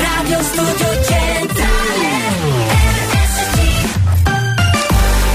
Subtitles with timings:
[0.00, 1.66] Radio Studio Centrale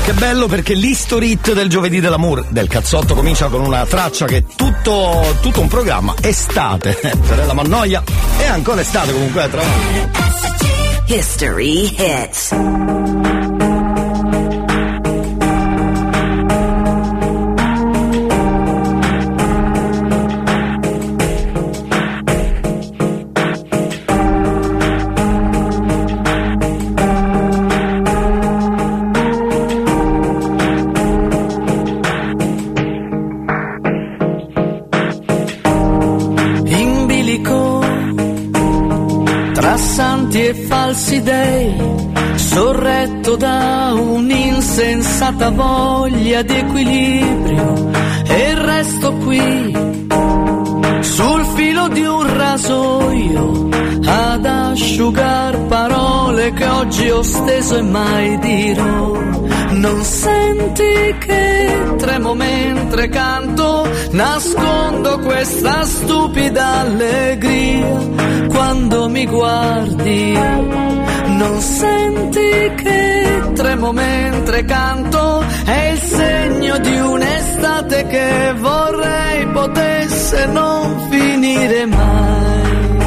[0.03, 4.39] Che bello perché l'History Hit del giovedì dell'amour del cazzotto comincia con una traccia che
[4.39, 6.15] è tutto, tutto un programma.
[6.19, 6.91] Estate,
[7.21, 8.03] Fiorella Mannoia,
[8.39, 10.09] è ancora estate comunque, eh, tra l'altro.
[11.05, 13.42] History Hits.
[40.93, 41.75] Falsi dei,
[42.35, 47.89] sorretto da un'insensata voglia di equilibrio
[48.27, 49.75] e resto qui
[51.01, 53.69] sul filo di un rasoio
[54.05, 59.21] ad asciugar parole che oggi ho steso e mai dirò.
[59.83, 67.99] Non senti che tremo mentre canto, nascondo questa stupida allegria
[68.47, 70.39] quando mi guardi.
[71.27, 81.09] Non senti che tremo mentre canto, è il segno di un'estate che vorrei potesse non
[81.09, 83.02] finire mai.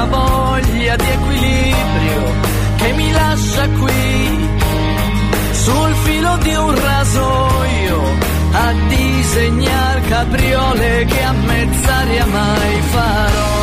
[0.00, 2.32] Quell'insensata voglia di equilibrio
[2.76, 4.48] che mi lascia qui
[5.52, 8.02] sul filo di un rasoio
[8.52, 13.58] a disegnar capriole che a mezz'aria mai farò.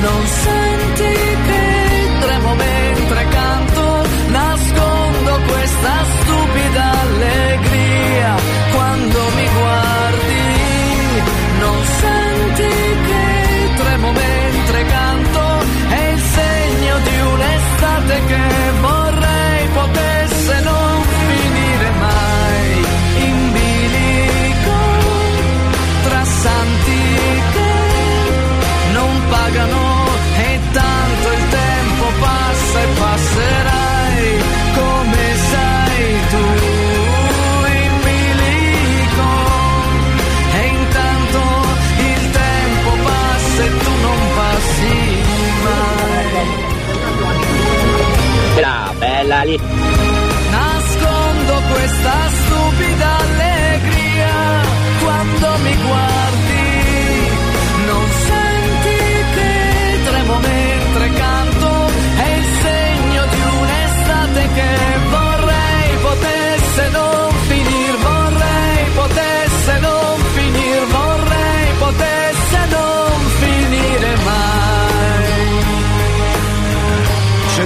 [0.00, 1.14] Non senti
[1.46, 6.29] che tremo mentre canto nascondo questa stupida
[18.10, 18.69] un'estate
[48.60, 49.58] La bella lì.
[50.50, 54.60] Nascondo questa stupida allegria
[55.02, 56.64] quando mi guardi.
[57.86, 58.98] Non senti
[59.34, 64.89] che tremo mentre canto, è il segno di un'estate che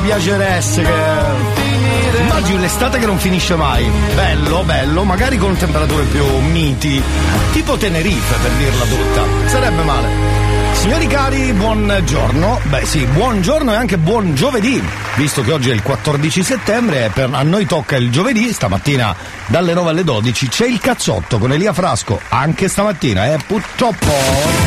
[0.04, 0.92] piaceresse che...
[2.20, 3.90] Immagini l'estate che non finisce mai.
[4.14, 7.02] Bello, bello, magari con temperature più miti.
[7.52, 9.48] Tipo Tenerife, per dirla tutta.
[9.48, 10.08] Sarebbe male.
[10.74, 12.60] Signori cari, buongiorno.
[12.64, 14.82] Beh sì, buongiorno e anche buon giovedì.
[15.16, 19.16] Visto che oggi è il 14 settembre e a noi tocca il giovedì, stamattina
[19.46, 22.20] dalle 9 alle 12 c'è il cazzotto con Elia Frasco.
[22.28, 24.12] Anche stamattina, eh, purtroppo.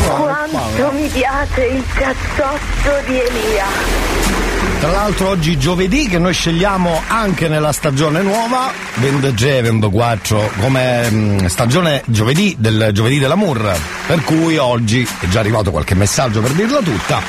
[0.07, 4.46] Quanto mi piace il cazzotto di Elia.
[4.79, 11.45] Tra l'altro oggi giovedì che noi scegliamo anche nella stagione nuova, 23, 24, come mm,
[11.47, 13.75] stagione giovedì del giovedì dell'amour.
[14.05, 17.19] Per cui oggi è già arrivato qualche messaggio per dirla tutta,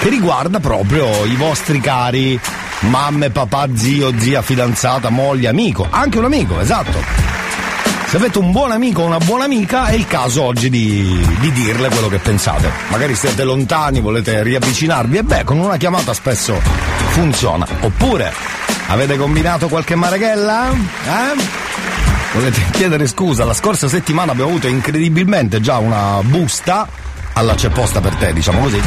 [0.00, 2.40] che riguarda proprio i vostri cari
[2.80, 6.98] mamme, papà, zio, zia, fidanzata, moglie, amico, anche un amico, esatto.
[8.14, 11.50] Se avete un buon amico o una buona amica è il caso oggi di, di
[11.50, 12.70] dirle quello che pensate.
[12.90, 16.54] Magari siete lontani, volete riavvicinarvi e beh, con una chiamata spesso
[17.08, 17.66] funziona.
[17.80, 18.32] Oppure
[18.86, 20.70] avete combinato qualche mareghella?
[20.70, 21.42] Eh?
[22.34, 23.44] Volete chiedere scusa?
[23.44, 26.86] La scorsa settimana abbiamo avuto incredibilmente già una busta
[27.32, 28.80] alla c'è posta per te, diciamo così,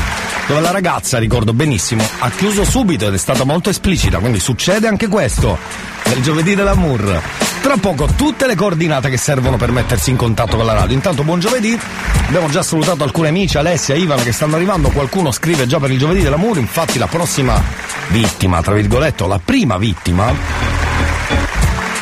[0.47, 4.87] dove la ragazza, ricordo benissimo, ha chiuso subito ed è stata molto esplicita, quindi succede
[4.87, 5.57] anche questo
[6.05, 7.46] nel giovedì dell'amour.
[7.67, 10.95] Tra poco tutte le coordinate che servono per mettersi in contatto con la radio.
[10.95, 11.77] Intanto buon giovedì,
[12.27, 15.99] abbiamo già salutato alcuni amici, Alessia, Ivan che stanno arrivando, qualcuno scrive già per il
[15.99, 17.61] giovedì dell'amour, infatti la prossima
[18.07, 20.33] vittima, tra virgolette, la prima vittima,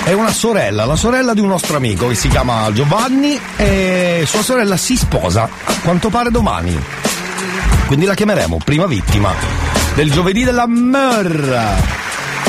[0.04, 4.44] è una sorella, la sorella di un nostro amico che si chiama Giovanni e sua
[4.44, 6.80] sorella si sposa, a quanto pare domani.
[7.88, 9.34] Quindi la chiameremo prima vittima
[9.96, 12.05] del giovedì della merda.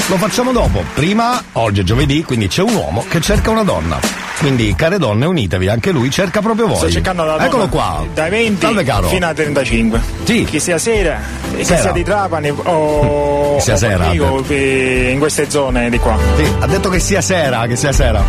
[0.09, 0.85] Lo facciamo dopo.
[0.95, 3.99] Prima, oggi è giovedì, quindi c'è un uomo che cerca una donna.
[4.39, 6.77] Quindi, care donne, unitevi, anche lui cerca proprio voi.
[6.77, 8.05] Sto cercando la donna Eccolo qua.
[8.15, 9.09] Dai 20 Salve caro.
[9.09, 10.01] fino a 35.
[10.25, 10.45] Sì.
[10.45, 11.19] Che sia sera,
[11.57, 11.81] che Sera.
[11.81, 14.45] sia di Trapani o, Che sia o sera, detto.
[14.49, 16.17] eh, in queste zone di qua.
[16.37, 18.23] Sì, ha detto che sia sera, che sia sera.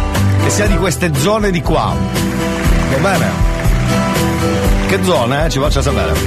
[0.44, 1.94] Che sia di queste zone di qua.
[2.92, 3.30] Va bene?
[4.88, 5.50] Che zone, eh?
[5.50, 6.14] Ci faccia sapere.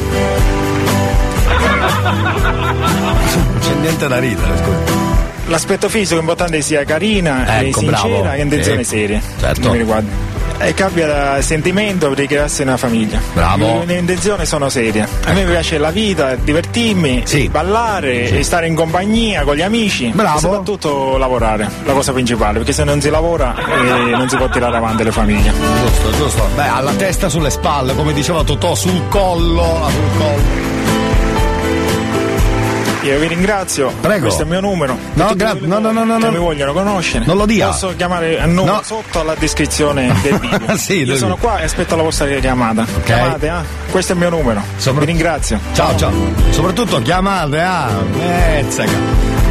[2.80, 5.09] Non c'è niente da ridere, scusa.
[5.50, 8.32] L'aspetto fisico è importante che sia carina e Ecco, sincera bravo.
[8.32, 8.90] e intenzioni Sì.
[8.90, 9.20] serie.
[9.40, 9.74] Certo.
[10.62, 13.18] E cambia da sentimento per ricrearsi una famiglia.
[13.32, 13.78] Bravo.
[13.80, 15.08] Le mie intenzioni sono serie.
[15.24, 17.48] A me piace la vita, divertirmi, Sì.
[17.48, 20.12] ballare, e stare in compagnia con gli amici.
[20.14, 20.36] Bravo.
[20.36, 24.48] E soprattutto lavorare, la cosa principale, perché se non si lavora eh, non si può
[24.50, 25.50] tirare avanti le famiglie.
[25.50, 26.48] Giusto, giusto.
[26.54, 29.88] Beh, ha la testa sulle spalle, come diceva Totò, sul collo.
[29.90, 30.78] Sul collo.
[33.02, 33.92] Io vi ringrazio.
[34.00, 34.24] Prego.
[34.24, 34.96] Questo è il mio numero.
[35.14, 36.30] No, gra- no, no, no, no, no.
[36.30, 37.24] mi vogliono conoscere.
[37.24, 37.68] Non lo dia.
[37.68, 38.82] Posso chiamare il numero No.
[38.84, 40.76] sotto alla descrizione del video.
[40.76, 42.84] Sì, Io sono qua e aspetto la vostra chiamata.
[43.04, 43.90] Chiamate, eh?
[43.90, 44.62] Questo è il mio numero.
[44.76, 45.58] Sopra- Vi ringrazio.
[45.72, 46.12] Ciao, ciao.
[46.50, 48.92] Soprattutto chiamate, ah, mezzaca.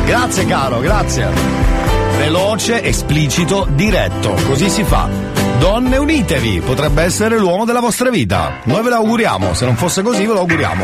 [0.06, 1.28] Grazie caro, grazie.
[2.18, 4.36] Veloce, esplicito, diretto.
[4.46, 5.08] Così si fa.
[5.58, 8.60] Donne unitevi, potrebbe essere l'uomo della vostra vita.
[8.64, 10.84] Noi ve lo auguriamo, se non fosse così ve lo auguriamo.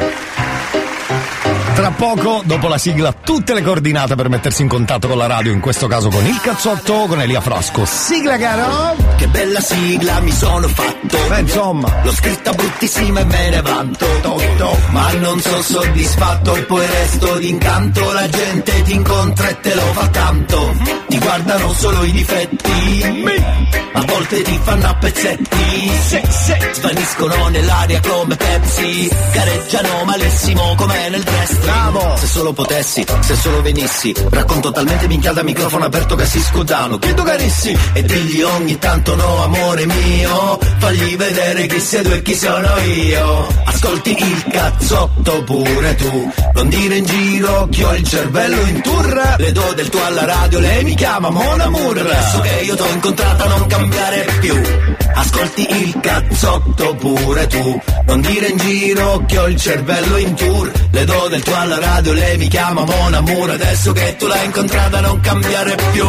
[1.75, 5.51] Tra poco, dopo la sigla, tutte le coordinate per mettersi in contatto con la radio,
[5.51, 7.85] in questo caso con il cazzotto, con Elia Frasco.
[7.85, 8.95] Sigla caro!
[9.17, 11.17] Che bella sigla mi sono fatto.
[11.27, 11.93] Beh, insomma.
[12.01, 14.05] L'ho scritta bruttissima e me ne vanto.
[14.91, 18.13] Ma non sono soddisfatto e poi resto d'incanto.
[18.13, 20.75] La gente ti incontra e te lo fa tanto.
[21.09, 23.03] Ti guardano solo i difetti.
[23.93, 25.91] A volte ti fanno a pezzetti.
[26.71, 29.09] Svaniscono nell'aria come Pepsi.
[29.33, 31.63] Gareggiano malissimo come nel wrestling.
[31.65, 32.15] Bravo.
[32.17, 34.13] Se solo potessi, se solo venissi.
[34.29, 36.99] Racconto talmente minchiata a microfono aperto che si scudano.
[36.99, 40.59] Chiedo carissi e digli ogni tanto no, amore mio.
[40.77, 43.47] Fagli vedere chi sei tu e chi sono io.
[43.65, 46.31] Ascolti il cazzotto pure tu.
[46.53, 49.35] Non dire in giro che ho il cervello in tour.
[49.37, 51.97] Le do del tuo alla radio, lei mi chiama Mon Amour.
[51.97, 54.61] Adesso che io t'ho incontrata non cambiare più.
[55.15, 57.81] Ascolti il cazzotto pure tu.
[58.05, 60.71] Non dire in giro che ho il cervello in tour.
[60.91, 63.49] Le do del tuo alla radio, lei mi chiama Mon Amour.
[63.51, 66.05] Adesso che tu l'hai incontrata non cambiare più.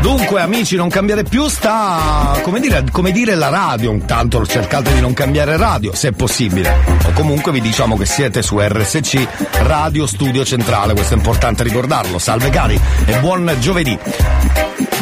[0.00, 3.90] Dunque, amici, non cambiare più sta, come dire, come dire la radio.
[3.90, 6.74] Intanto cercate di non cambiare radio, se è possibile.
[7.04, 9.26] O comunque vi diciamo che siete su RSC
[9.62, 12.18] Radio Studio Centrale, questo è importante ricordarlo.
[12.18, 13.98] Salve cari e buon giovedì.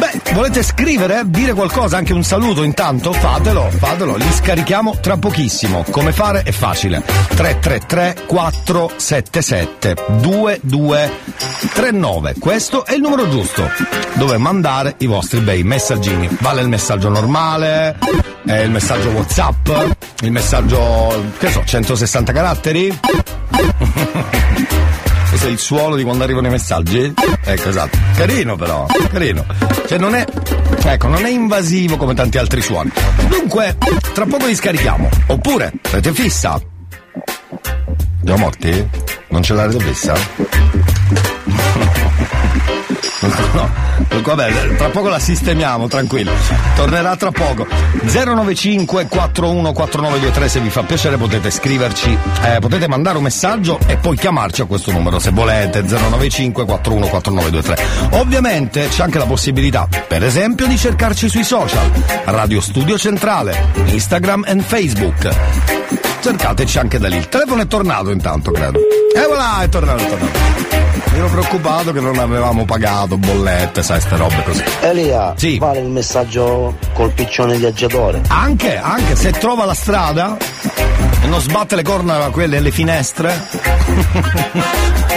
[0.02, 1.23] Beh, volete scrivere?
[1.26, 1.96] Dire qualcosa?
[1.96, 3.12] Anche un saluto intanto?
[3.12, 5.85] Fatelo, fatelo, li scarichiamo tra pochissimo.
[5.90, 6.43] Come fare?
[6.43, 7.02] È facile.
[7.35, 12.35] 333 477 2239.
[12.39, 13.69] Questo è il numero giusto
[14.15, 16.29] dove mandare i vostri bei messaggini.
[16.41, 17.97] Vale il messaggio normale,
[18.47, 19.69] eh, il messaggio WhatsApp,
[20.23, 22.99] il messaggio, che so, 160 caratteri?
[25.33, 27.15] Questo è il suono di quando arrivano i messaggi?
[27.43, 27.97] Ecco, esatto.
[28.15, 29.47] Carino però, carino.
[29.87, 30.27] Cioè non è.
[30.85, 32.93] Ecco, non è invasivo come tanti altri suoni.
[33.29, 33.79] Dunque,
[34.12, 35.09] tra poco li scarichiamo.
[35.29, 36.61] Oppure, avete fissa?
[38.25, 38.88] Siamo morti?
[39.28, 40.14] Non ce l'avete fissa?
[43.54, 43.69] No,
[44.21, 46.33] vabbè, tra poco la sistemiamo, tranquillo.
[46.75, 47.66] Tornerà tra poco.
[48.02, 54.16] 095 414923 se vi fa piacere potete scriverci, eh, potete mandare un messaggio e poi
[54.16, 58.19] chiamarci a questo numero se volete 095 414923.
[58.21, 61.90] Ovviamente c'è anche la possibilità, per esempio, di cercarci sui social,
[62.25, 65.31] Radio Studio Centrale, Instagram e Facebook.
[66.21, 67.16] Cercateci anche da lì.
[67.16, 68.78] Il telefono è tornato intanto, credo.
[68.78, 70.38] E voilà, è tornato, è tornato.
[71.12, 74.62] Mi ero preoccupato che non avevamo pagato bollette, sai, ste robe così.
[74.80, 75.59] Elia, Sì.
[75.59, 78.23] vale il messaggio col piccione viaggiatore.
[78.28, 80.37] Anche, anche se trova la strada
[81.23, 83.32] e non sbatte le corna a quelle alle finestre,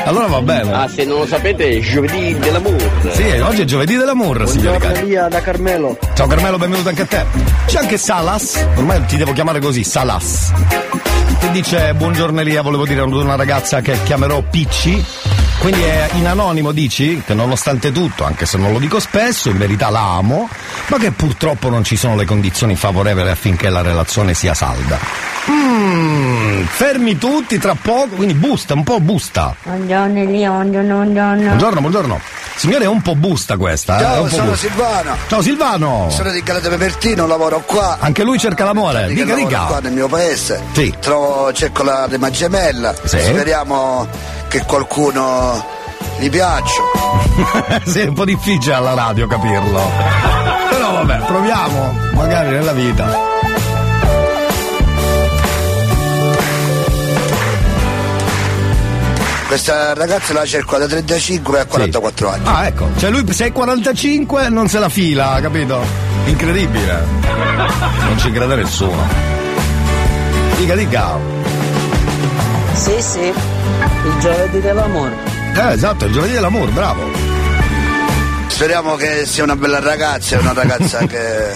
[0.06, 0.72] allora va bene.
[0.72, 2.92] Ah, se non lo sapete, è giovedì dell'amore.
[3.12, 5.06] Sì, oggi è giovedì dell'amore, signori Buongiorno cari.
[5.08, 5.98] Elia da Carmelo.
[6.14, 7.26] Ciao Carmelo, benvenuto anche a te.
[7.66, 10.52] C'è anche Salas, ormai ti devo chiamare così, Salas.
[11.40, 15.04] Che dice buongiorno Elia, volevo dire ad una ragazza che chiamerò Picci.
[15.66, 19.58] Quindi è in anonimo dici che nonostante tutto, anche se non lo dico spesso, in
[19.58, 20.48] verità la amo,
[20.90, 25.00] ma che purtroppo non ci sono le condizioni favorevoli affinché la relazione sia salda.
[25.50, 29.56] Mmm, fermi tutti tra poco, quindi busta, un po' busta.
[29.64, 31.46] Buongiorno Elia, buongiorno, buongiorno.
[31.46, 32.22] Buongiorno, buongiorno.
[32.56, 33.98] Signore, è un po' busta questa.
[33.98, 34.68] eh, Ciao, un po' sono busta.
[34.68, 35.16] Silvano.
[35.28, 36.08] Ciao Silvano.
[36.10, 37.98] Sono di Galate Pepertino, lavoro qua.
[38.00, 39.08] Anche lui cerca l'amore.
[39.08, 40.62] Dica, Dica, lavoro qua nel mio paese.
[40.74, 40.94] Sì.
[41.00, 42.94] Trovo, cerco la rima gemella.
[43.04, 43.20] Sì.
[43.20, 44.08] Speriamo
[44.48, 45.64] che qualcuno
[46.18, 46.82] gli piaccia.
[47.86, 49.82] sì, è un po' difficile alla radio capirlo.
[50.70, 53.25] Però vabbè, proviamo, magari nella vita.
[59.48, 62.44] Questa ragazza la cerco da 35 a 44 anni.
[62.46, 65.80] Ah, ecco, cioè lui se è 45 non se la fila, capito?
[66.26, 67.04] Incredibile.
[68.06, 69.08] Non ci crede nessuno.
[70.58, 71.18] Dica, dica.
[72.74, 75.16] Sì, sì, il giovedì dell'amore.
[75.56, 77.04] Eh, esatto, il giovedì dell'amore, bravo.
[78.48, 81.52] Speriamo che sia una bella ragazza, una ragazza che,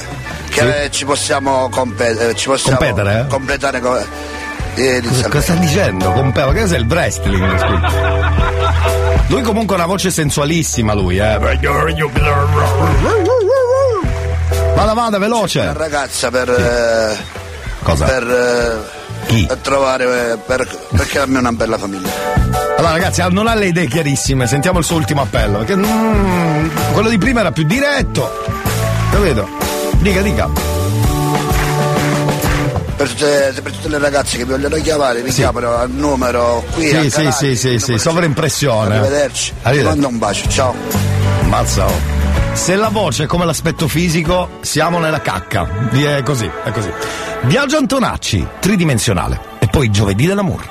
[0.50, 3.28] che ci possiamo, competere, ci possiamo Competere, eh?
[3.28, 4.06] completare co-
[4.76, 6.12] eh, Cosa, cosa sta dicendo?
[6.12, 7.58] Compe- ma che cos'è il wrestling?
[7.60, 9.18] scusa?
[9.28, 11.38] Lui comunque ha una voce sensualissima, lui, eh.
[14.76, 15.74] Vada, vada, Una veloce.
[15.74, 16.50] ragazza per.
[16.50, 17.18] eh,
[17.84, 18.06] Cosa?
[18.06, 19.46] Per, eh, Chi?
[19.46, 20.38] per trovare.
[20.46, 22.10] Per, per crearmi una bella famiglia.
[22.78, 24.48] Allora, ragazzi, non ha le idee chiarissime.
[24.48, 25.60] Sentiamo il suo ultimo appello.
[25.60, 28.32] Perché mm, quello di prima era più diretto.
[29.12, 29.48] Capito?
[29.98, 30.48] Dica, dica.
[33.00, 35.38] Per tutte, per tutte le ragazze che vogliono chiamare, mi Sì.
[35.38, 36.86] chiamano al numero qui.
[36.90, 38.98] Sì, sì, sì, sì, sì, sovraimpressione.
[38.98, 39.52] Arrivederci.
[39.54, 40.00] Ti Arrivederci.
[40.00, 40.76] mando un bacio, ciao.
[41.44, 42.18] Mazza, oh.
[42.52, 45.66] Se la voce è come l'aspetto fisico, siamo nella cacca.
[45.92, 46.92] È così, è così.
[47.44, 49.40] Viaggio Antonacci, tridimensionale.
[49.60, 50.68] E poi giovedì dell'amore.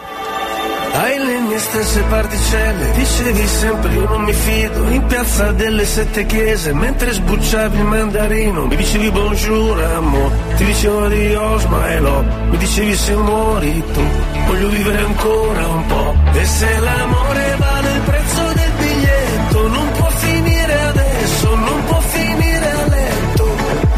[1.59, 7.13] Le stesse particelle, dicevi sempre io non mi fido, in piazza delle sette chiese, mentre
[7.13, 13.15] sbucciavi il mandarino, mi dicevi bonjour amore, ti dicevo adios my love, mi dicevi se
[13.17, 14.03] muori tu,
[14.47, 20.11] voglio vivere ancora un po', e se l'amore vale il prezzo del biglietto, non può
[20.11, 23.57] finire adesso, non può finire a letto,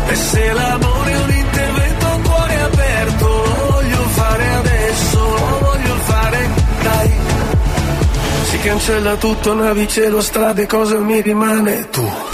[0.09, 0.60] e se l'amore
[8.61, 11.89] cancella tutto, navi, cielo, strade, cosa mi rimane?
[11.91, 12.30] Tu.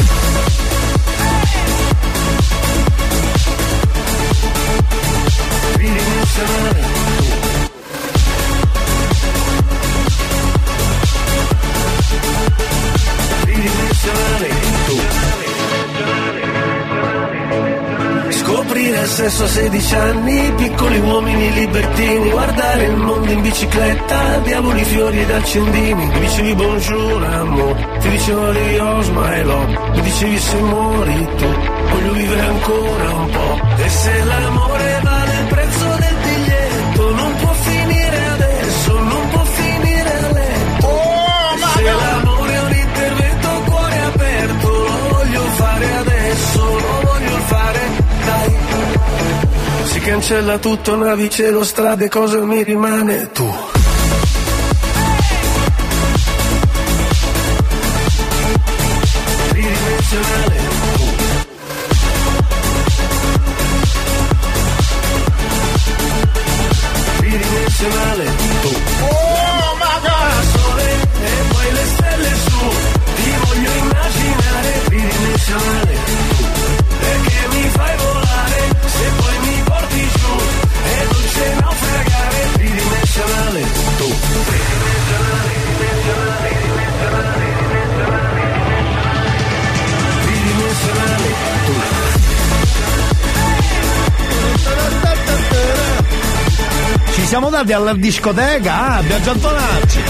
[19.28, 25.30] Sesso a 16 anni, piccoli uomini libertini, guardare il mondo in bicicletta, diavoli fiori ed
[25.30, 26.04] accendini.
[26.04, 31.46] Mi dicevi bonjour amore, ti dicevo adios my love, mi dicevi se muori tu,
[31.90, 33.82] voglio vivere ancora un po'.
[33.82, 35.25] E se l'amore vale
[50.06, 53.28] cancella tutto, navi, cielo, strade, cosa mi rimane?
[53.32, 53.65] Tu.
[97.56, 100.00] Ci siamo dati alla discoteca, ah, Viaggio Antonacci.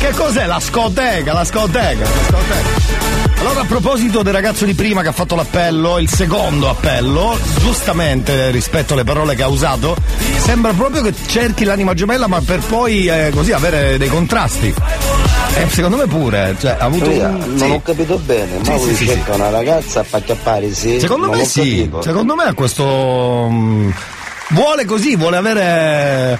[0.00, 1.32] Che cos'è la scoteca?
[1.32, 3.40] La scoteca, la scoteca.
[3.40, 8.50] Allora a proposito del ragazzo di prima che ha fatto l'appello, il secondo appello, giustamente
[8.50, 9.94] rispetto alle parole che ha usato,
[10.38, 14.74] sembra proprio che cerchi l'anima gemella ma per poi eh, così avere dei contrasti.
[15.54, 17.36] E secondo me pure, cioè ha avuto Elia, un...
[17.46, 17.64] non sì.
[17.70, 19.38] ho capito bene, Sì, ma sì, sì, cerca sì.
[19.38, 20.98] una ragazza per acchiappare, sì.
[20.98, 22.02] Secondo non me sì, capito.
[22.02, 23.48] secondo me ha questo...
[23.48, 23.90] mm,
[24.48, 26.38] vuole così, vuole avere...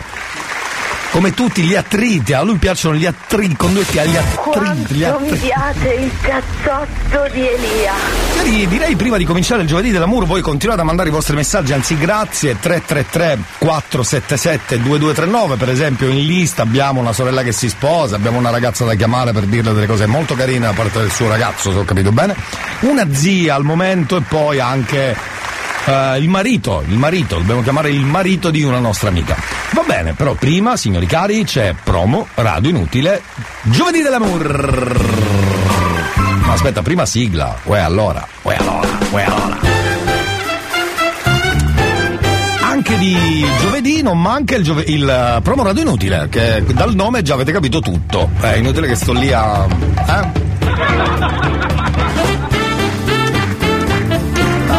[1.11, 5.03] come tutti gli attriti, a lui piacciono gli attriti, con due T, gli attriti, gli
[5.03, 5.47] Quanto mi attriti.
[5.47, 7.93] piace il cazzotto di Elia.
[8.43, 11.73] Direi, direi prima di cominciare il giovedì dell'amore voi continuate a mandare i vostri messaggi,
[11.73, 18.17] anzi grazie 333 477 2239 per esempio in lista abbiamo una sorella che si sposa,
[18.17, 21.29] abbiamo una ragazza da chiamare per dirle delle cose molto carine da parte del suo
[21.29, 22.35] ragazzo, se ho capito bene,
[22.81, 25.17] una zia al momento e poi anche
[25.87, 29.37] eh, il marito, il marito, dobbiamo chiamare il marito di una nostra amica.
[29.73, 33.23] Va bene, però prima, signori cari, c'è promo radio inutile
[33.63, 34.47] giovedì dell'amore.
[36.45, 37.57] Ma aspetta, prima sigla.
[37.65, 39.59] Uè allora, uè allora, uè allora.
[42.63, 47.23] Anche di giovedì non manca il, giove- il eh, promo radio inutile, che dal nome
[47.23, 48.31] già avete capito tutto.
[48.41, 49.67] È inutile che sto lì a.
[50.07, 51.68] Eh?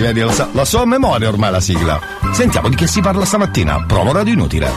[0.00, 2.00] Rivedi, lo, sa- la so a memoria ormai la sigla.
[2.32, 3.84] Sentiamo di che si parla stamattina.
[3.86, 4.70] Provo radio inutile.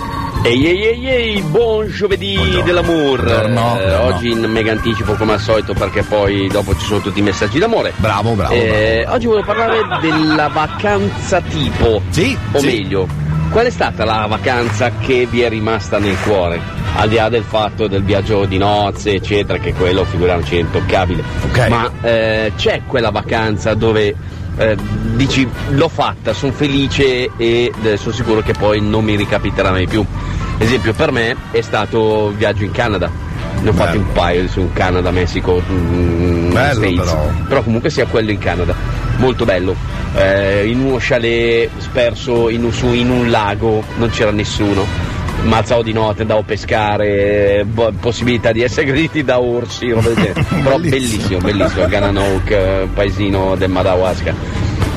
[0.43, 3.23] Ehi ehi ehi ehi, buon giovedì dell'amore.
[3.23, 7.19] Buongiorno, Eh, oggi in mega anticipo come al solito perché poi dopo ci sono tutti
[7.19, 7.93] i messaggi d'amore.
[7.95, 8.53] Bravo, bravo.
[8.53, 12.01] Eh, oggi volevo parlare della vacanza tipo.
[12.09, 12.37] Sì.
[12.51, 12.65] O sì.
[12.65, 13.07] meglio,
[13.49, 16.59] qual è stata la vacanza che vi è rimasta nel cuore?
[16.95, 21.23] Al di là del fatto del viaggio di nozze, eccetera, che quello figuriamoci è intoccabile.
[21.45, 21.67] Ok.
[21.69, 24.77] Ma eh, c'è quella vacanza dove eh,
[25.15, 29.87] dici l'ho fatta, sono felice e eh, sono sicuro che poi non mi ricapiterà mai
[29.87, 30.05] più.
[30.57, 33.09] Esempio per me è stato il viaggio in Canada.
[33.61, 37.15] Ne ho fatti un paio su Canada, Messico, mm, Bello, States.
[37.47, 37.63] però.
[37.63, 38.75] comunque sia quello in Canada.
[39.17, 39.75] Molto bello.
[40.15, 44.85] Eh, in uno chalet sperso in un, su, in un lago, non c'era nessuno.
[45.41, 50.07] Mi alzavo di notte, andavo a pescare, bo- possibilità di essere aggrediti da orsi, roba
[50.09, 50.43] del genere.
[50.63, 54.33] però bellissimo, bellissimo, Gananoke, eh, paesino del Madawaska.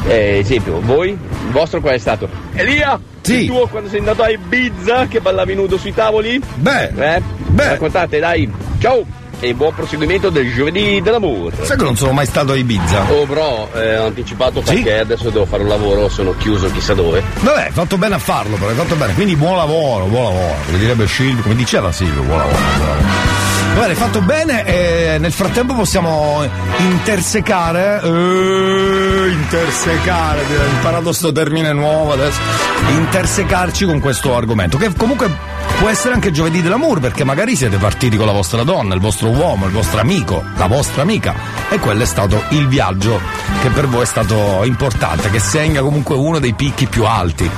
[0.07, 1.11] Eh, esempio, voi?
[1.11, 2.29] Il vostro qual è stato?
[2.55, 2.99] Elia!
[3.23, 3.41] Sì.
[3.41, 6.41] Il tuo quando sei andato a Ibiza che ballavi nudo sui tavoli?
[6.55, 7.23] Beh, Eh?
[7.49, 7.69] Beh.
[7.71, 8.49] Raccontate, dai!
[8.79, 9.05] Ciao!
[9.39, 11.57] E buon proseguimento del giovedì dell'amore!
[11.63, 13.05] sai che non sono mai stato a Ibiza?
[13.11, 14.75] Oh bro, eh, ho anticipato Sì?
[14.77, 17.23] perché adesso devo fare un lavoro, sono chiuso chissà dove.
[17.41, 19.13] Vabbè, fatto bene a farlo, però hai fatto bene.
[19.13, 20.55] Quindi buon lavoro, buon lavoro.
[20.65, 22.57] Come direbbe Silvio, come diceva Silvio, buon lavoro.
[22.57, 23.35] Buon lavoro.
[23.75, 26.43] Va bene, hai fatto bene e nel frattempo possiamo
[26.79, 28.01] intersecare.
[28.03, 32.41] Eh, intersecare, ho imparato sto termine nuovo adesso.
[32.89, 35.31] Intersecarci con questo argomento, che comunque
[35.79, 39.29] può essere anche giovedì dell'amore, perché magari siete partiti con la vostra donna, il vostro
[39.29, 41.35] uomo, il vostro amico, la vostra amica.
[41.69, 43.21] E quello è stato il viaggio
[43.63, 47.49] che per voi è stato importante, che segna comunque uno dei picchi più alti.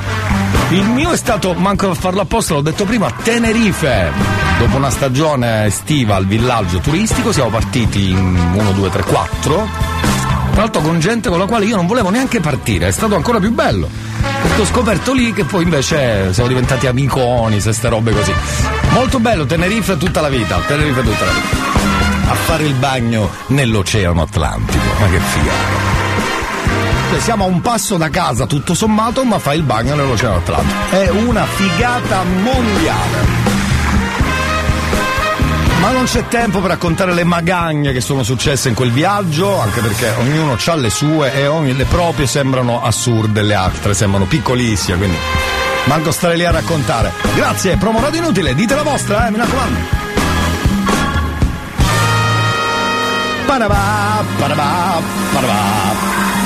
[0.71, 4.13] Il mio è stato, manco a farlo apposta, l'ho detto prima, Tenerife.
[4.59, 9.69] Dopo una stagione estiva al villaggio turistico siamo partiti in 1, 2, 3, 4.
[10.51, 13.39] Tra l'altro con gente con la quale io non volevo neanche partire, è stato ancora
[13.39, 14.08] più bello.
[14.59, 18.33] Ho scoperto lì che poi invece siamo diventati amiconi, se ste robe così.
[18.91, 22.31] Molto bello, Tenerife tutta la vita, Tenerife tutta la vita.
[22.31, 25.97] A fare il bagno nell'Oceano Atlantico, ma che figata.
[27.11, 30.79] Cioè, siamo a un passo da casa tutto sommato, ma fai il bagno nell'Oceano Atlantico.
[30.91, 33.48] È una figata mondiale.
[35.81, 39.81] Ma non c'è tempo per raccontare le magagne che sono successe in quel viaggio, anche
[39.81, 44.97] perché ognuno ha le sue e ogni, le proprie sembrano assurde, le altre sembrano piccolissime,
[44.97, 45.17] quindi
[45.85, 47.13] manco stare lì a raccontare.
[47.35, 49.79] Grazie, promo inutile, dite la vostra, eh, mi raccomando.
[53.47, 55.01] Parabà, parabà,
[55.33, 56.38] parabà.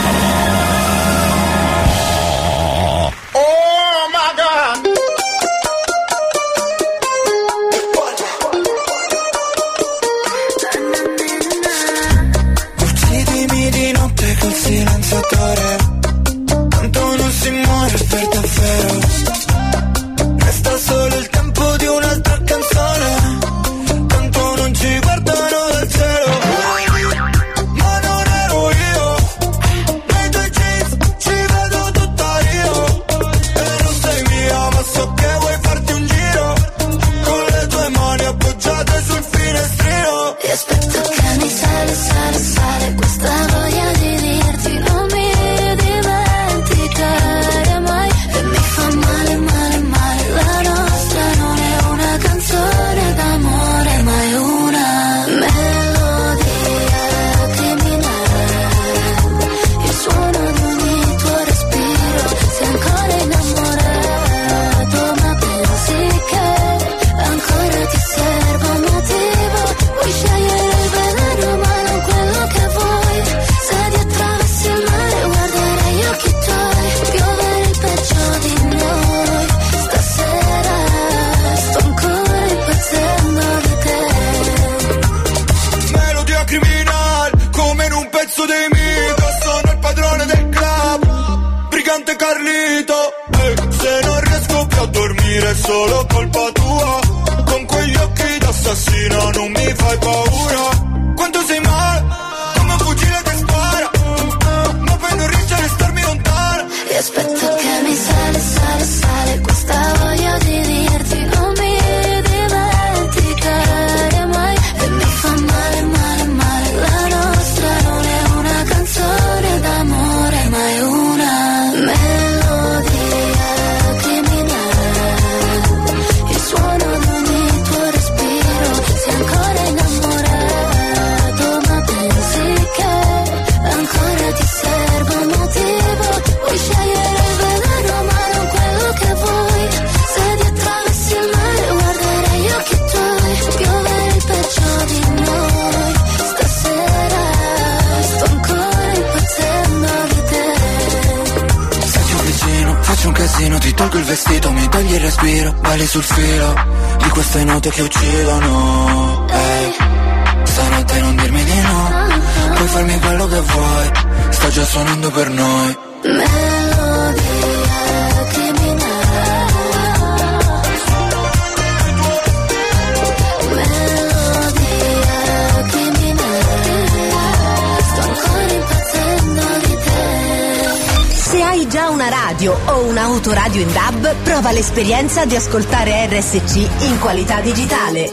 [185.12, 188.10] convenienza di ascoltare RSC in qualità digitale.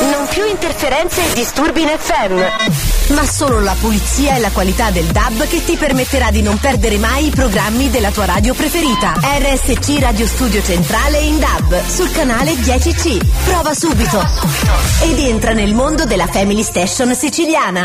[0.00, 3.14] Non più interferenze e disturbi in FM.
[3.14, 6.96] Ma solo la pulizia e la qualità del DAB che ti permetterà di non perdere
[6.96, 9.12] mai i programmi della tua radio preferita.
[9.20, 13.20] RSC Radio Studio Centrale in DAB sul canale 10C.
[13.44, 14.18] Prova subito.
[14.18, 15.04] Prova subito.
[15.04, 17.84] Ed entra nel mondo della Family Station siciliana.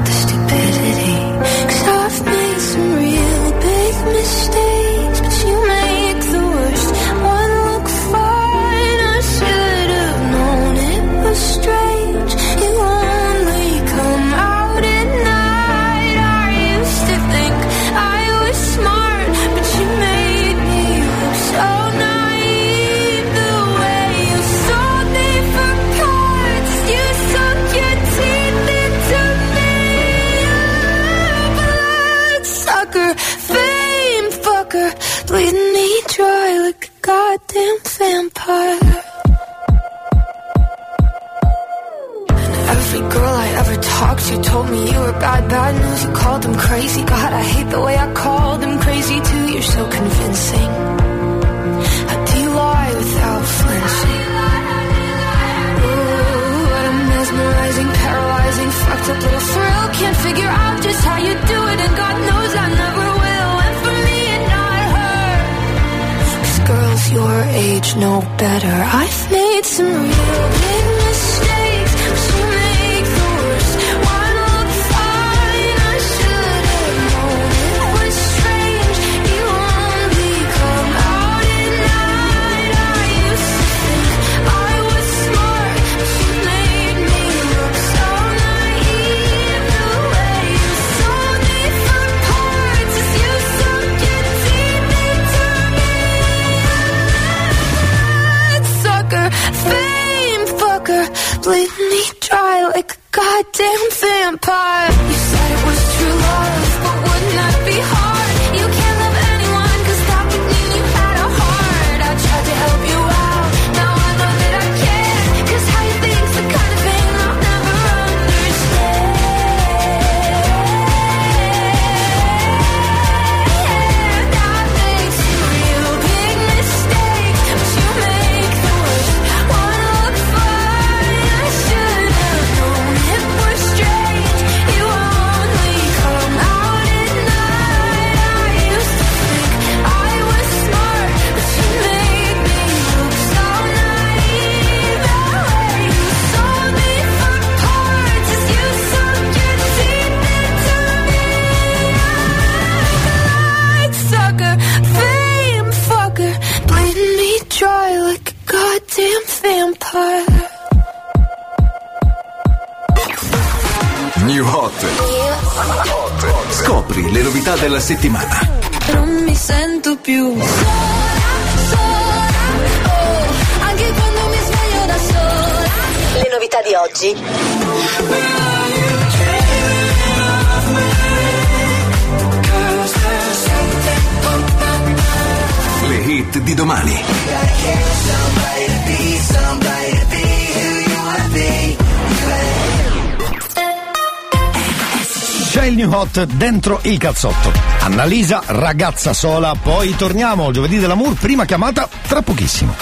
[196.13, 197.51] Hot dentro il cazzotto.
[197.79, 202.75] Annalisa, ragazza sola, poi torniamo giovedì dell'amour, prima chiamata tra pochissimo.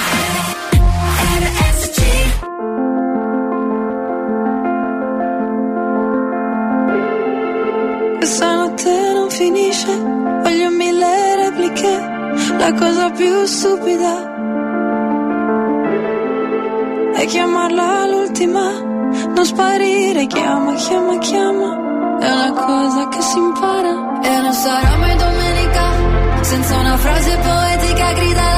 [8.17, 11.99] Questa notte non finisce, voglio mille repliche,
[12.57, 14.37] la cosa più stupida
[17.13, 21.88] è chiamarla l'ultima, non sparire, chiama, chiama, chiama,
[22.65, 23.93] cosa che si impara.
[24.21, 25.83] E non sarà mai domenica,
[26.41, 28.48] senza una frase poetica gridala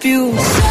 [0.00, 0.67] sento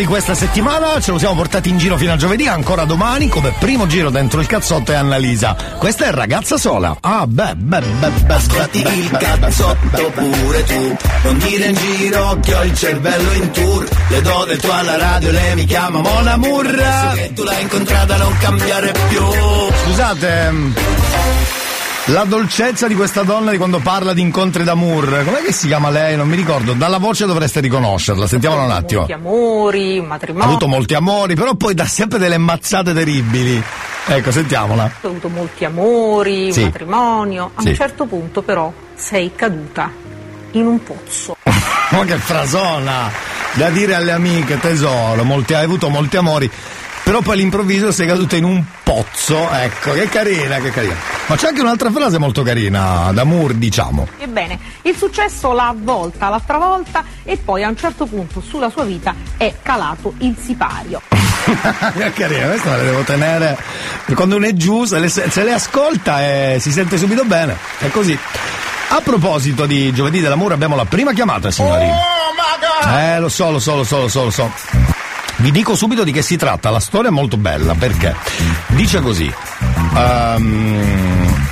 [0.00, 3.52] di questa settimana, ce lo siamo portati in giro fino a giovedì, ancora domani come
[3.58, 5.54] primo giro dentro il cazzotto è Annalisa.
[5.76, 6.96] Questa è ragazza sola.
[7.00, 8.38] Ah, beh, beh, beh, beh,
[8.82, 10.96] beh, il cazzotto pure tu.
[11.24, 13.88] Non dire in giro che ho il cervello in tour.
[14.08, 16.66] Le do del tuo alla radio, lei mi chiama Mon Amour.
[16.66, 19.22] Adesso che tu l'hai incontrata non cambiare più.
[19.84, 20.74] Scusate, ehm,
[22.06, 25.90] la dolcezza di questa donna di quando parla di incontri d'amour, com'è che si chiama
[25.90, 26.16] lei?
[26.16, 29.00] Non mi ricordo, dalla voce dovreste riconoscerla, sentiamola un attimo.
[29.00, 30.48] Molti amori, un Ha matrimonio.
[30.48, 33.62] avuto molti amori, però poi dà sempre delle mazzate terribili.
[34.06, 34.90] Ecco, sentiamola.
[35.02, 36.60] Ho avuto molti amori, Sì.
[36.60, 37.50] un matrimonio.
[37.54, 37.68] A Sì.
[37.68, 39.90] un certo punto però sei caduta
[40.52, 41.36] in un pozzo.
[41.90, 43.10] Ma che frasona!
[43.52, 46.48] Da dire alle amiche, tesoro, molti, hai avuto molti amori.
[47.10, 50.94] Però poi all'improvviso sei caduta in un pozzo, ecco, che carina, che carina.
[51.26, 54.06] Ma c'è anche un'altra frase molto carina, d'amour, diciamo.
[54.16, 58.84] Ebbene, il successo l'ha avvolta l'altra volta e poi a un certo punto sulla sua
[58.84, 61.02] vita è calato il sipario.
[61.98, 63.58] che carina, questa la devo tenere.
[64.14, 67.56] Quando uno è giù, se le, se le ascolta e si sente subito bene.
[67.78, 68.16] È così.
[68.90, 71.90] A proposito di giovedì dell'amore, abbiamo la prima chiamata, signori.
[72.86, 74.99] Eh, lo so, lo so, lo so, lo so, lo so.
[75.40, 78.14] Vi dico subito di che si tratta, la storia è molto bella perché
[78.68, 79.32] dice così.
[79.96, 81.48] ehm,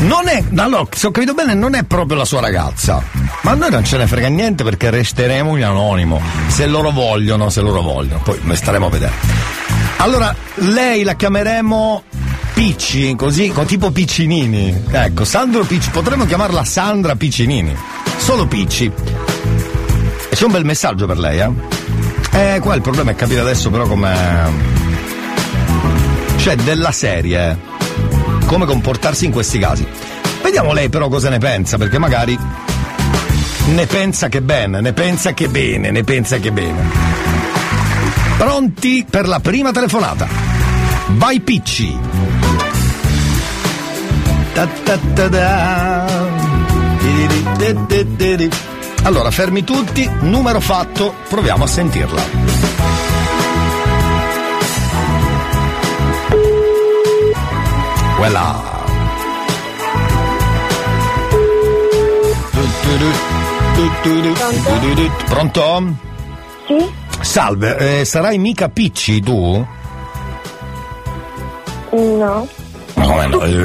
[0.00, 3.02] non è, allora, se ho capito bene, non è proprio la sua ragazza.
[3.42, 6.20] Ma noi non ce ne frega niente perché resteremo in anonimo.
[6.46, 8.20] Se loro vogliono, se loro vogliono.
[8.22, 9.12] Poi staremo a vedere.
[9.98, 12.04] Allora, lei la chiameremo
[12.54, 14.84] Picci, così, co- tipo Piccinini.
[14.90, 17.76] Ecco, Sandro Picci, potremmo chiamarla Sandra Piccinini.
[18.16, 18.90] Solo Picci.
[20.30, 21.50] E c'è un bel messaggio per lei, eh?
[22.32, 24.16] Eh, qua il problema è capire adesso però come.
[26.36, 27.58] Cioè, della serie.
[28.46, 29.86] Come comportarsi in questi casi.
[30.42, 32.38] Vediamo lei però cosa ne pensa, perché magari
[33.66, 36.90] ne pensa che bene, ne pensa che bene, ne pensa che bene.
[38.38, 40.26] Pronti per la prima telefonata?
[41.08, 41.98] Vai Picci!
[44.54, 46.06] Ta ta ta da.
[49.04, 52.22] Allora, fermi tutti, numero fatto, proviamo a sentirla.
[58.16, 58.76] Quella.
[65.26, 65.94] Pronto?
[66.66, 66.92] Sì?
[67.20, 69.66] Salve, eh, sarai mica Picci tu?
[71.90, 72.48] No.
[72.94, 73.42] Come no?
[73.42, 73.58] Eh,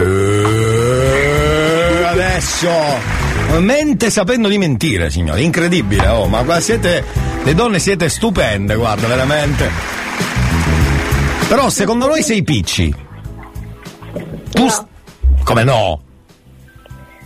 [2.05, 3.22] adesso
[3.59, 7.03] mente sapendo di mentire, signore, incredibile, oh, ma qua siete
[7.43, 9.69] le donne siete stupende, guarda, veramente.
[11.47, 12.93] Però secondo noi sei Picci.
[14.51, 14.83] Tu s-
[15.43, 16.01] come no?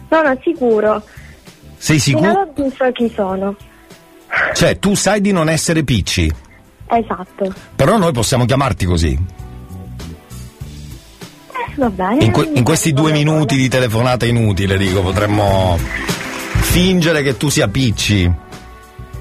[0.09, 1.03] No, no, sicuro.
[1.77, 2.39] Sei sicuro?
[2.55, 3.55] oggi so chi sono.
[4.53, 6.31] Cioè, tu sai di non essere Picci,
[6.87, 7.53] Esatto.
[7.75, 9.17] però noi possiamo chiamarti così.
[11.77, 12.23] Va bene.
[12.25, 15.77] In, que- in questi due minuti di telefonata inutile, dico, potremmo
[16.59, 18.31] fingere che tu sia Picci.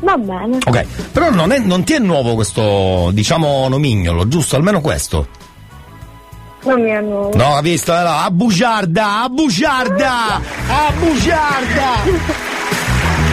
[0.01, 0.59] Va bene.
[0.65, 4.57] Ok, però non, è- non ti è nuovo questo, diciamo, nomignolo, giusto?
[4.57, 5.29] Almeno questo.
[6.65, 7.37] Non mi è nuovo.
[7.37, 7.93] No, ha visto?
[7.93, 10.35] No, a bugiarda, a bugiarda,
[10.67, 12.55] a bugiarda!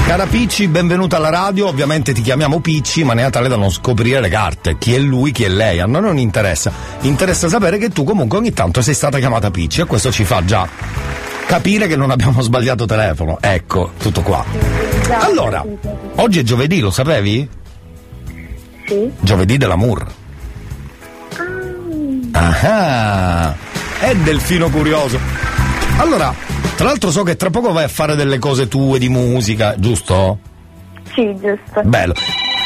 [0.06, 3.72] Cara Picci, benvenuta alla radio, ovviamente ti chiamiamo Picci, ma ne ha tale da non
[3.72, 7.78] scoprire le carte, chi è lui, chi è lei, a noi non interessa, interessa sapere
[7.78, 10.68] che tu comunque ogni tanto sei stata chiamata Picci e questo ci fa già
[11.46, 14.44] capire che non abbiamo sbagliato telefono, ecco, tutto qua.
[15.20, 15.64] Allora,
[16.16, 17.48] oggi è giovedì, lo sapevi?
[18.86, 19.12] Sì.
[19.20, 20.06] Giovedì dell'amour.
[22.32, 23.56] Ah,
[24.00, 25.53] è delfino curioso.
[25.98, 26.34] Allora,
[26.76, 30.40] tra l'altro so che tra poco vai a fare delle cose tue di musica, giusto?
[31.14, 31.82] Sì, giusto.
[31.84, 32.14] Bello.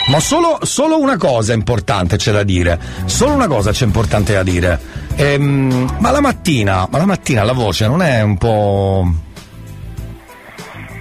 [0.09, 2.79] Ma solo, solo una cosa importante c'è da dire.
[3.05, 4.79] Solo una cosa c'è importante da dire.
[5.15, 9.05] Ehm, ma la mattina, ma la mattina la voce non è un po'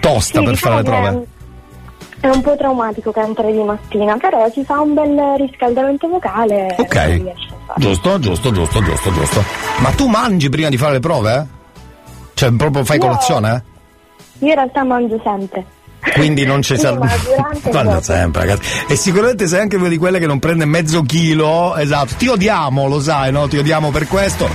[0.01, 1.27] tosta Sì, per diciamo fare le che prove?
[2.19, 6.75] È un po' traumatico cantare di mattina, però si fa un bel riscaldamento vocale.
[6.77, 7.35] Ok.
[7.77, 9.45] Giusto, giusto, giusto, giusto, giusto.
[9.79, 11.47] Ma tu mangi prima di fare le prove?
[12.37, 13.07] Cioè, proprio fai No.
[13.07, 13.65] colazione?
[14.41, 15.65] Io in realtà mangio sempre.
[16.13, 17.09] Quindi non ci serve.
[17.73, 18.03] dopo.
[18.03, 18.69] sempre, ragazzi.
[18.89, 21.75] E sicuramente sei anche una di quelle che non prende mezzo chilo.
[21.77, 22.15] Esatto.
[22.19, 23.49] Ti odiamo, lo sai, no?
[23.49, 24.47] Ti odiamo per questo.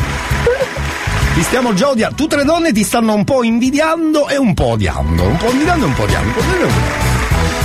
[1.33, 2.15] Ti stiamo già odiando.
[2.15, 5.23] Tutte le donne ti stanno un po' invidiando e un po' odiando.
[5.23, 6.33] Un po' invidiando e un po' odiando.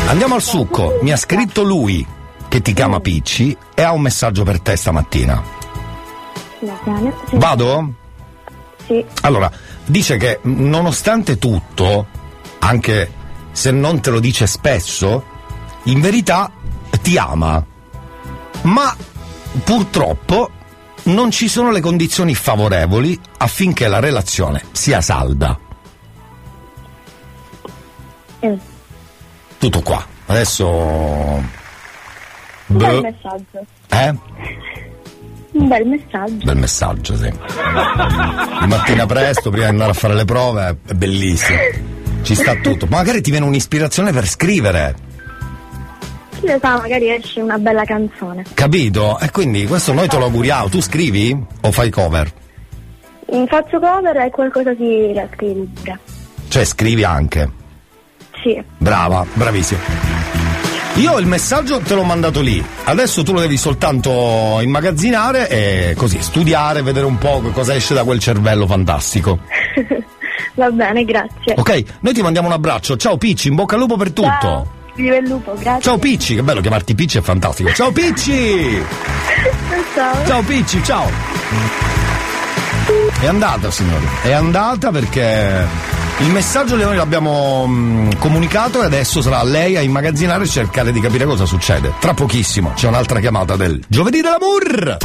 [0.06, 0.98] Andiamo al succo.
[1.02, 2.04] Mi ha scritto lui
[2.48, 5.42] che ti chiama Picci e ha un messaggio per te stamattina.
[7.32, 7.92] Vado?
[8.86, 9.04] Sì.
[9.22, 9.50] Allora,
[9.84, 12.06] dice che nonostante tutto,
[12.60, 13.12] anche
[13.52, 15.24] se non te lo dice spesso,
[15.84, 16.50] in verità
[17.02, 17.64] ti ama.
[18.62, 18.96] Ma
[19.64, 20.50] purtroppo
[21.04, 25.58] non ci sono le condizioni favorevoli affinché la relazione sia salda.
[28.44, 28.54] Mm.
[29.58, 30.04] Tutto qua.
[30.26, 31.44] Adesso.
[32.66, 33.64] Bel messaggio.
[33.88, 34.14] Eh?
[35.58, 36.44] Un bel messaggio.
[36.44, 37.30] Bel messaggio, sì.
[37.30, 41.58] Di mattina presto, prima di andare a fare le prove, è bellissimo.
[42.22, 42.86] Ci sta tutto.
[42.90, 44.94] Ma magari ti viene un'ispirazione per scrivere,
[46.40, 48.44] Chi lo sa, magari esce una bella canzone.
[48.54, 49.18] capito?
[49.18, 50.68] E quindi questo noi te lo auguriamo.
[50.68, 52.30] Tu scrivi o fai cover?
[53.34, 55.98] Mm, Faccio cover e qualcosa si scrive pure.
[56.48, 57.50] Cioè scrivi anche.
[58.42, 58.62] Sì.
[58.78, 60.35] Brava, bravissimo.
[60.96, 66.22] Io il messaggio te l'ho mandato lì, adesso tu lo devi soltanto immagazzinare e così
[66.22, 69.40] studiare, vedere un po' cosa esce da quel cervello fantastico.
[70.54, 71.52] Va bene, grazie.
[71.54, 74.38] Ok, noi ti mandiamo un abbraccio, ciao Picci, in bocca al lupo per tutto.
[74.40, 74.70] Ciao.
[74.94, 75.82] Viva il lupo, grazie.
[75.82, 77.70] Ciao Picci, che bello chiamarti Picci, è fantastico.
[77.74, 78.82] Ciao Picci!
[79.94, 80.26] Ciao.
[80.26, 81.10] Ciao Picci, ciao!
[83.20, 85.66] È andata signori, è andata perché
[86.18, 91.26] Il messaggio Leone l'abbiamo comunicato e adesso sarà lei a immagazzinare e cercare di capire
[91.26, 91.92] cosa succede.
[92.00, 94.96] Tra pochissimo c'è un'altra chiamata del giovedì dell'amor.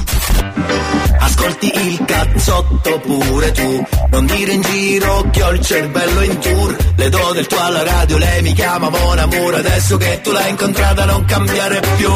[1.19, 6.75] Ascolti il cazzotto pure tu Non dire in giro che ho il cervello in tour
[6.95, 10.49] Le do del tuo alla radio, lei mi chiama Mon Amour Adesso che tu l'hai
[10.49, 12.09] incontrata non cambiare più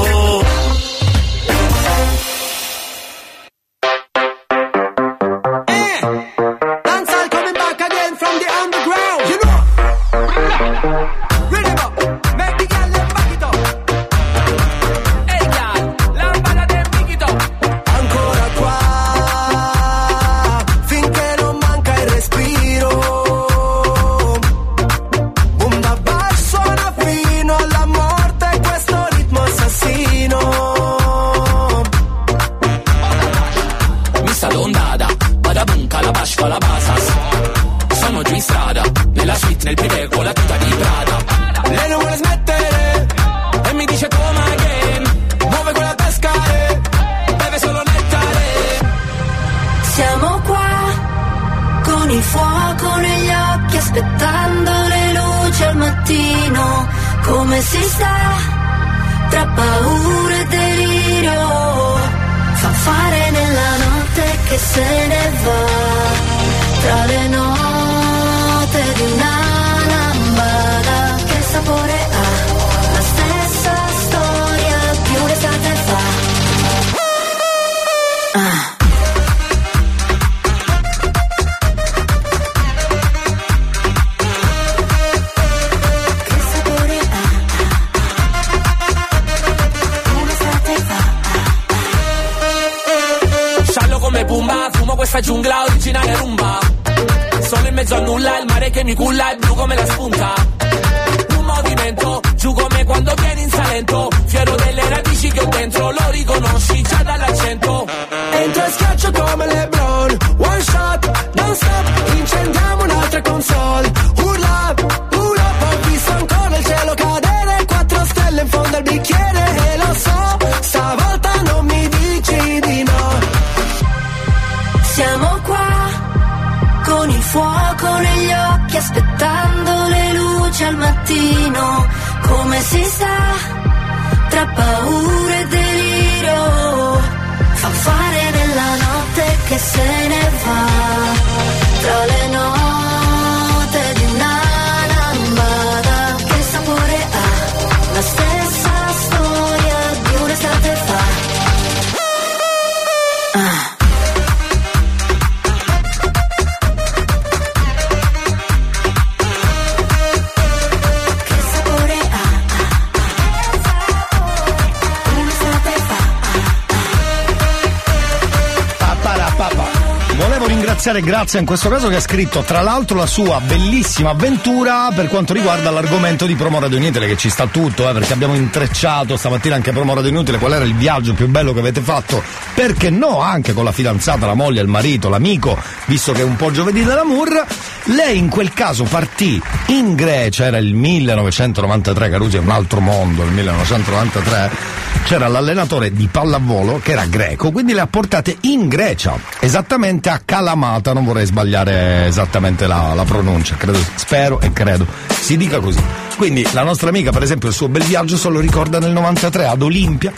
[170.95, 175.07] ringraziare Grazia in questo caso che ha scritto tra l'altro la sua bellissima avventura per
[175.07, 179.17] quanto riguarda l'argomento di Promo Radio Inutile che ci sta tutto eh, perché abbiamo intrecciato
[179.17, 182.21] stamattina anche Promo Radio Inutile qual era il viaggio più bello che avete fatto
[182.53, 186.35] perché no anche con la fidanzata, la moglie, il marito, l'amico visto che è un
[186.35, 187.45] po' giovedì dell'amour
[187.85, 193.23] lei in quel caso partì in Grecia era il 1993 Carusi è un altro mondo
[193.23, 194.64] il 1993
[195.05, 200.19] c'era l'allenatore di pallavolo che era greco, quindi le ha portate in Grecia, esattamente a
[200.25, 205.81] Kalamata, non vorrei sbagliare esattamente la, la pronuncia, credo, spero e credo si dica così.
[206.17, 209.47] Quindi la nostra amica, per esempio, il suo bel viaggio se lo ricorda nel 93
[209.47, 210.13] ad Olimpia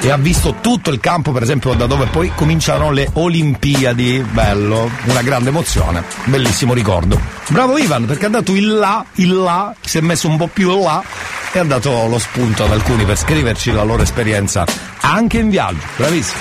[0.00, 4.26] e ha visto tutto il campo, per esempio, da dove poi cominciarono le Olimpiadi.
[4.32, 7.20] Bello, una grande emozione, bellissimo ricordo.
[7.48, 10.76] Bravo Ivan, perché è andato in là, in là, si è messo un po' più
[10.82, 11.02] là
[11.52, 14.64] e ha dato lo spunto ad alcuni per scriverci la loro esperienza
[15.00, 15.86] anche in viaggio.
[15.96, 16.40] Bravissimo.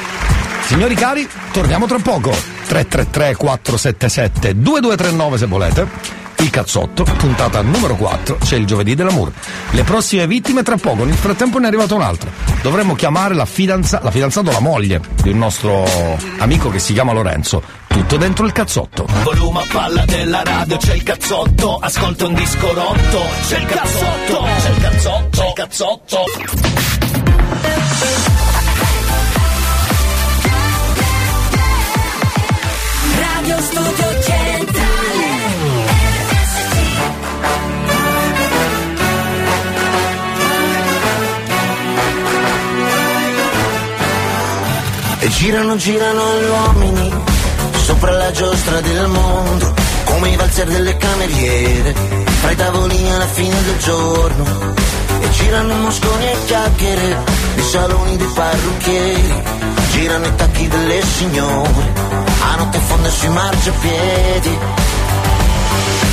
[0.65, 2.29] Signori cari, torniamo tra poco.
[2.31, 6.20] 333 477 2239 se volete.
[6.41, 9.31] Il cazzotto, puntata numero 4, c'è il giovedì dell'amore.
[9.69, 12.31] Le prossime vittime tra poco, nel frattempo ne è arrivato un altro.
[12.63, 15.85] Dovremmo chiamare la, fidanza- la fidanzata o la moglie di un nostro
[16.39, 17.61] amico che si chiama Lorenzo.
[17.87, 19.05] Tutto dentro il cazzotto.
[19.21, 24.47] Volume a palla della radio, c'è il cazzotto, ascolta un disco rotto, c'è il cazzotto,
[24.61, 26.23] c'è il cazzotto, c'è il cazzotto.
[33.19, 34.10] Radio Studio
[45.23, 47.13] E girano, girano gli uomini
[47.83, 49.71] sopra la giostra del mondo,
[50.05, 51.93] come i valzer delle cameriere,
[52.39, 54.43] fra i tavolini alla fine del giorno.
[55.21, 57.23] E girano mosconi e chiacchiere,
[57.55, 59.43] nei saloni dei parrucchieri,
[59.91, 61.93] girano i tacchi delle signore,
[62.39, 64.57] a notte fonda sui marciapiedi.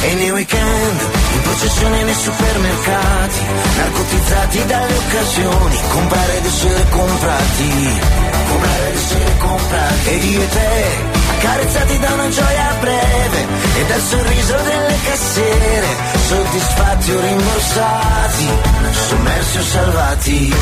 [0.00, 1.00] E nei weekend,
[1.34, 3.40] in processione nei supermercati,
[3.76, 8.00] narcotizzati dalle occasioni, comprare ed essere comprati,
[8.48, 10.09] comprare ed essere comprati.
[10.09, 10.84] Ed io e te,
[11.30, 15.86] accarezzati da una gioia breve e dal sorriso delle cassiere,
[16.28, 18.48] soddisfatti o rimborsati,
[19.09, 20.54] sommersi o salvati.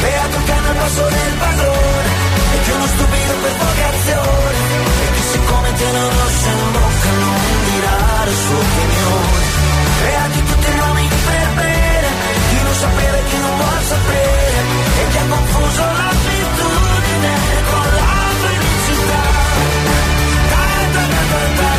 [0.00, 2.10] Beato cane al passo del padrone,
[2.54, 4.58] e che uno stupido per vocazione,
[5.02, 7.49] e chi siccome te non rosso in bocca
[8.24, 9.48] la sua opinione.
[10.02, 12.08] Beati tutti gli uomini per bene,
[12.48, 14.60] chi non sapere, chi non vuol sapere,
[15.00, 17.34] e chi ha confuso l'abitudine
[17.70, 19.22] con la felicità.
[20.50, 21.78] Da, da, da, da, da.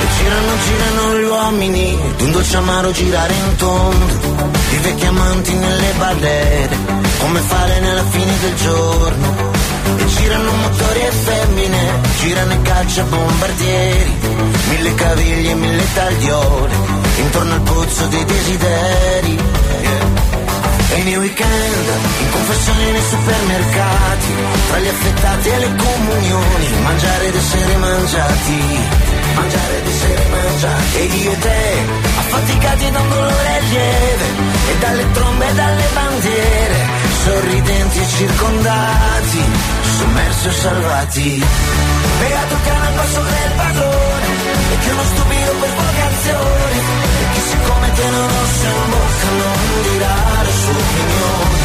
[0.00, 5.52] E girano, girano gli uomini, ed un dolce amaro girare in tondo, i vecchi amanti
[5.54, 6.76] nelle balere,
[7.18, 9.57] come fare nella fine del giorno.
[11.58, 14.16] Femmine, girano i cacciabombardieri,
[14.68, 16.74] mille caviglie e mille tagliole,
[17.16, 19.38] intorno al pozzo dei desideri.
[20.90, 21.88] E nei weekend,
[22.20, 24.32] in confessioni nei supermercati,
[24.68, 28.78] tra gli affettati e le comunioni, mangiare ed essere mangiati,
[29.34, 30.98] mangiare ed essere mangiati.
[30.98, 31.76] Ed io e te,
[32.18, 34.24] affaticati da un dolore lieve,
[34.70, 39.42] e dalle trombe e dalle bandiere, sorridenti e circondati,
[39.98, 41.44] sommersi o salvati.
[42.18, 44.28] Beato cane al passo del padrone,
[44.72, 46.76] e che uno stupido per vocazione,
[47.20, 49.58] e chi siccome te non rosso in bocca non
[49.88, 50.16] dirà
[50.46, 51.56] la sua opinione.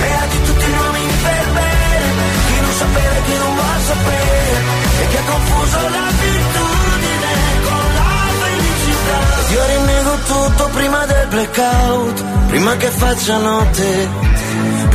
[0.00, 4.58] Beati tutti gli uomini per bene, chi non sapere, chi non vuol sapere,
[5.00, 7.32] e che ha confuso l'abitudine
[7.64, 9.20] con la felicità.
[9.54, 14.08] Io rinnego tutto prima del blackout, prima che faccia notte,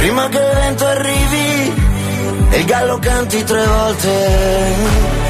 [0.03, 1.73] prima che il vento arrivi
[2.49, 5.23] e il gallo canti tre volte.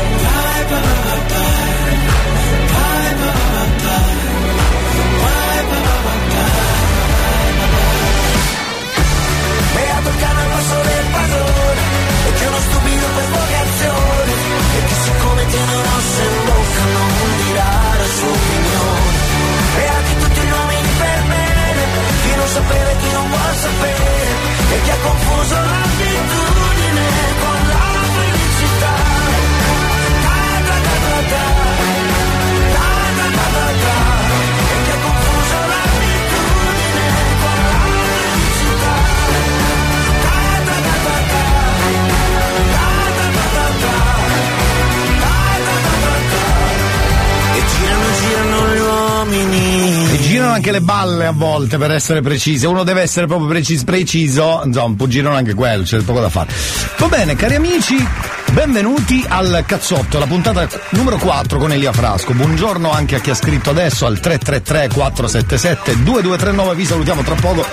[50.33, 52.65] Girano anche le balle a volte per essere precise.
[52.65, 56.51] Uno deve essere proprio precis- preciso, insomma, po' girano anche quello, c'è poco da fare.
[56.97, 58.03] Va bene, cari amici,
[58.51, 62.33] benvenuti al cazzotto, la puntata numero 4 con Elia Frasco.
[62.33, 67.63] Buongiorno anche a chi ha scritto adesso al 333 477 2239, vi salutiamo tra poco.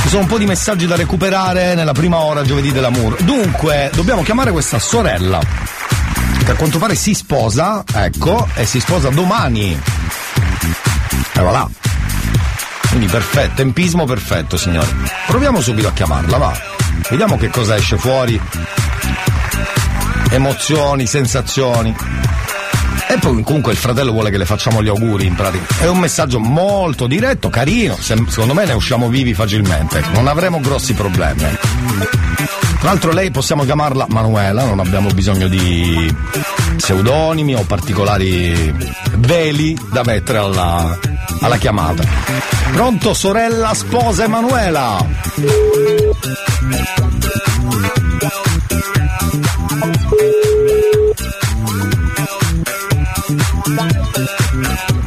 [0.00, 3.22] Ci sono un po' di messaggi da recuperare nella prima ora giovedì dell'amour.
[3.22, 5.40] Dunque, dobbiamo chiamare questa sorella
[6.42, 9.78] che a quanto pare si sposa, ecco, e si sposa domani.
[11.34, 11.68] E voilà.
[12.88, 14.88] Quindi perfetto, tempismo perfetto, signore.
[15.26, 16.52] Proviamo subito a chiamarla, va.
[17.10, 18.40] Vediamo che cosa esce fuori.
[20.30, 21.94] Emozioni, sensazioni.
[23.06, 25.82] E poi comunque il fratello vuole che le facciamo gli auguri in pratica.
[25.84, 30.58] È un messaggio molto diretto, carino, se- secondo me ne usciamo vivi facilmente, non avremo
[30.60, 31.42] grossi problemi.
[32.80, 36.12] Tra l'altro lei possiamo chiamarla Manuela, non abbiamo bisogno di
[36.76, 38.74] pseudonimi o particolari
[39.16, 40.98] veli da mettere alla,
[41.44, 42.02] alla chiamata.
[42.72, 45.06] Pronto sorella sposa Emanuela?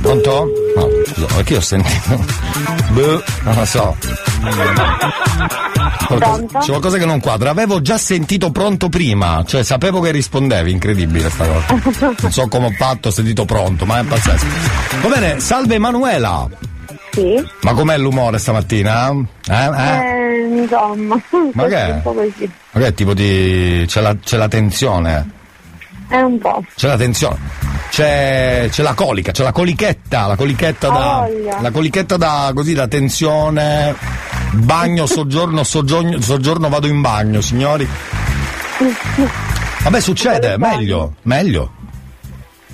[0.02, 0.67] Pronto?
[1.28, 2.26] No, scusa, perché ho sentito?
[2.92, 3.96] Boh, non lo so.
[6.08, 7.50] Qualcosa, c'è qualcosa che non quadra.
[7.50, 12.14] Avevo già sentito pronto prima, cioè sapevo che rispondevi, incredibile sta cosa.
[12.22, 14.46] Non so come ho fatto, ho sentito pronto, ma è pazzesco.
[15.02, 16.48] Va bene, salve Emanuela.
[17.12, 17.44] Sì.
[17.62, 19.10] Ma com'è l'umore stamattina?
[19.10, 19.54] Eh?
[19.54, 19.98] eh?
[19.98, 21.20] Eh, insomma,
[21.54, 21.92] Ma che è?
[21.92, 22.50] un po' così.
[22.72, 23.84] Ma che tipo di.
[23.88, 25.32] c'è la, c'è la tensione?
[26.08, 26.64] È un po'.
[26.76, 27.38] C'è la tensione.
[27.90, 31.26] C'è, c'è la colica, c'è la colichetta, la colichetta da.
[31.28, 31.62] Voglia.
[31.62, 33.96] La colichetta da così da tensione.
[34.54, 37.88] Bagno, soggiorno, soggiorno, soggiorno vado in bagno, signori.
[39.84, 41.72] Vabbè, succede, meglio, meglio.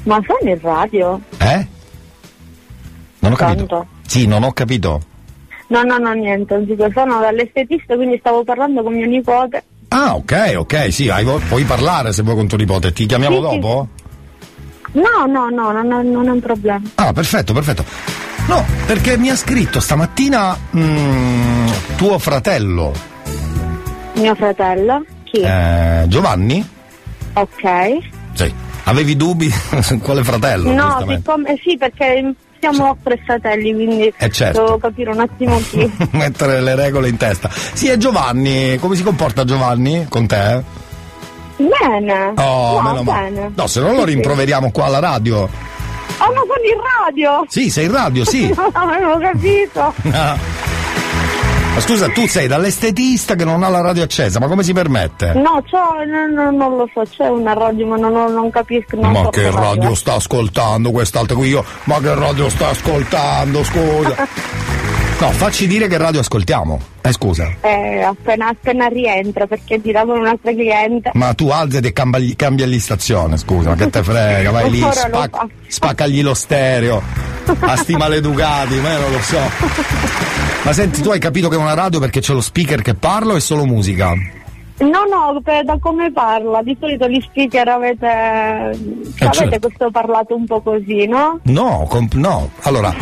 [0.03, 1.19] Ma sono in radio?
[1.37, 1.67] Eh?
[3.19, 3.65] Non ho capito.
[3.65, 3.87] Pronto?
[4.05, 5.01] Sì, non ho capito.
[5.67, 9.63] No, no, no, niente, non dico, sono dall'estetista, quindi stavo parlando con mio nipote.
[9.95, 12.91] Ah, ok, ok, sì, hai puoi parlare se vuoi con tuo nipote.
[12.91, 13.59] Ti chiamiamo Sì, sì.
[13.59, 13.87] dopo?
[14.93, 16.81] No, no, no, non, è- non è un problema.
[16.95, 17.85] Ah, perfetto, perfetto.
[18.47, 22.91] No, perché mi ha scritto stamattina mm, tuo fratello,
[24.15, 25.05] Mio fratello?
[25.25, 25.41] Chi?
[25.41, 26.67] eh, Giovanni?
[27.33, 27.97] Ok.
[28.33, 28.53] Sì.
[28.85, 29.49] Avevi dubbi
[29.81, 30.71] su quale fratello?
[30.73, 32.33] No, siccome, eh sì, perché
[32.71, 34.63] siamo tre fratelli, quindi Eh, certo.
[34.63, 35.91] devo capire un attimo chi.
[36.11, 37.49] Mettere le regole in testa.
[37.51, 38.77] Sì, è Giovanni.
[38.79, 40.61] Come si comporta Giovanni con te?
[41.57, 42.33] Bene.
[42.35, 43.51] Oh, no, meno bene.
[43.55, 45.41] No, se no lo rimproveriamo qua alla radio.
[45.43, 47.43] Oh, ma sono in radio!
[47.47, 48.47] Sì, sei in radio, sì.
[48.55, 49.93] non avevo capito.
[51.73, 55.33] Ma scusa, tu sei dall'estetista che non ha la radio accesa, ma come si permette?
[55.33, 58.95] No, no, no, non lo so, c'è una radio, ma non, non capisco.
[58.95, 61.65] Non Ma so che radio sta ascoltando quest'altra qui io?
[61.85, 64.71] Ma che radio sta ascoltando, scusa?
[65.19, 66.79] No, facci dire che radio ascoltiamo.
[67.01, 67.47] Eh, scusa.
[67.61, 71.11] Eh, appena, appena rientro perché tiravo un'altra cliente.
[71.13, 75.45] Ma tu alzati e cambia- cambiagli stazione, scusa, ma che te frega, vai lì, spac-
[75.67, 77.01] spaccagli lo stereo,
[77.59, 79.39] a sti maleducati, ma io non lo so.
[80.63, 83.33] Ma senti, tu hai capito che è una radio perché c'è lo speaker che parla
[83.33, 84.13] o è solo musica?
[84.79, 86.61] No, no, per- da come parla?
[86.63, 89.59] Di solito gli speaker avete, Eh, avete certo.
[89.59, 91.39] questo parlato un po' così, no?
[91.43, 92.93] No, comp- no, allora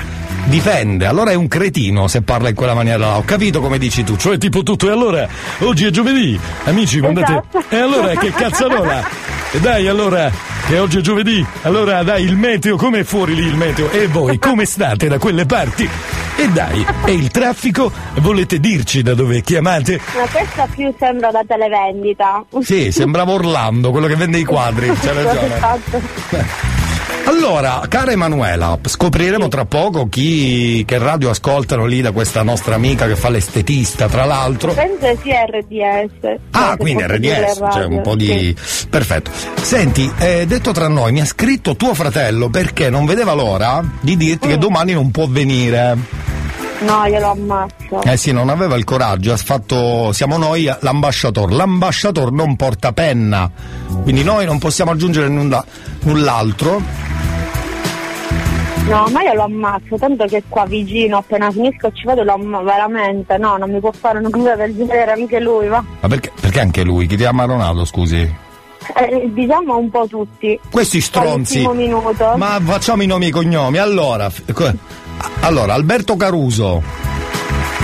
[0.51, 4.03] dipende, allora è un cretino se parla in quella maniera là, ho capito come dici
[4.03, 5.25] tu, cioè tipo tutto, e allora
[5.59, 7.73] oggi è giovedì, amici, mandate, Esatto.
[7.73, 9.07] e allora che cazzarola,
[9.49, 10.29] e dai allora,
[10.67, 14.37] che oggi è giovedì, allora dai il meteo, com'è fuori lì il meteo, e voi
[14.39, 15.89] come state da quelle parti?
[16.35, 20.01] E dai, e il traffico, volete dirci da dove chiamate?
[20.17, 22.43] Ma questa più sembra da televendita.
[22.61, 26.79] Sì, sembrava Orlando, quello che vende i quadri, c'è ragione.
[27.26, 33.07] Allora, cara Emanuela, scopriremo tra poco chi che radio ascoltano lì da questa nostra amica
[33.07, 34.74] che fa l'estetista, tra l'altro.
[34.74, 36.39] Penso sia RDS.
[36.51, 38.55] Ah, quindi RDS, cioè radio, un po' di.
[38.63, 38.88] sì.
[38.89, 39.32] Perfetto.
[39.61, 44.17] Senti, eh, detto tra noi, mi ha scritto tuo fratello perché non vedeva l'ora di
[44.17, 44.49] dirti Mm.
[44.49, 45.97] che domani non può venire.
[46.82, 48.01] No, glielo ammazzo.
[48.03, 50.11] Eh sì, non aveva il coraggio, ha fatto.
[50.13, 51.53] Siamo noi l'ambasciatore.
[51.53, 53.49] L'ambasciatore non porta penna.
[54.01, 55.63] Quindi noi non possiamo aggiungere nulla,
[56.01, 56.82] null'altro.
[58.91, 62.65] No, ma io lo ammazzo, tanto che qua vicino, appena finisco ci vado, lo ammazzo
[62.65, 63.37] veramente.
[63.37, 65.81] No, non mi può fare una cosa del genere anche lui, va.
[66.01, 67.07] Ma perché, perché anche lui?
[67.07, 68.19] Chi ti ha maronato, scusi?
[68.97, 70.59] Eh, diciamo un po' tutti.
[70.69, 71.65] Questi stronzi.
[72.35, 73.77] Ma facciamo i nomi e i cognomi.
[73.77, 74.29] Allora,
[75.39, 77.11] allora Alberto Caruso.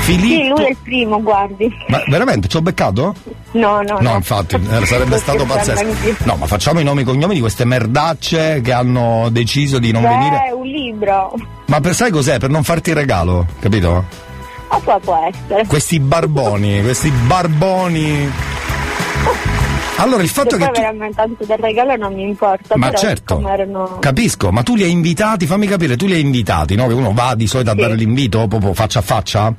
[0.08, 0.56] Sì, Filippo.
[0.56, 1.70] lui è il primo, guardi.
[1.88, 3.14] Ma veramente ci ho beccato?
[3.52, 5.86] No, no, No, infatti, eh, sarebbe stato pazzesco.
[6.24, 10.04] No, ma facciamo i nomi e cognomi di queste merdacce che hanno deciso di non
[10.04, 10.52] C'è venire.
[10.56, 11.34] un libro.
[11.66, 12.40] Ma per sai cos'è?
[12.40, 14.06] Per non farti regalo, capito?
[14.70, 15.66] Ma poi può essere.
[15.68, 18.32] Questi barboni, questi barboni.
[20.00, 20.80] Allora il fatto Che poi tu.
[20.82, 22.78] veramente tanto del regalo non mi importa.
[22.78, 23.98] Ma certo, erano...
[24.00, 26.86] capisco, ma tu li hai invitati, fammi capire, tu li hai invitati, no?
[26.88, 29.54] Che uno va di solito a dare l'invito proprio faccia a faccia?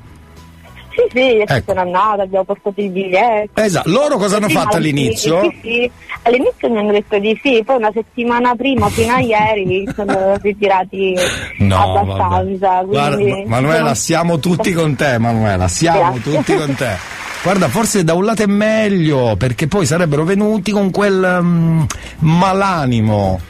[0.99, 1.63] Sì, sì, Ecco.
[1.67, 3.61] sono andata, abbiamo portato i biglietti.
[3.61, 5.41] Esatto, loro cosa hanno Prima fatto sì, all'inizio?
[5.43, 5.91] Sì, sì.
[6.23, 11.15] All'inizio mi hanno detto di sì, poi una settimana prima, fino a ieri, sono ritirati
[11.59, 12.83] No, abbastanza.
[12.83, 16.33] Guarda, Manuela, siamo tutti con te, Manuela, siamo Grazie.
[16.33, 16.97] tutti con te.
[17.43, 21.83] Guarda, forse da un lato è meglio, perché poi sarebbero venuti con quel mm,
[22.19, 23.41] malanimo.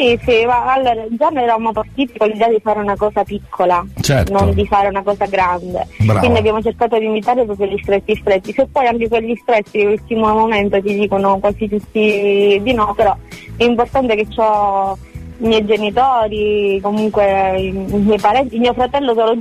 [0.00, 3.84] Sì, sì, ma allora già noi eravamo partiti con l'idea di fare una cosa piccola,
[4.00, 4.32] Certo.
[4.32, 5.86] non di fare una cosa grande.
[5.98, 6.20] Brava.
[6.20, 8.52] Quindi abbiamo cercato di imitare proprio gli stretti stretti.
[8.54, 13.14] Se poi anche quelli stretti all'ultimo momento ti dicono quasi tutti di no, però
[13.58, 14.96] è importante che ho
[15.40, 19.36] i miei genitori, comunque i, miei parenti, il mio fratello solo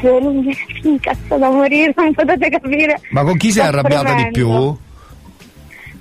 [0.00, 3.00] se non mi incazzo da morire, non potete capire.
[3.10, 4.76] Ma con chi sei arrabbiata di più?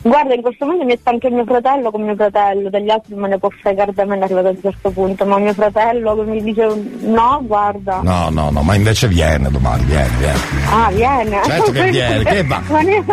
[0.02, 3.28] Guarda, in questo momento mi sta anche mio fratello con mio fratello, degli altri me
[3.28, 6.32] ne può fregare da me è arrivato a un certo punto, ma mio fratello che
[6.32, 6.68] mi dice
[7.02, 8.00] no, guarda.
[8.02, 10.40] No, no, no, ma invece viene domani, viene, viene.
[10.72, 11.42] Ah, viene.
[11.44, 12.62] Certo che viene, che va?
[12.70, 13.04] Ma ne.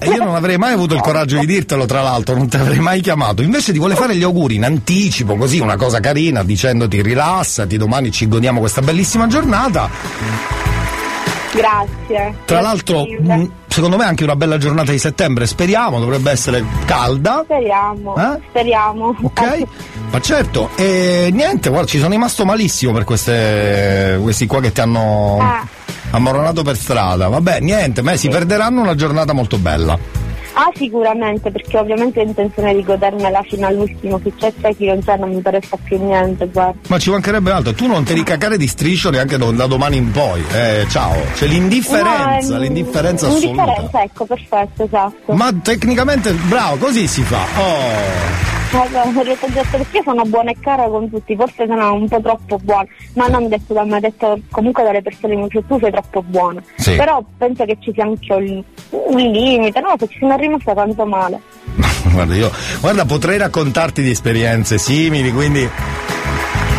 [0.00, 2.78] E io non avrei mai avuto il coraggio di dirtelo, tra l'altro, non ti avrei
[2.78, 3.42] mai chiamato.
[3.42, 8.10] Invece ti vuole fare gli auguri in anticipo, così una cosa carina, dicendoti rilassati, domani
[8.10, 10.67] ci godiamo questa bellissima giornata.
[11.52, 12.34] Grazie.
[12.44, 16.62] Tra l'altro, mh, secondo me è anche una bella giornata di settembre, speriamo, dovrebbe essere
[16.84, 17.42] calda.
[17.44, 18.40] Speriamo, Eh?
[18.50, 19.16] speriamo.
[19.22, 19.62] Ok?
[20.10, 24.80] Ma certo, e niente, guarda, ci sono rimasto malissimo per queste, questi qua che ti
[24.80, 25.66] hanno Ah.
[26.10, 27.28] ammoronato per strada.
[27.28, 29.98] Vabbè, niente, ma si perderanno una giornata molto bella.
[30.60, 35.00] Ah, sicuramente, perché ovviamente ho intenzione di godermela fino all'ultimo, che c'è c'è chi non
[35.04, 36.76] c'è, non mi interessa più niente, guarda.
[36.88, 40.42] Ma ci mancherebbe altro, tu non ti ricacare di striscio neanche da domani in poi.
[40.52, 41.14] Eh, ciao.
[41.34, 43.62] C'è l'indifferenza, No, l'indifferenza assoluta.
[43.62, 45.32] Indifferenza, ecco, perfetto, esatto.
[45.32, 47.44] Ma tecnicamente, bravo, così si fa.
[47.56, 48.57] Oh.
[48.70, 52.20] Allora, ho detto perché io sono buona e cara con tutti, forse sono un po'
[52.20, 55.90] troppo buona, ma non detto da me, detto comunque dalle persone che cioè, tu sei
[55.90, 56.62] troppo buona.
[56.76, 56.94] Sì.
[56.96, 59.94] Però penso che ci sia anche un, un limite, no?
[59.98, 61.40] Se ci sono rimasta tanto male.
[62.12, 62.50] Guarda, io,
[62.80, 65.68] guarda, potrei raccontarti di esperienze simili, quindi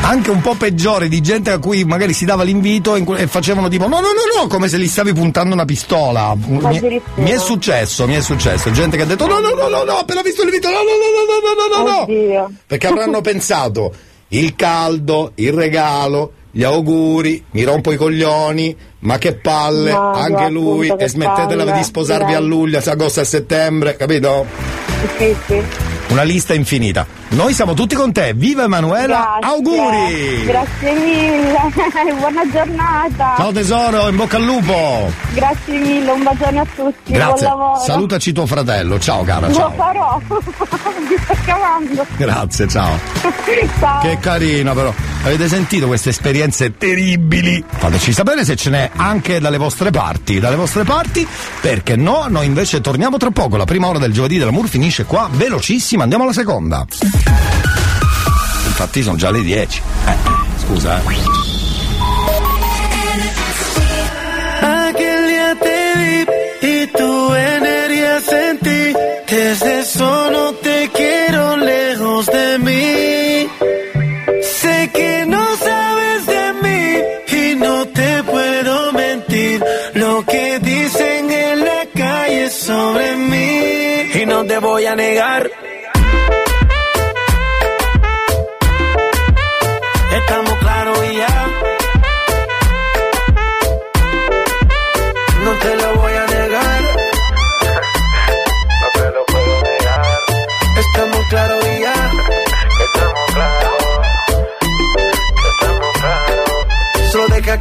[0.01, 3.67] anche un po' peggiori di gente a cui magari si dava l'invito e, e facevano
[3.67, 7.37] tipo no no no no come se gli stavi puntando una pistola mi, mi è
[7.37, 10.21] successo mi è successo gente che ha detto no no no no no ho appena
[10.21, 13.93] visto l'invito no no no no no no no no perché avranno pensato
[14.29, 20.49] il caldo il regalo gli auguri mi rompo i coglioni ma che palle No, anche
[20.49, 24.45] lui e smettetela palle, di sposarvi a luglio agosto e settembre capito?
[25.17, 25.63] Sì, sì.
[26.09, 29.55] Una lista infinita noi siamo tutti con te viva Emanuela Grazie.
[29.55, 31.57] auguri Grazie mille,
[32.17, 33.33] buona giornata.
[33.37, 35.11] Ciao tesoro, in bocca al lupo!
[35.33, 37.47] Grazie mille, un bacione a tutti, Grazie.
[37.47, 37.79] buon lavoro.
[37.85, 38.99] Salutaci tuo fratello.
[38.99, 39.71] Ciao cara, Lo ciao.
[39.71, 42.05] farò, mi sto chiamando.
[42.17, 42.97] Grazie, ciao.
[43.79, 44.01] Ciao.
[44.01, 44.93] Che carino però.
[45.23, 47.63] Avete sentito queste esperienze terribili?
[47.67, 50.39] Fateci sapere se ce n'è anche dalle vostre parti.
[50.39, 51.27] Dalle vostre parti,
[51.61, 52.25] perché no?
[52.29, 53.57] Noi invece torniamo tra poco.
[53.57, 55.29] La prima ora del giovedì dell'amour finisce qua,
[55.99, 56.03] velocissima.
[56.03, 56.85] Andiamo alla seconda.
[58.65, 59.81] Infatti sono già le 10.
[60.05, 60.15] Eh,
[60.59, 61.37] scusa, eh.
[64.61, 66.25] Aquel día te vi
[66.67, 68.93] y tu energía sentí.
[69.27, 73.49] Desde eso no te quiero lejos de mí.
[74.41, 79.63] Sé que no sabes de mí y no te puedo mentir.
[79.93, 85.68] Lo que dicen en la calle sobre mí y no te voy a negar.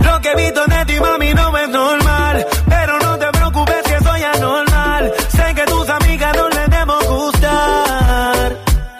[0.00, 2.46] Lo que he visto de ti, mami, no es normal.
[2.68, 5.12] Pero no te preocupes si eso ya es normal.
[5.28, 8.52] Sé que tus amigas no les debemos gustar.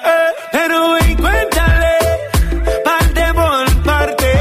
[0.05, 1.99] Eh, pero ven, cuéntale,
[2.85, 4.33] parte por parte.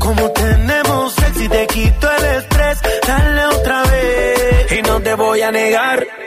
[0.00, 2.80] Como tenemos sexy, te quito el estrés.
[3.06, 4.72] Dale otra vez.
[4.72, 6.21] Y no te voy a negar.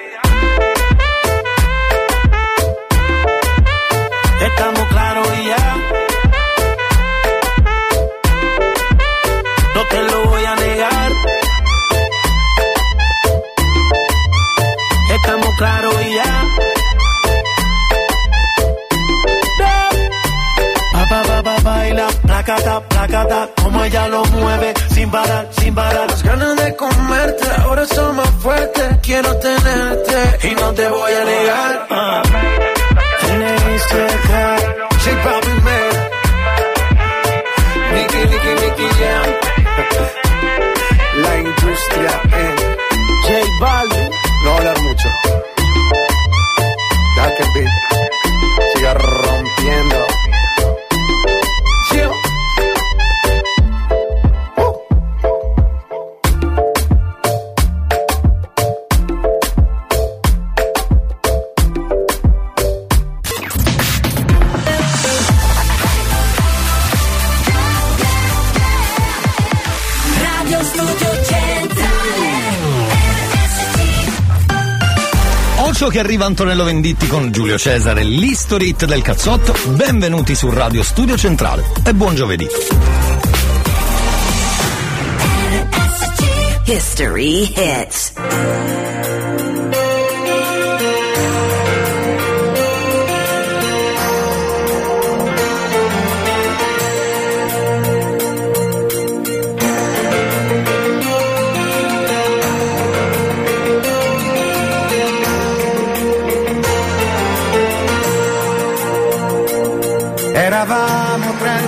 [23.07, 26.09] Placata, como ella lo mueve, sin parar, sin parar.
[26.09, 28.97] Las ganas de comerte, ahora son más fuertes.
[29.01, 31.87] Quiero tenerte y no te voy a negar.
[31.89, 32.23] Ah.
[75.85, 79.53] Ocio che arriva Antonello Venditti con Giulio Cesare, l'History Hit del cazzotto.
[79.75, 82.47] Benvenuti su Radio Studio Centrale e buon giovedì.
[86.65, 88.94] History hits.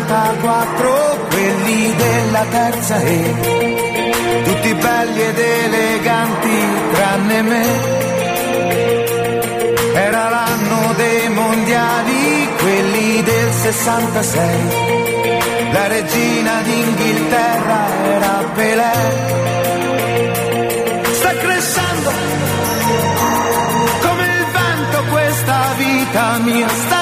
[0.08, 6.60] 34, quelli della terza E, tutti belli ed eleganti
[6.94, 7.66] tranne me.
[9.94, 14.40] Era l'anno dei mondiali, quelli del 66.
[15.74, 18.92] La regina d'Inghilterra era Pelé.
[21.12, 22.12] Sta crescendo
[24.02, 26.97] come il vento questa vita mia, sta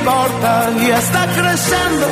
[0.00, 2.06] che mi porta via, sta crescendo.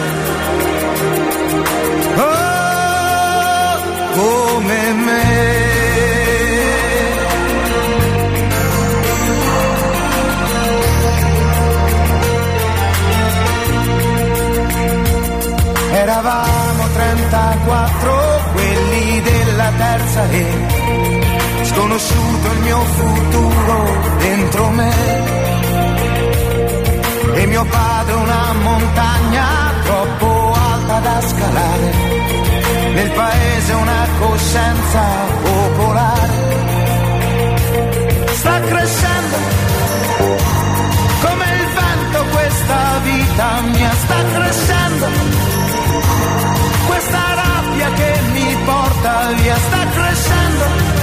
[2.16, 3.80] Oh,
[4.14, 5.46] come me.
[15.90, 20.46] Eravamo 34, quelli della terza E,
[21.62, 25.38] sconosciuto il mio futuro dentro me.
[27.58, 31.92] Mio padre una montagna troppo alta da scalare,
[32.94, 35.02] nel paese una coscienza
[35.42, 36.36] popolare.
[38.30, 39.36] Sta crescendo
[41.20, 45.06] come il vento questa vita mia, sta crescendo
[46.86, 50.97] questa rabbia che mi porta via sta crescendo.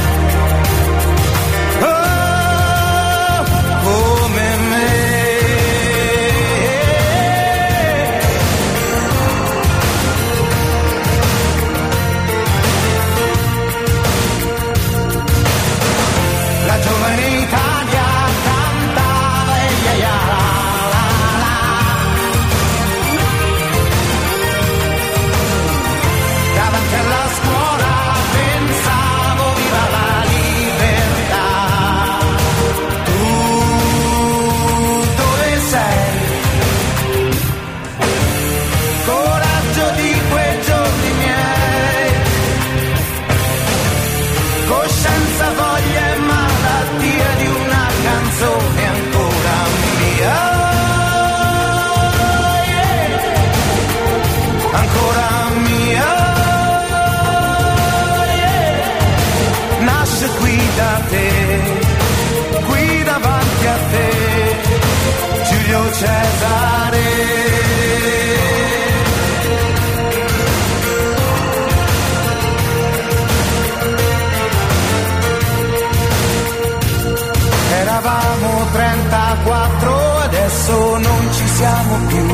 [81.56, 82.28] Siamo più.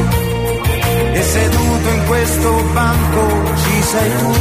[1.13, 3.21] E seduto in questo banco
[3.63, 4.31] ci sei tu.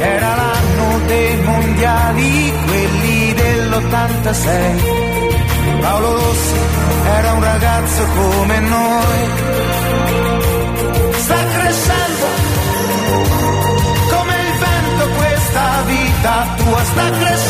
[0.00, 4.48] Era l'anno dei mondiali, quelli dell'86.
[5.80, 6.58] Paolo Rossi
[7.18, 9.18] era un ragazzo come noi.
[11.24, 12.26] Sta crescendo
[14.10, 17.49] come il vento questa vita tua, sta crescendo.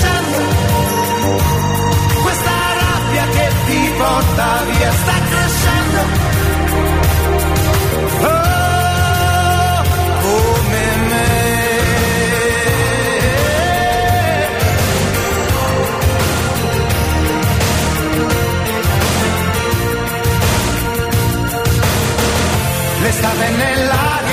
[4.00, 6.00] Ti porta via, sta crescendo.
[8.22, 9.82] Oh,
[10.22, 11.28] come me.
[23.02, 24.29] L'estate è nell'aria, brindiamo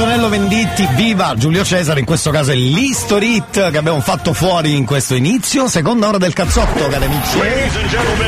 [0.00, 4.84] Antonello Venditti, viva Giulio Cesare, in questo caso è l'Historit che abbiamo fatto fuori in
[4.84, 7.40] questo inizio, seconda ora del cazzotto, cari amici.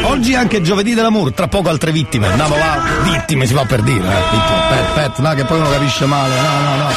[0.02, 2.26] Oggi è anche giovedì dell'amour, tra poco altre vittime.
[2.26, 4.22] Andiamo va, vittime si fa per dire, eh.
[4.32, 6.88] Vittime, pet, pet, no, che poi uno capisce male, no, no, no.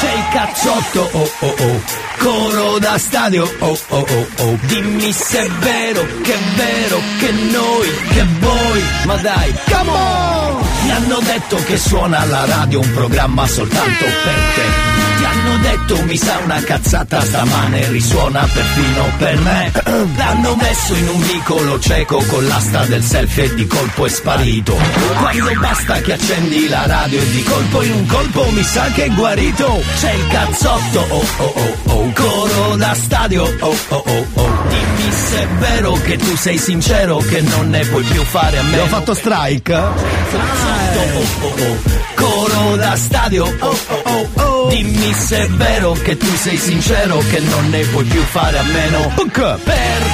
[0.00, 1.82] C'è il cazzotto, oh oh oh,
[2.16, 4.58] coro da stadio, oh oh oh oh.
[4.62, 10.65] Dimmi se è vero, che è vero, che noi, che voi, ma dai, come on!
[10.86, 14.94] Ti hanno detto che suona alla radio un programma soltanto per te.
[15.16, 19.72] Ti hanno detto mi sa una cazzata stamane risuona perfino per me.
[20.16, 24.76] L'hanno messo in un vicolo cieco con l'asta del selfie e di colpo è sparito.
[25.18, 29.06] Quando basta che accendi la radio e di colpo in un colpo mi sa che
[29.06, 29.82] è guarito.
[29.98, 34.64] C'è il cazzotto, oh oh oh oh, coro da stadio, oh oh oh oh.
[34.68, 38.62] Dimmi se è vero che tu sei sincero che non ne puoi più fare a
[38.62, 38.82] meno.
[38.82, 40.75] Abbiamo fatto strike?
[40.76, 41.78] Cazzotto, oh oh oh,
[42.14, 44.68] coro da stadio, oh oh oh oh.
[44.68, 48.62] Dimmi se è vero che tu sei sincero che non ne puoi più fare a
[48.62, 49.12] meno.
[49.14, 49.38] Puc.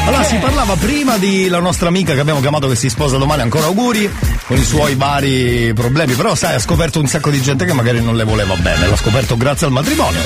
[0.07, 3.43] Allora si parlava prima di la nostra amica che abbiamo chiamato che si sposa domani,
[3.43, 4.11] ancora auguri,
[4.47, 8.01] con i suoi vari problemi, però sai ha scoperto un sacco di gente che magari
[8.01, 10.21] non le voleva bene, l'ha scoperto grazie al matrimonio.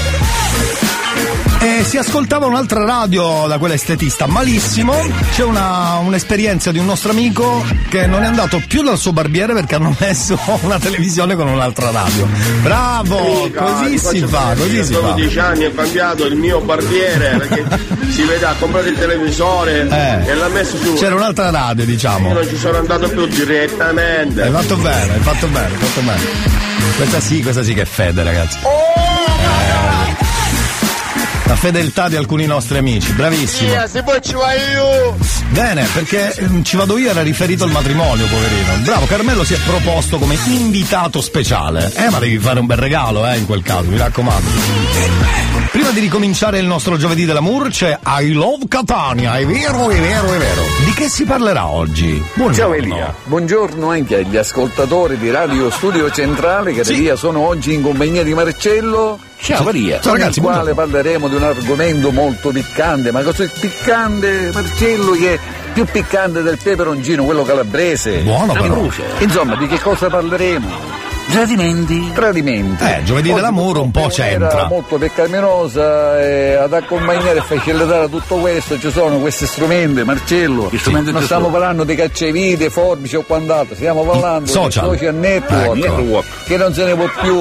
[1.59, 4.95] E si ascoltava un'altra radio da quella estetista, malissimo.
[5.35, 9.53] C'è una, un'esperienza di un nostro amico che non è andato più dal suo barbiere
[9.53, 12.29] perché hanno messo una televisione con un'altra radio.
[12.63, 15.13] Bravo, Amica, così si fa, così si fa.
[15.13, 17.65] dieci anni ho cambiato il mio barbiere perché
[18.13, 20.31] si vede ha comprato il televisore Eh.
[20.31, 20.95] e l'ha messo su.
[20.95, 22.33] C'era un'altra radio, Io diciamo.
[22.33, 24.43] non ci sono andato più direttamente.
[24.43, 26.25] Hai fatto bene, hai fatto bene, hai fatto bene.
[26.97, 28.59] Questa sì, questa sì che è fede, ragazzi.
[28.59, 29.06] Eh,
[31.47, 33.87] la fedeltà di alcuni nostri amici, bravissimo.
[33.87, 35.17] se poi ci vai io!
[35.51, 38.83] Bene, perché ehm, ci vado io era riferito al matrimonio, poverino.
[38.83, 41.93] Bravo, Carmelo si è proposto come invitato speciale.
[41.95, 44.49] Eh, ma devi fare un bel regalo, eh, in quel caso, mi raccomando.
[45.71, 50.33] Prima di ricominciare il nostro giovedì dell'amour c'è I Love Catania, è vero, è vero,
[50.33, 50.63] è vero.
[50.85, 52.23] Di che si parlerà oggi?
[52.55, 57.83] Ciao Elia, buongiorno anche agli ascoltatori di Radio Studio Centrale che Elia sono oggi in
[57.83, 59.19] compagnia di Marcello.
[59.55, 60.01] Ciao, Maria.
[60.01, 65.35] Ciao, ragazzi, il quale parleremo di un argomento molto piccante, ma così piccante Marcello che
[65.35, 65.39] è
[65.73, 68.23] più piccante del peperoncino, quello calabrese.
[68.23, 68.89] Buono, però.
[69.21, 71.06] Insomma, di che cosa parleremo?
[71.31, 72.13] Tradimenti.
[72.15, 72.83] Tradimenti.
[72.85, 74.51] Eh, giovedì Oggi dell'amore un po' c'entra.
[74.51, 80.71] Era molto peccaminosa e ad accompagnare e facilitare tutto questo ci sono questi strumenti, Marcello.
[80.75, 84.89] strumenti non stiamo parlando di cacciavite, forbici o quant'altro, stiamo parlando Social.
[84.91, 86.27] di social network, Eh, network.
[86.47, 87.39] che non se ne può più.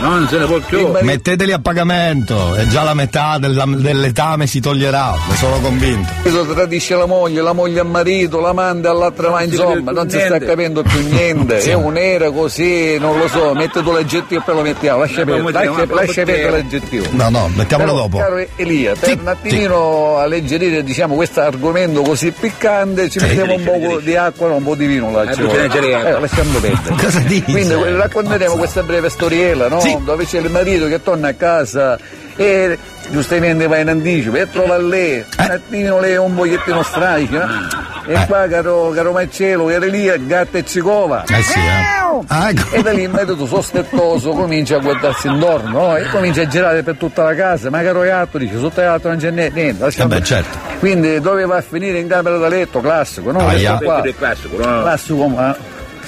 [0.00, 0.88] Non se ne può più.
[1.02, 6.08] Metteteli a pagamento, è già la metà della- dell'etame si toglierà, ne sono convinto.
[6.22, 10.38] Marito tradisce la moglie, la moglie al marito, l'amante all'altra mano, insomma, non si sta
[10.38, 11.60] capendo più niente.
[11.68, 11.70] Sì.
[11.70, 15.92] È un'era così, non lo so, metti tu l'aggettivo e poi lo mettiamo, lascia perdere,
[15.92, 17.06] lascia, l'aggettivo.
[17.10, 18.18] No, no, mettiamolo Però, dopo.
[18.18, 23.26] Caro Elia, per un attimino alleggerire diciamo, questo argomento così piccante, ci Sì.
[23.26, 25.22] mettiamo un po' di acqua e un po' di vino là.
[25.30, 25.32] Eh.
[25.32, 26.94] Eh, lasciamo perdere.
[27.00, 27.42] Cosa dici?
[27.52, 29.80] Quindi racconteremo questa breve storiella, no?
[29.80, 29.96] Sì.
[30.04, 31.98] Dove c'è il marito che torna a casa
[32.40, 32.78] e
[33.10, 35.24] giustamente va in anticipo e trova lei Eh.
[35.38, 38.12] un attimino lei è un pochettino straica no?
[38.12, 41.96] e qua caro, caro Marcello era lì a gatta e cicova Eh sì, eh.
[42.28, 42.74] Ah, ecco.
[42.74, 45.96] e da lì in metodo sospettoso comincia a guardarsi intorno no?
[45.96, 49.08] e comincia a girare per tutta la casa ma caro gatto dice sotto il gatto
[49.08, 50.58] non c'è niente, lasciamo- Eh beh, certo.
[50.78, 53.38] quindi dove va a finire in camera da letto classico no?
[53.40, 54.02] Qua.
[54.16, 54.80] classico, no?
[54.82, 55.56] classico ma,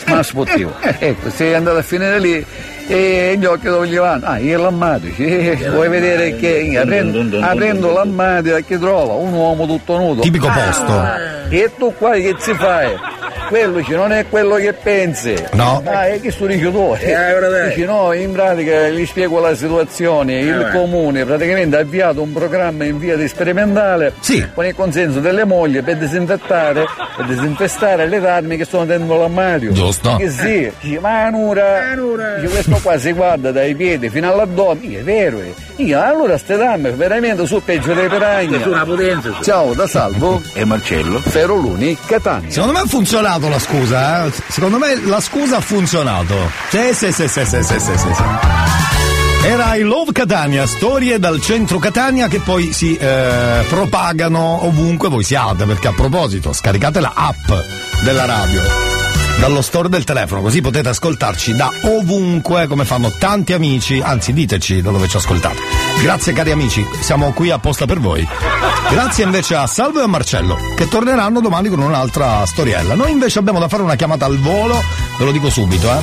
[0.06, 2.46] ma sportivo ecco sei andato a finire lì
[2.86, 4.26] e gli occhi dove gli vanno?
[4.26, 9.66] Ah, io l'ammato, dice, eh, vuoi vedere che aprendo, aprendo l'ammato che trova un uomo
[9.66, 10.20] tutto nudo.
[10.22, 11.02] Tipico Ah, posto.
[11.50, 12.88] E tu qua che ci fai?
[13.48, 15.34] Quello dice, non è quello che pensi.
[15.52, 15.82] No.
[15.84, 16.94] Ah, e che sto dici tu?
[16.98, 17.14] Eh,
[17.68, 20.38] Dice, no, in pratica gli spiego la situazione.
[20.40, 20.76] Il Eh.
[20.76, 24.12] comune praticamente ha avviato un programma in via di sperimentale
[24.54, 29.72] con il consenso delle mogli per disinfettare e disinfestare le armi che sono dentro l'armadio.
[29.72, 30.16] Giusto.
[30.16, 31.94] Che sì, dice, ma Nura,
[32.40, 34.80] dice, questo qua si guarda dai piedi fino all'addome.
[34.82, 35.54] Io, è vero, eh.
[35.76, 38.60] Io, allora ste dame veramente su peggio dei su.
[39.42, 40.40] Ciao, da Salvo.
[40.52, 41.18] E Marcello?
[41.18, 42.50] Feroluni, Catania.
[42.50, 42.86] Secondo me ha
[43.20, 44.32] funzionato la scusa, eh?
[44.48, 46.50] Secondo me la scusa ha funzionato.
[46.70, 48.22] Sì, sì, sì, sì, sì, sì, sì, sì.
[49.44, 55.24] Era I Love Catania, storie dal centro Catania che poi si eh, propagano ovunque voi
[55.24, 57.50] siate, perché a proposito scaricate la app
[58.02, 58.99] della radio
[59.40, 64.82] dallo store del telefono, così potete ascoltarci da ovunque come fanno tanti amici, anzi diteci
[64.82, 65.56] da dove ci ascoltate.
[66.02, 68.26] Grazie cari amici, siamo qui apposta per voi.
[68.90, 72.94] Grazie invece a Salvo e a Marcello che torneranno domani con un'altra storiella.
[72.94, 74.78] Noi invece abbiamo da fare una chiamata al volo,
[75.18, 76.02] ve lo dico subito, eh.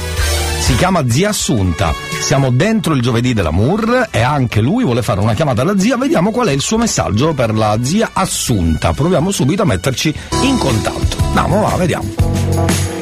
[0.59, 1.93] Si chiama Zia Assunta.
[2.19, 5.95] Siamo dentro il giovedì dell'amour e anche lui vuole fare una chiamata alla zia.
[5.95, 8.91] Vediamo qual è il suo messaggio per la zia Assunta.
[8.91, 11.17] Proviamo subito a metterci in contatto.
[11.27, 12.96] Andiamo, va, vediamo.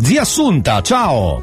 [0.00, 1.42] Zia Assunta, ciao!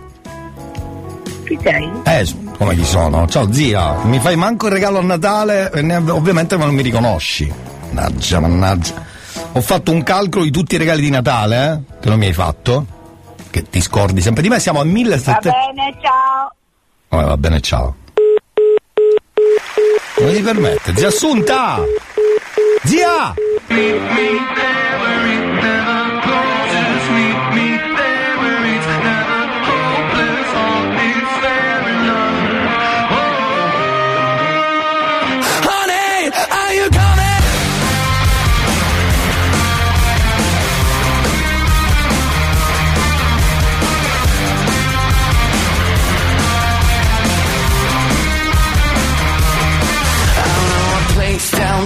[1.45, 1.89] Chi sei?
[2.05, 2.25] Eh,
[2.57, 3.27] come chi sono?
[3.27, 7.51] Ciao zia, mi fai manco il regalo a Natale e ne- ovviamente non mi riconosci.
[7.91, 8.93] Mannaggia, mannaggia.
[9.53, 11.99] Ho fatto un calcolo di tutti i regali di Natale, eh?
[12.01, 12.85] Che non mi hai fatto?
[13.49, 15.49] Che ti scordi sempre di me, siamo a Va 1700.
[15.73, 16.55] bene, ciao.
[17.09, 17.95] Oh, va bene, ciao.
[20.15, 20.93] Come ti permette?
[20.95, 21.79] Zia Assunta!
[22.83, 23.33] Zia!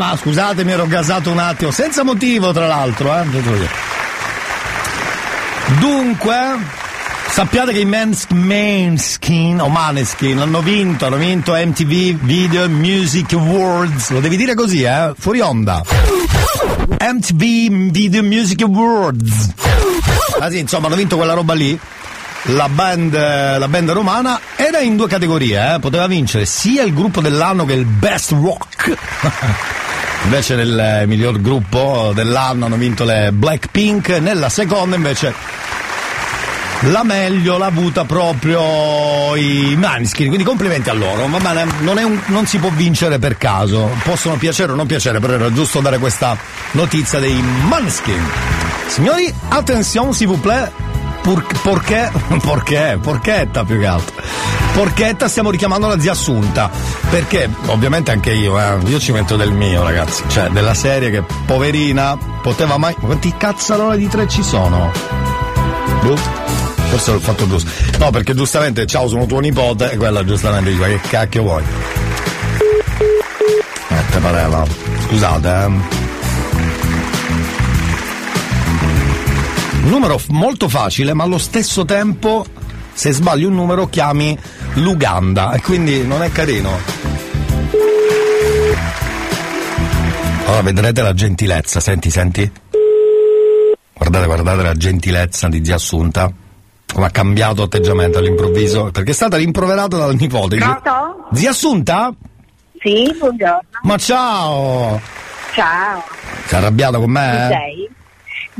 [0.00, 3.24] Ma, Scusatemi, ero gasato un attimo, senza motivo tra l'altro, eh.
[5.78, 6.36] Dunque,
[7.28, 14.08] sappiate che i Mans- Manskin o Maneskin hanno vinto, hanno vinto MTV Video Music Awards.
[14.08, 15.12] Lo devi dire così, eh?
[15.18, 15.82] Fuori onda.
[16.98, 19.50] MTV Video Music Awards.
[20.40, 21.78] Ah sì, insomma, hanno vinto quella roba lì.
[22.44, 25.78] La band, la band romana era in due categorie, eh?
[25.78, 29.78] poteva vincere sia il gruppo dell'anno che il Best Rock.
[30.24, 35.32] invece nel eh, miglior gruppo dell'anno hanno vinto le Blackpink, nella seconda invece
[36.84, 42.46] la meglio l'ha avuta proprio i Manskin, quindi complimenti a loro, bene, non, un- non
[42.46, 46.36] si può vincere per caso, possono piacere o non piacere, però era giusto dare questa
[46.72, 47.34] notizia dei
[47.68, 48.22] Manskin.
[48.86, 50.70] Signori, attenzione s'il vous plaît,
[51.22, 52.10] pur- perché,
[52.42, 54.59] perché, porchetta più che altro.
[54.80, 56.70] Porchetta stiamo richiamando la zia Assunta,
[57.10, 61.22] perché ovviamente anche io, eh, io ci metto del mio ragazzi, cioè della serie che
[61.44, 62.94] poverina poteva mai...
[62.98, 64.90] Ma quanti cazzarole di tre ci sono?
[66.02, 66.16] Boh.
[66.16, 67.70] Forse l'ho fatto giusto.
[67.98, 71.62] No, perché giustamente, ciao, sono tuo nipote, e quella giustamente dice, "Ma che cacchio vuoi?
[73.88, 74.64] Eh, te pareva.
[75.08, 75.64] Scusate, eh.
[79.82, 82.46] Un numero molto facile, ma allo stesso tempo,
[82.94, 84.38] se sbagli un numero, chiami
[84.74, 86.78] l'Uganda, e quindi non è carino.
[90.46, 92.50] Ora vedrete la gentilezza, senti, senti.
[93.92, 96.32] Guardate, guardate la gentilezza di zia Assunta.
[96.92, 100.56] Come ha cambiato atteggiamento all'improvviso, perché è stata rimproverata dal nipote.
[100.56, 101.28] Pronto?
[101.32, 102.12] Zia Assunta?
[102.80, 103.60] Sì, buongiorno.
[103.82, 105.00] Ma ciao!
[105.52, 106.04] Ciao.
[106.46, 107.46] Sei arrabbiata con me?
[107.48, 107.90] Chi sei?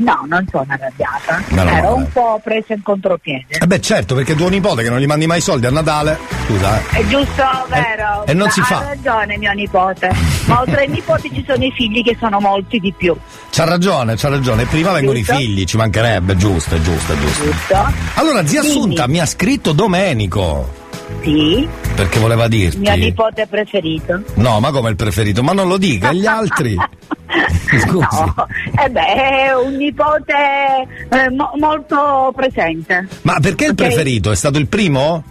[0.01, 1.43] No, non sono arrabbiata.
[1.49, 1.87] Meno Ero male.
[1.93, 3.45] un po' presa in contropiede.
[3.49, 6.79] Eh beh certo, perché tuo nipote che non gli mandi mai soldi a Natale, scusa,
[6.79, 6.99] eh.
[6.99, 8.25] È giusto, vero?
[8.25, 8.79] e non si ha fa.
[8.83, 10.09] ragione mio nipote.
[10.45, 13.15] Ma oltre ai nipoti ci sono i figli che sono molti di più.
[13.51, 14.65] C'ha ragione, c'ha ragione.
[14.65, 15.33] Prima vengono Giusto.
[15.33, 17.43] i figli, ci mancherebbe, giusto, è giusto, è giusto.
[17.43, 17.93] Giusto?
[18.15, 18.61] Allora, zia.
[18.61, 20.79] Assunta mi ha scritto Domenico.
[21.23, 22.77] Sì, Perché voleva dirti.
[22.79, 24.21] mio nipote preferito.
[24.35, 25.43] No, ma come il preferito?
[25.43, 26.75] Ma non lo dica, gli altri?
[27.79, 27.97] Scusi.
[27.97, 28.47] No,
[28.83, 30.33] eh beh, è un nipote
[31.09, 33.07] eh, mo- molto presente.
[33.23, 33.75] Ma perché il Ok.
[33.77, 34.31] preferito?
[34.31, 35.23] È stato il primo?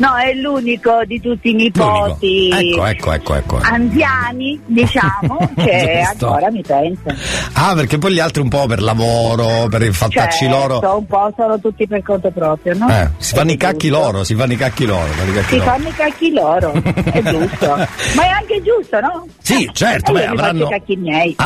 [0.00, 3.58] No, è l'unico di tutti i nipoti Ecco, ecco, ecco, ecco.
[3.62, 7.14] anziani, diciamo, che ancora mi pensa.
[7.52, 10.96] Ah, perché poi gli altri un po' per lavoro, per i fattacci Certo, loro.
[10.96, 12.88] un po' sono tutti per conto proprio, no?
[12.88, 15.06] Eh, si fanno i cacchi loro, si fanno i cacchi loro.
[15.46, 15.70] Si loro.
[15.70, 17.66] fanno i cacchi loro, è giusto.
[18.14, 19.26] Ma è anche giusto, no?
[19.42, 21.36] Sì, certo, E beh, avranno- i cacchi miei.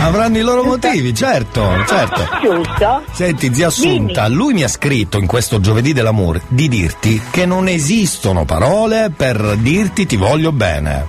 [0.00, 2.28] Avranno i loro motivi, certo, certo.
[2.42, 3.02] Giusto?
[3.12, 7.68] Senti, zia Assunta, lui mi ha scritto in questo giovedì dell'amore di dirti che non
[7.68, 11.06] esistono parole per dirti ti voglio bene.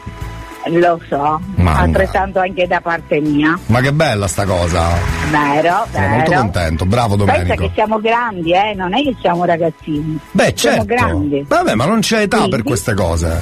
[0.68, 1.82] Lo so, Manda.
[1.82, 3.60] altrettanto anche da parte mia.
[3.66, 4.92] Ma che bella sta cosa.
[5.30, 6.42] Vero, Sono molto vero.
[6.42, 7.64] contento, bravo Pensa Domenico.
[7.66, 10.18] che siamo grandi, eh, non è che siamo ragazzini.
[10.32, 10.94] Beh, siamo certo.
[10.94, 11.44] grandi.
[11.48, 12.64] Vabbè, ma non c'è età per Quindi?
[12.68, 13.42] queste cose.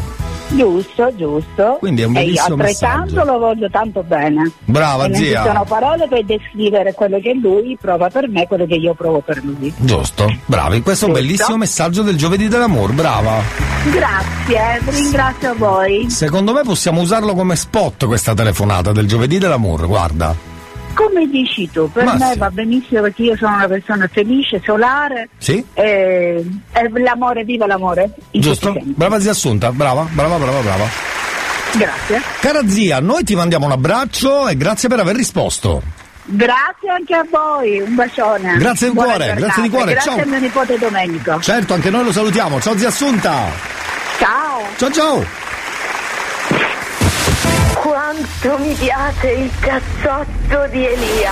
[0.55, 1.77] Giusto, giusto.
[1.79, 4.51] Quindi è un e io bellissimo altrettanto lo voglio tanto bene.
[4.65, 5.41] Brava e non zia.
[5.41, 9.19] ci sono parole per descrivere quello che lui prova per me, quello che io provo
[9.19, 9.73] per lui.
[9.77, 10.81] Giusto, bravi.
[10.81, 13.41] Questo è un bellissimo messaggio del giovedì dell'amore, brava.
[13.91, 16.09] Grazie, vi ringrazio a voi.
[16.09, 20.50] Secondo me possiamo usarlo come spot questa telefonata del giovedì dell'amore, guarda.
[20.93, 22.37] Come dici tu, per Ma me sì.
[22.37, 25.63] va benissimo perché io sono una persona felice, solare Sì?
[25.73, 28.11] e, e l'amore, viva l'amore.
[28.31, 28.75] Giusto?
[28.83, 30.85] Brava zia Assunta, brava, brava, brava, brava.
[31.73, 32.21] Grazie.
[32.41, 35.81] Cara zia, noi ti mandiamo un abbraccio e grazie per aver risposto.
[36.23, 38.57] Grazie anche a voi, un bacione.
[38.57, 39.39] Grazie di cuore, giornata.
[39.39, 40.21] grazie di cuore, Grazie ciao.
[40.21, 41.39] a mio nipote Domenico.
[41.41, 42.59] Certo, anche noi lo salutiamo.
[42.61, 43.45] Ciao zia Assunta.
[44.19, 44.61] Ciao.
[44.77, 45.40] Ciao ciao.
[47.81, 51.31] Quanto mi piace il cazzotto di Elia.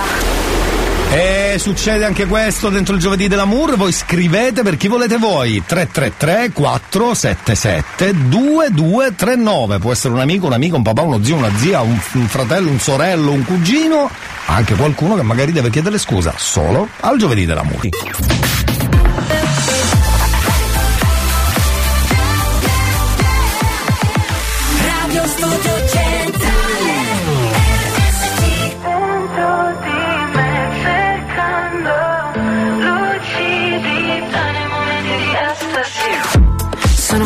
[1.12, 6.50] E succede anche questo dentro il giovedì dell'amour, voi scrivete per chi volete voi 333
[6.52, 11.96] 477 2239, può essere un amico, un amico, un papà, uno zio, una zia, un,
[12.14, 14.10] un fratello, un sorello, un cugino,
[14.46, 17.88] anche qualcuno che magari deve chiedere scusa solo al giovedì dell'amour.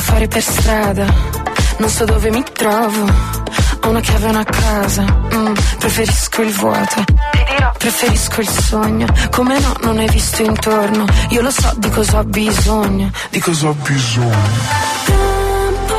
[0.05, 1.07] Fuori per strada,
[1.79, 3.11] non so dove mi trovo.
[3.83, 7.05] Ho una chiave e una casa, mm, preferisco il vuoto.
[7.79, 9.07] Preferisco il sogno.
[9.31, 11.07] Come no, non hai visto intorno.
[11.31, 13.11] Io lo so di cosa ho bisogno.
[13.31, 14.37] Di cosa ho bisogno.
[15.05, 15.95] Tempo,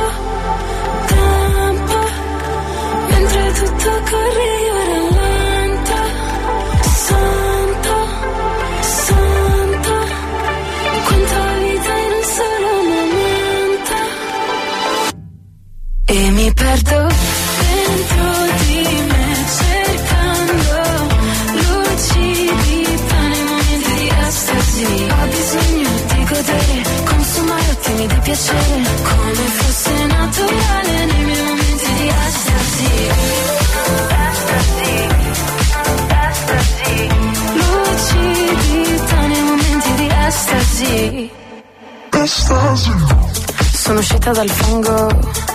[16.46, 17.08] mi perdo
[17.58, 18.26] dentro
[18.66, 19.26] di me
[19.58, 20.78] cercando
[21.50, 24.86] lucidità nei momenti di estasi.
[25.10, 32.08] Ho bisogno di godere, consumare ottimi di piacere, come fosse naturale nei miei momenti di
[32.26, 32.90] estasi.
[34.30, 34.92] Estasi,
[36.30, 37.08] estasi.
[37.58, 41.30] Lucidità nei momenti di estasi.
[43.72, 45.54] Sono uscita dal fango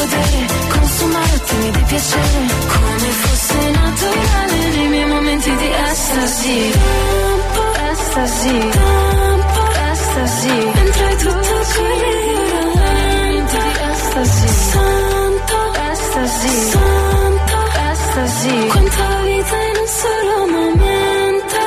[0.00, 1.40] godere, consumare
[1.72, 2.40] di piacere,
[2.72, 6.70] come fosse naturale nei miei momenti di estasi.
[6.70, 7.62] Tempo,
[7.92, 9.62] estasi, tempo,
[9.92, 10.54] estasi.
[10.78, 14.48] Mentre tutto corre io rallento di estasi.
[14.70, 15.56] Santo,
[15.92, 17.58] estasi, santo,
[17.92, 18.54] estasi.
[18.68, 21.58] Quanta vita in un solo momento.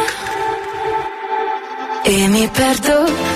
[2.05, 3.32] E mi perdo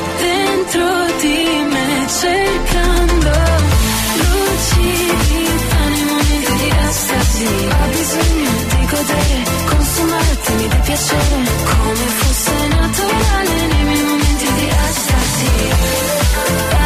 [7.38, 14.68] così Ha bisogno di godere Consumarti di piacere Come fosse naturale Nei miei momenti di
[14.68, 15.52] estasi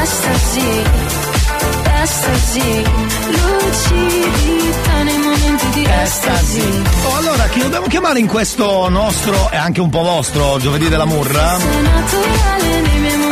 [0.01, 1.10] Estasi
[3.27, 6.83] lucidità nei momenti di estasi.
[7.03, 11.05] Oh, allora, chi dobbiamo chiamare in questo nostro e anche un po' vostro giovedì della
[11.05, 11.59] Murra?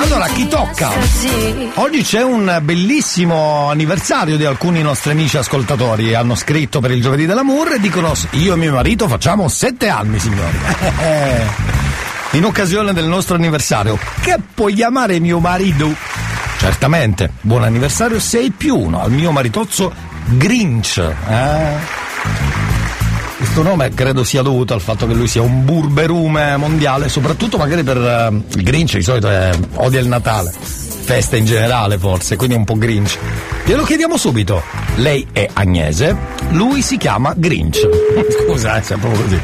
[0.04, 0.92] Allora, chi tocca?
[1.76, 6.14] Oggi c'è un bellissimo anniversario di alcuni nostri amici ascoltatori.
[6.14, 9.90] Hanno scritto per il giovedì della Murra e dicono: Io e mio marito facciamo sette
[9.90, 10.58] anni, signori.
[12.34, 16.19] In occasione del nostro anniversario, che puoi chiamare mio marito?
[16.60, 19.94] Certamente, buon anniversario 6 più 1 al mio maritozzo
[20.26, 20.98] Grinch.
[20.98, 21.78] Eh?
[23.38, 27.84] Questo nome credo sia dovuto al fatto che lui sia un burberume mondiale, soprattutto magari
[27.84, 32.56] per eh, il Grinch di solito è, odia il Natale, feste in generale forse, quindi
[32.56, 33.18] è un po' Grinch.
[33.64, 34.62] Glielo chiediamo subito.
[34.96, 36.14] Lei è Agnese,
[36.50, 37.80] lui si chiama Grinch.
[38.44, 39.40] Scusa, eh, è proprio così.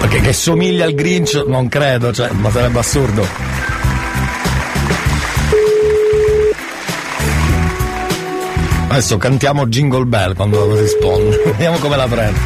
[0.00, 3.77] Perché che somiglia al Grinch non credo, cioè, ma sarebbe assurdo.
[8.88, 11.42] Adesso cantiamo Jingle Bell quando risponde.
[11.52, 12.38] Vediamo come la prende.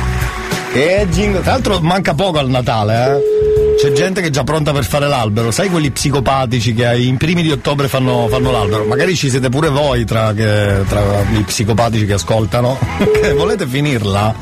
[0.75, 1.41] E jingle.
[1.43, 3.41] Tra l'altro manca poco al Natale, eh.
[3.79, 5.51] C'è gente che è già pronta per fare l'albero.
[5.51, 8.85] Sai quelli psicopatici che ai primi di ottobre fanno, fanno l'albero?
[8.85, 11.01] Magari ci siete pure voi tra, che, tra
[11.33, 12.79] i psicopatici che ascoltano.
[13.21, 14.35] che volete finirla?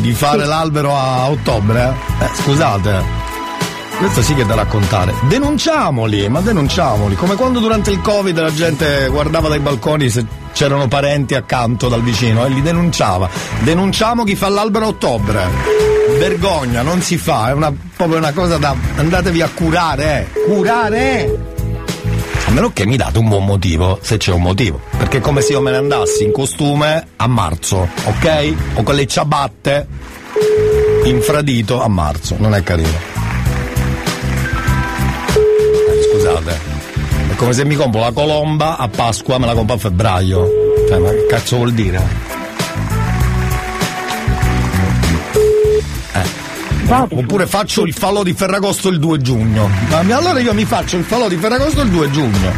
[0.00, 1.94] Di fare l'albero a ottobre?
[2.20, 3.23] Eh, scusate.
[3.98, 5.14] Questo sì che è da raccontare.
[5.28, 7.14] Denunciamoli, ma denunciamoli.
[7.14, 12.02] Come quando durante il Covid la gente guardava dai balconi se c'erano parenti accanto dal
[12.02, 13.28] vicino e li denunciava.
[13.62, 15.46] Denunciamo chi fa l'albero a ottobre.
[16.18, 18.74] Vergogna, non si fa, è una, proprio una cosa da.
[18.96, 20.40] andatevi a curare, eh.
[20.46, 21.52] Curare!
[22.46, 24.80] A meno che mi date un buon motivo, se c'è un motivo.
[24.96, 28.54] Perché è come se io me ne andassi in costume a marzo, ok?
[28.74, 29.86] O con le ciabatte
[31.04, 33.13] infradito a marzo, non è carino.
[37.34, 40.48] È come se mi compro la colomba a Pasqua, me la compro a febbraio.
[40.86, 42.00] Cioè, ma che cazzo vuol dire?
[46.12, 47.06] Eh.
[47.10, 49.68] Oppure faccio il falò di Ferragosto il 2 giugno.
[49.88, 52.52] Ma allora io mi faccio il falò di Ferragosto il 2 giugno.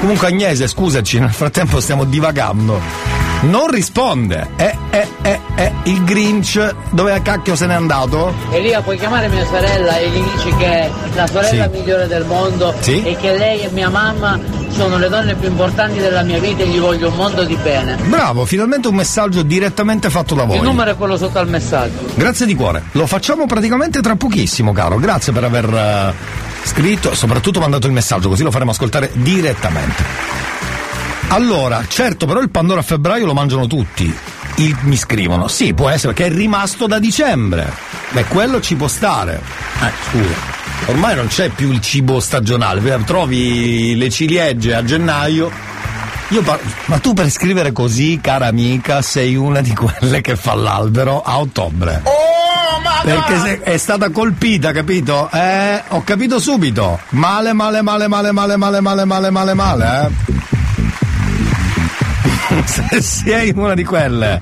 [0.00, 3.13] Comunque Agnese, scusaci, nel frattempo stiamo divagando.
[3.44, 4.48] Non risponde.
[4.56, 8.32] Eh, eh, eh, eh, il Grinch, dove cacchio se n'è andato?
[8.50, 11.78] Elia, puoi chiamare mia sorella e gli dici che è la sorella Sì.
[11.78, 13.02] migliore del mondo Sì.
[13.02, 14.38] e che lei e mia mamma
[14.70, 17.96] sono le donne più importanti della mia vita e gli voglio un mondo di bene.
[18.06, 20.56] Bravo, finalmente un messaggio direttamente fatto da voi.
[20.56, 21.98] Il numero è quello sotto al messaggio.
[22.14, 22.82] Grazie di cuore.
[22.92, 24.96] Lo facciamo praticamente tra pochissimo, caro.
[24.98, 26.14] Grazie per aver eh,
[26.64, 30.53] scritto e soprattutto mandato il messaggio, così lo faremo ascoltare direttamente.
[31.28, 34.14] Allora, certo, però il Pandoro a febbraio lo mangiano tutti.
[34.56, 35.48] Il- mi scrivono.
[35.48, 37.72] Sì, può essere perché è rimasto da dicembre.
[38.10, 39.40] Beh, quello ci può stare.
[39.82, 40.52] Eh, scusa.
[40.86, 45.50] Ormai non c'è più il cibo stagionale, trovi le ciliegie a gennaio.
[46.28, 50.54] Io par- ma tu per scrivere così, cara amica, sei una di quelle che fa
[50.54, 52.02] l'albero a ottobre.
[53.02, 55.28] Perché se- è stata colpita, capito?
[55.32, 57.00] Eh, ho capito subito.
[57.10, 59.84] Male, male, male, male, male, male, male, male, male, male,
[60.28, 60.32] eh.
[62.64, 64.40] Se sei una di quelle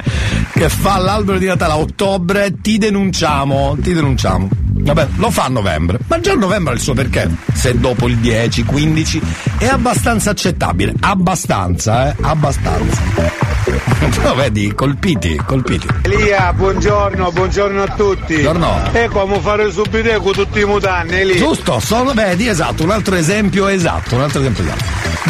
[0.52, 4.48] che fa l'albero di Natale a ottobre, ti denunciamo, ti denunciamo.
[4.74, 7.30] Vabbè, lo fa a novembre, ma già a novembre ha il suo perché.
[7.52, 9.22] Se dopo il 10, 15
[9.58, 13.51] è abbastanza accettabile, abbastanza, eh, abbastanza.
[14.22, 15.86] No, vedi, colpiti, colpiti.
[16.02, 18.34] Elia, buongiorno, buongiorno a tutti.
[18.40, 18.92] Buongiorno.
[18.92, 21.36] E come fare subito con tutti i mutanni, Elia.
[21.36, 24.84] Giusto, sono, vedi, esatto, un altro esempio esatto, un altro esempio esatto.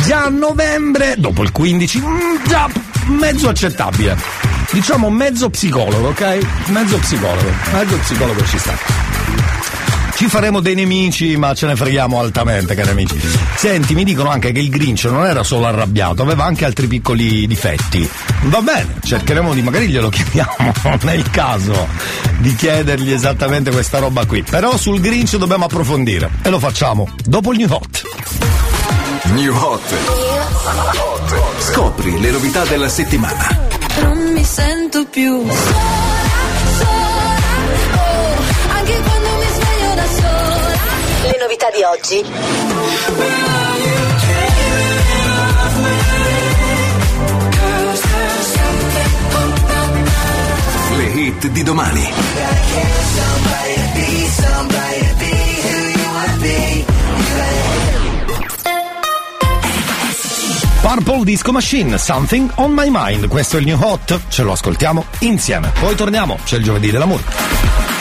[0.07, 2.69] Già a novembre, dopo il 15, mm, già
[3.07, 4.17] mezzo accettabile.
[4.71, 6.39] Diciamo mezzo psicologo, ok?
[6.67, 9.22] Mezzo psicologo, mezzo psicologo ci sta.
[10.15, 13.19] Ci faremo dei nemici, ma ce ne freghiamo altamente, cari amici.
[13.57, 17.47] Senti, mi dicono anche che il Grinch non era solo arrabbiato, aveva anche altri piccoli
[17.47, 18.09] difetti.
[18.43, 20.73] Va bene, cercheremo di, magari glielo chiediamo
[21.03, 21.89] nel caso
[22.39, 24.43] di chiedergli esattamente questa roba qui.
[24.43, 28.03] Però sul Grinch dobbiamo approfondire e lo facciamo dopo il New Hot.
[29.35, 29.95] New Hot.
[31.59, 33.71] Scopri le novità della settimana.
[34.01, 36.41] Non mi sento più sola, sola,
[41.43, 42.24] novità di oggi.
[50.97, 52.10] Le hit di domani.
[60.81, 63.27] Purple Disco Machine, Something on My Mind.
[63.27, 65.73] Questo è il New Hot, ce lo ascoltiamo insieme.
[65.81, 67.91] Poi torniamo, c'è il giovedì dell'amore.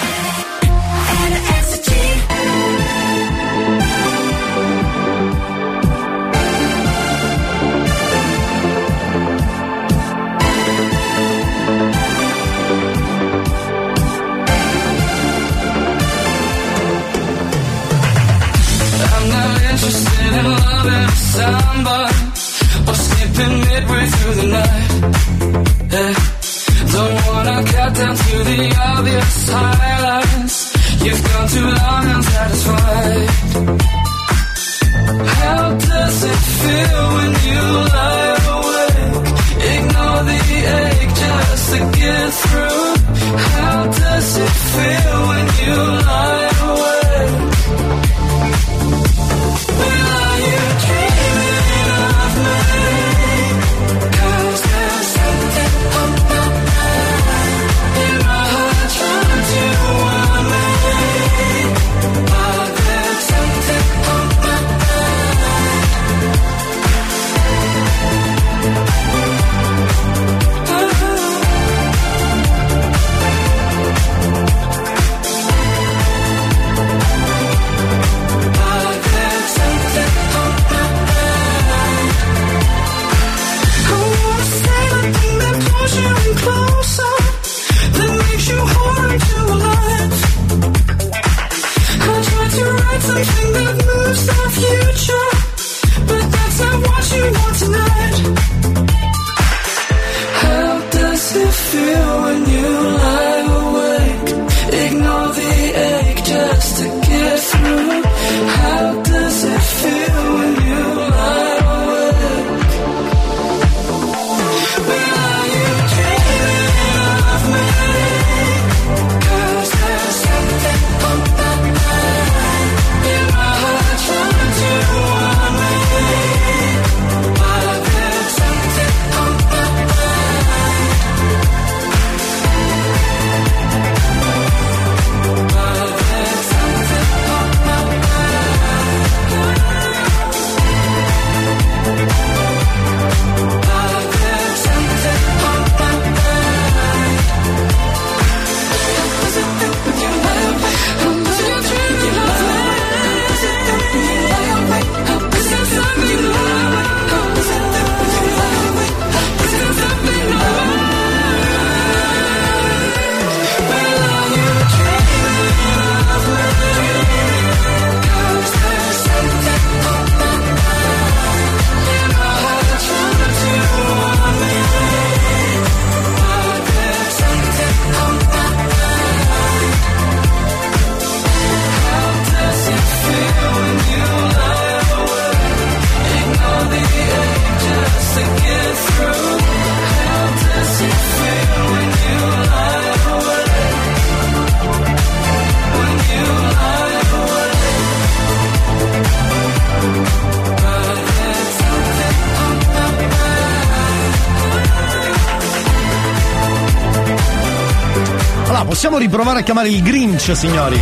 [208.92, 210.78] Possiamo riprovare a chiamare il Grinch, signori?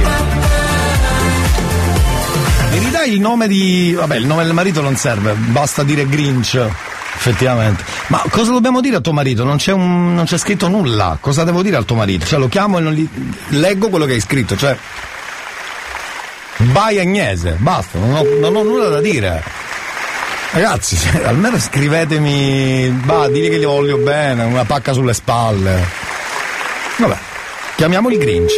[2.71, 3.93] Mi ridai il nome di.
[3.95, 6.55] Vabbè, il nome del marito non serve, basta dire Grinch.
[6.55, 7.83] Effettivamente.
[8.07, 9.43] Ma cosa dobbiamo dire a tuo marito?
[9.43, 10.15] Non c'è, un...
[10.15, 11.19] non c'è scritto nulla.
[11.21, 12.25] Cosa devo dire al tuo marito?
[12.25, 13.07] Cioè, lo chiamo e non gli.
[13.49, 14.75] leggo quello che hai scritto, cioè.
[16.57, 19.43] Vai Agnese, basta, non ho, non ho nulla da dire.
[20.49, 22.89] Ragazzi, cioè, almeno scrivetemi.
[23.03, 25.87] Bah, digli che gli voglio bene, una pacca sulle spalle.
[26.97, 27.28] Vabbè.
[27.79, 28.51] Chiamiamoli Grinch.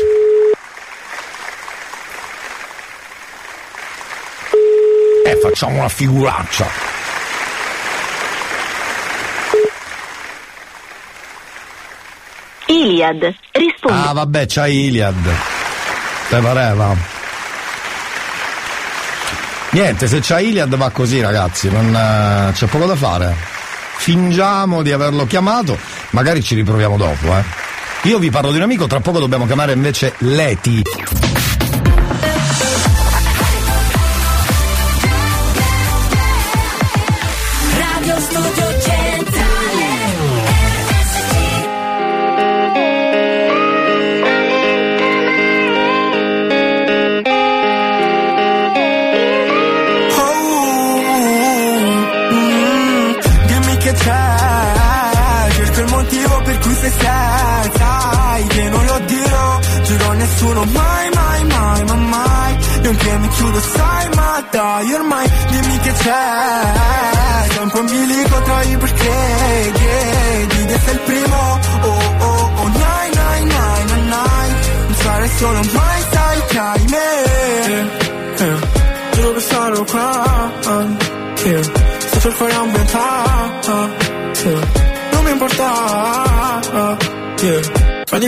[5.23, 6.67] E facciamo una figuraccia.
[12.65, 14.07] Iliad, rispondi.
[14.07, 15.23] Ah, vabbè, c'ha Iliad.
[16.27, 16.95] Te pareva.
[19.69, 23.35] Niente, se c'ha Iliad va così ragazzi, non, eh, c'è poco da fare.
[23.97, 25.77] Fingiamo di averlo chiamato,
[26.09, 27.70] magari ci riproviamo dopo, eh.
[28.03, 31.30] Io vi parlo di un amico, tra poco dobbiamo chiamare invece Leti.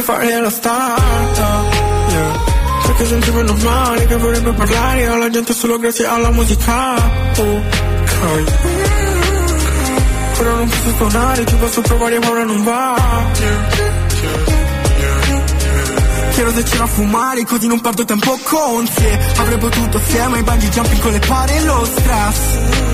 [0.03, 1.63] Fare la strada
[2.09, 2.39] yeah.
[2.85, 8.51] Perché sentivo normale che vorrebbe parlare alla gente solo grazie alla musica Ok.
[10.37, 12.95] Però non posso suonare, ci posso provare ma ora non va
[16.31, 20.69] Chiedo se c'era fumare così non perdo tempo con te Avrei potuto assieme ai bungee
[20.69, 22.92] jumping con le pare lo stress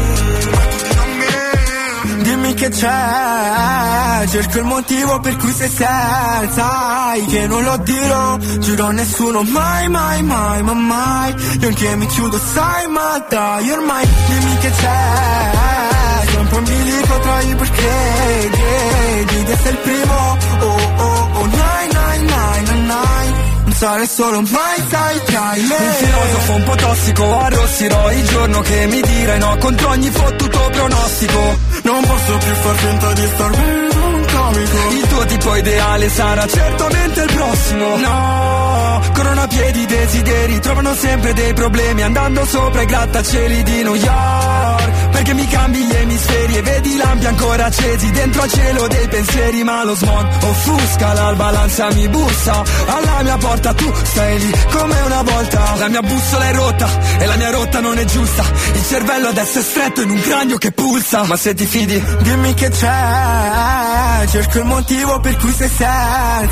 [2.59, 6.47] che c'è, cerco il motivo per cui sei senza.
[6.51, 9.43] Sai che non lo dirò, giuro a nessuno.
[9.43, 11.33] Mai, mai, mai, ma mai.
[11.61, 17.41] Io anche mi chiudo, sai, ma dai ormai Dimmi che c'è, sempre un bilico tra
[17.41, 18.49] i perché.
[18.51, 23.33] Credi di essere il primo, oh, oh, oh, nai, nai, nai, nai, nai.
[23.63, 28.59] Non sarei solo mai, sai, hai me Un filosofo un po' tossico, arrossirò il giorno
[28.61, 31.68] che mi dirai no contro ogni fottuto pronostico.
[31.89, 36.45] Non posso più far finta di star bene un comico Il tuo tipo ideale sarà
[36.47, 37.97] certamente il prossimo.
[37.97, 45.08] No, coronapiedi desideri trovano sempre dei problemi andando sopra i grattacieli di New York.
[45.19, 49.63] Perché mi cambi gli emisferi e vedi lampi ancora accesi dentro al cielo dei pensieri,
[49.65, 52.63] ma lo smog offusca l'alba, l'ansia mi bussa.
[52.85, 55.75] Alla mia porta, tu stai lì come una volta.
[55.75, 56.87] La mia bussola è rotta
[57.19, 58.43] e la mia rotta non è giusta.
[58.73, 62.53] Il cervello adesso è stretto in un cranio che pulsa, ma se ti fidi, Dimmi
[62.53, 66.47] che c'è, cerco il motivo per cui sei senza.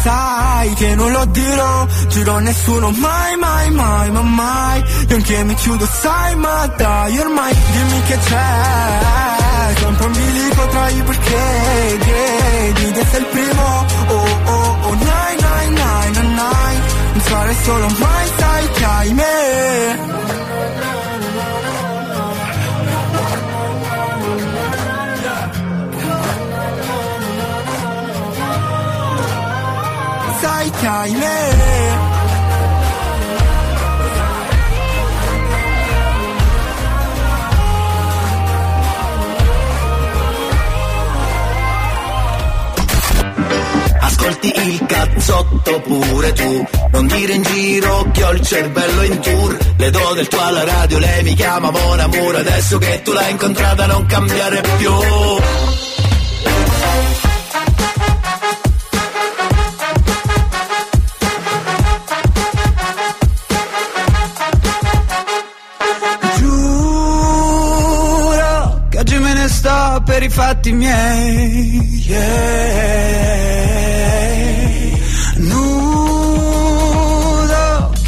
[0.58, 4.84] Sai che non lo dirò, giuro a nessuno mai, mai, mai, ma mai.
[5.08, 8.57] Io anche mi chiudo, sai, ma dai ormai Dimmi che c'è,
[9.76, 11.26] sempre un bilico tra i perché
[12.08, 16.76] Credi di essere il primo, oh, oh, oh, nai, nai, nai, nai
[17.14, 20.16] Non sarei solo mai, sai che hai me
[30.40, 32.17] sai che hai me
[44.28, 46.68] Ascolti il cazzotto pure tu.
[46.92, 49.58] Non dire in giro che ho il cervello in tour.
[49.78, 52.36] Le do del tuo alla radio, lei mi chiama Mon Amour.
[52.36, 54.92] Adesso che tu l'hai incontrata non cambiare più.
[66.36, 67.68] Giuro
[68.90, 73.57] che oggi me ne sto per i fatti miei yeah.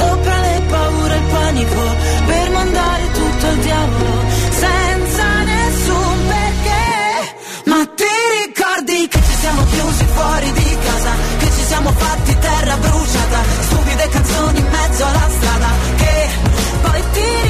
[0.00, 1.82] sopra le paure e il panico
[2.26, 4.14] per mandare tutto al diavolo
[4.64, 6.88] senza nessun perché.
[7.70, 8.14] Ma ti
[8.44, 14.08] ricordi che ci siamo chiusi fuori di casa Che ci siamo fatti terra bruciata Stupide
[14.08, 16.28] canzoni in mezzo alla strada Che
[16.82, 17.49] Poi ti ricordi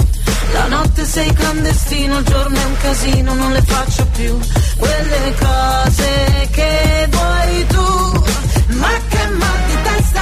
[0.53, 4.37] La notte sei clandestino, il giorno è un casino, non le faccio più
[4.77, 8.23] quelle cose che vuoi tu.
[8.75, 10.21] Ma che mal di testa,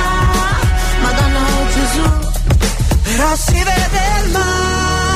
[1.01, 2.09] Madonna Gesù.
[3.03, 5.08] Però si vede il mare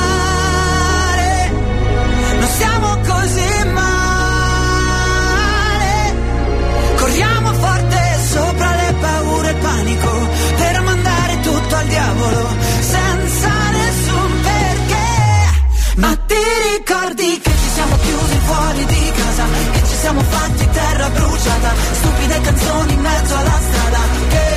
[21.44, 24.00] facciata Stupide canzoni in mezzo alla strada
[24.30, 24.48] Che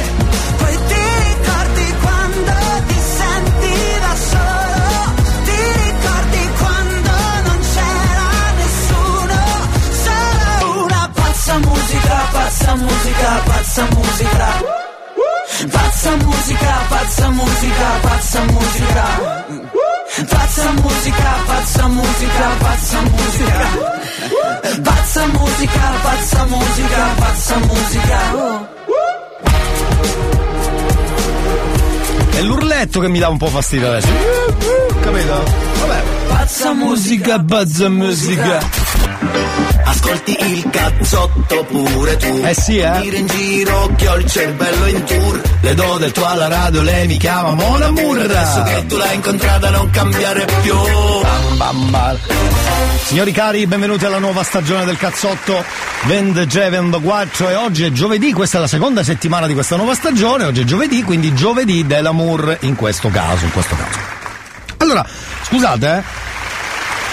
[0.56, 2.52] poi ti ricordi quando
[2.86, 5.14] ti senti da solo
[5.44, 7.10] Ti ricordi quando
[7.46, 8.30] non c'era
[8.60, 9.38] nessuno
[10.04, 14.84] Solo una pazza musica, pazza musica, pazza musica.
[15.70, 19.04] Pazza musica, pazza musica, pazza musica.
[20.28, 23.95] Pazza musica, pazza musica, pazza musica
[24.80, 25.94] pazza musica.
[32.30, 34.08] È l'urletto che mi dà un po' fastidio adesso.
[35.00, 35.44] Capito?
[35.80, 36.02] Vabbè.
[36.28, 38.58] Pazza musica, pazza musica.
[39.84, 42.42] Ascolti il cazzotto pure tu.
[42.44, 42.98] Eh sì, eh?
[43.02, 45.40] Giro in giro che ho il cervello in tour.
[45.60, 48.24] Le do del tuo alla radio, lei mi chiama Mona Moore.
[48.24, 50.74] Adesso che tu l'hai incontrata non cambiare più.
[50.74, 52.18] Bam, bam, bam.
[53.06, 55.64] Signori cari, benvenuti alla nuova stagione del cazzotto
[56.04, 60.62] 2024 e oggi è giovedì, questa è la seconda settimana di questa nuova stagione, oggi
[60.62, 63.98] è giovedì, quindi giovedì dell'amour in questo caso, in questo caso.
[64.78, 65.06] Allora,
[65.44, 66.02] scusate, eh,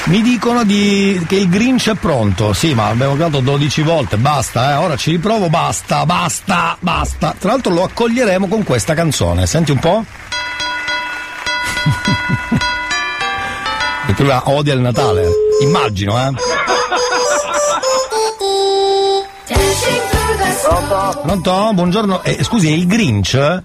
[0.05, 1.23] mi dicono di...
[1.27, 2.51] che il Grinch è pronto.
[2.51, 4.75] Sì, ma abbiamo giocato 12 volte, basta, eh.
[4.75, 7.33] Ora ci riprovo, basta, basta, basta.
[7.39, 9.45] Tra l'altro lo accoglieremo con questa canzone.
[9.45, 10.03] Senti un po'.
[14.05, 15.29] Perché lui odia il Natale.
[15.61, 16.31] Immagino, eh.
[20.61, 21.21] Pronto?
[21.21, 21.71] Pronto?
[21.73, 22.23] Buongiorno.
[22.23, 23.61] Eh, scusi, è il Grinch?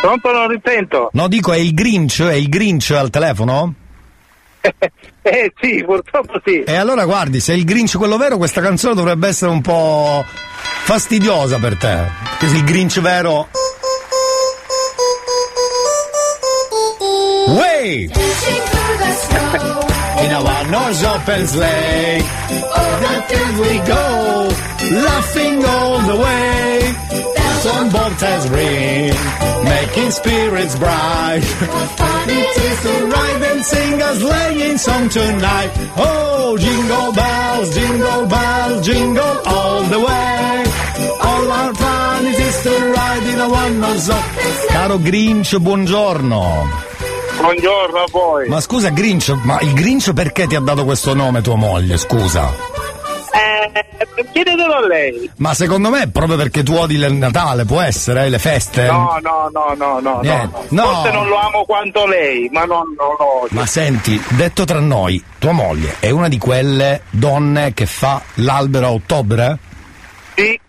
[0.00, 1.10] Pronto, non ritento.
[1.12, 2.22] No, dico, è il Grinch?
[2.22, 3.74] È il Grinch al telefono?
[5.22, 6.62] Eh sì, purtroppo sì.
[6.62, 10.24] E allora guardi, se è il Grinch quello vero, questa canzone dovrebbe essere un po'
[10.84, 12.08] fastidiosa per te.
[12.38, 13.48] Se il Grinch vero.
[17.48, 18.19] Wait!
[19.10, 22.20] In our nose open sleigh,
[23.12, 24.04] until we go,
[25.08, 26.94] laughing all the way.
[27.60, 29.12] Some bobtails ring,
[29.64, 31.40] making spirits bright.
[32.00, 35.70] Fun It is to ride and sing a sleighing song tonight.
[35.96, 40.64] Oh, jingle bells, jingle bells, jingle all the way.
[41.20, 44.68] All our fun it is to ride in a one-horse open sleigh.
[44.72, 46.89] Caro Grinch, buongiorno.
[47.40, 48.48] Buongiorno a voi.
[48.48, 52.52] Ma scusa Grinch, ma il Grinch perché ti ha dato questo nome tua moglie, scusa?
[53.32, 55.30] Eh, chiedetelo a lei.
[55.36, 58.84] Ma secondo me è proprio perché tu odi il Natale, può essere, le feste?
[58.84, 60.66] No, no, no, no, no, no.
[60.68, 60.82] No.
[60.82, 63.58] Forse non lo amo quanto lei, ma non, non lo odio.
[63.58, 68.86] Ma senti, detto tra noi, tua moglie è una di quelle donne che fa l'albero
[68.86, 69.58] a ottobre?
[70.34, 70.60] Sì.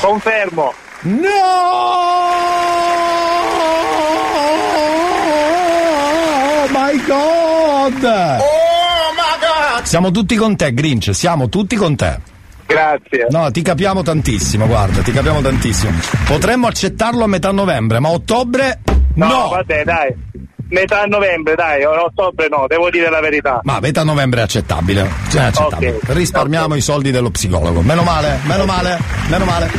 [0.00, 0.72] Confermo.
[1.06, 3.33] Oh
[7.90, 8.40] god!
[8.40, 9.82] Oh my god!
[9.84, 12.18] Siamo tutti con te, Grinch, siamo tutti con te.
[12.66, 13.26] Grazie.
[13.30, 15.92] No, ti capiamo tantissimo, guarda, ti capiamo tantissimo.
[16.26, 18.80] Potremmo accettarlo a metà novembre, ma ottobre
[19.14, 19.48] No, no.
[19.50, 20.14] vabbè, dai.
[20.70, 23.60] Metà novembre, dai, o ottobre no, devo dire la verità.
[23.64, 25.08] Ma metà novembre è accettabile.
[25.30, 25.90] Cioè, è accettabile.
[26.02, 27.80] Ok, Risparmiamo i soldi dello psicologo.
[27.82, 29.70] Meno male, meno male, meno male.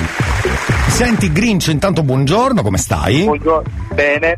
[0.88, 3.24] Senti Grinch, intanto buongiorno, come stai?
[3.24, 3.70] Buongiorno.
[3.94, 4.38] Bene,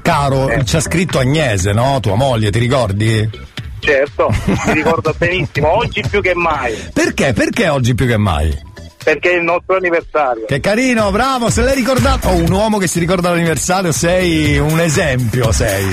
[0.00, 1.98] Caro, ci ha scritto Agnese, no?
[2.00, 3.50] Tua moglie, ti ricordi?
[3.80, 7.32] certo, mi ricordo benissimo, oggi più che mai, Perché?
[7.32, 8.56] Perché oggi più che mai?
[9.02, 10.44] Perché è il nostro anniversario.
[10.46, 12.28] Che carino, bravo, se l'hai ricordato.
[12.28, 15.86] Oh, un uomo che si ricorda l'anniversario, sei un esempio, sei.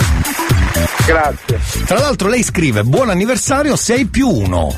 [1.05, 1.59] Grazie.
[1.85, 4.77] Tra l'altro lei scrive buon anniversario 6 più 1.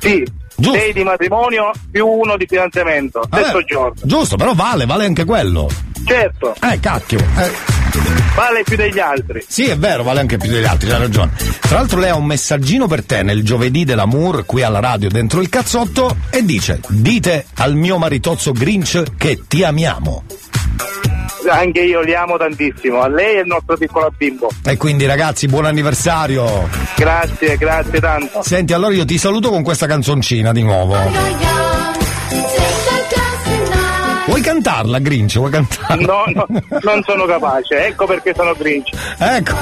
[0.00, 0.24] Sì,
[0.60, 3.94] sei di matrimonio più uno di fidanzamento, stesso giorno.
[4.02, 5.68] Giusto, però vale, vale anche quello.
[6.04, 7.18] Certo, Eh, cacchio.
[7.18, 7.50] Eh,
[8.34, 9.44] vale più degli altri.
[9.46, 11.32] sì, è vero, vale anche più degli altri, hai ragione.
[11.60, 15.40] Tra l'altro lei ha un messaggino per te nel giovedì dell'amour qui alla radio dentro
[15.40, 20.24] il cazzotto e dice dite al mio maritozzo Grinch che ti amiamo.
[21.50, 24.48] Anche io li amo tantissimo, a lei e il nostro piccolo bimbo.
[24.64, 26.68] E quindi ragazzi, buon anniversario.
[26.96, 28.42] Grazie, grazie tanto.
[28.42, 30.96] Senti, allora io ti saluto con questa canzoncina di nuovo.
[34.32, 35.36] Vuoi cantarla, Grinch?
[35.36, 36.06] Vuoi cantarla?
[36.06, 36.46] No, no,
[36.80, 38.88] non sono capace, ecco perché sono Grinch.
[39.18, 39.56] Ecco,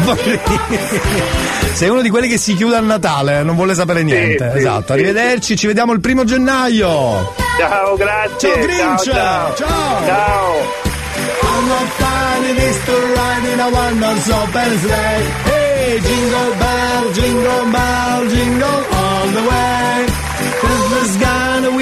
[1.74, 4.48] sei uno di quelli che si chiude a Natale, non vuole sapere niente.
[4.52, 7.34] sì, esatto, sì, arrivederci, ci vediamo il primo gennaio.
[7.58, 8.52] Ciao, grazie.
[8.52, 9.02] Ciao, Grinch.
[9.02, 9.54] Ciao.
[9.56, 10.06] Ciao.
[10.06, 10.54] Ciao.
[11.42, 15.26] I'm not ride in a one-horse open sleigh.
[15.50, 19.79] Hey, jingle bell, jingle bell, jingle all the way.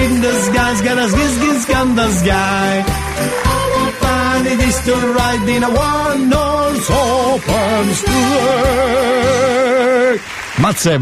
[0.09, 2.85] Guy, the windows guy's got a skiz, skiz, gun the sky.
[3.77, 9.29] Not finding this to ride in a one-horse open sleigh.
[10.57, 10.99] Mazza.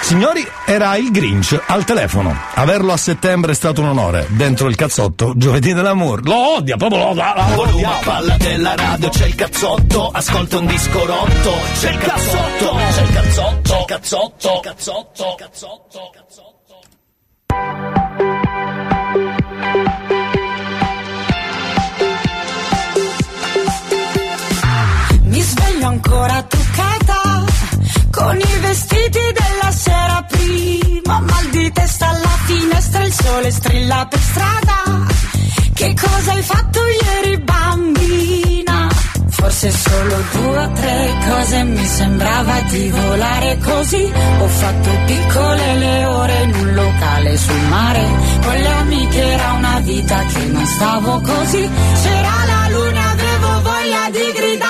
[0.00, 2.34] Signori, era il Grinch al telefono.
[2.54, 4.26] Averlo a settembre è stato un onore.
[4.30, 6.24] Dentro il cazzotto, giovedì dell'amour.
[6.24, 7.24] Lo odia, proprio lo lo
[7.54, 7.98] Volume odia.
[8.02, 13.12] palla della radio, c'è il cazzotto, ascolta un disco rotto, c'è il cazzotto, c'è il
[13.12, 18.07] cazzotto, c'è il cazzotto, cazzotto, cazzotto, cazzotto.
[25.78, 27.44] bagno ancora truccata
[28.10, 34.20] con i vestiti della sera prima mal di testa alla finestra il sole strilla per
[34.20, 35.06] strada.
[35.74, 38.88] Che cosa hai fatto ieri bambina?
[39.28, 44.12] Forse solo due o tre cose mi sembrava di volare così.
[44.40, 48.04] Ho fatto piccole le ore in un locale sul mare
[48.42, 51.70] con le amiche era una vita che non stavo così.
[52.02, 54.67] C'era la luna avevo voglia di gridare.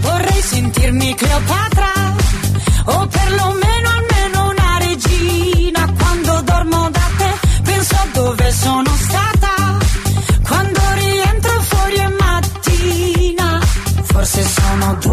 [0.00, 1.92] Vorrei sentirmi Cleopatra
[2.84, 5.92] o perlomeno almeno una regina.
[5.96, 8.93] Quando dormo da te penso dove sono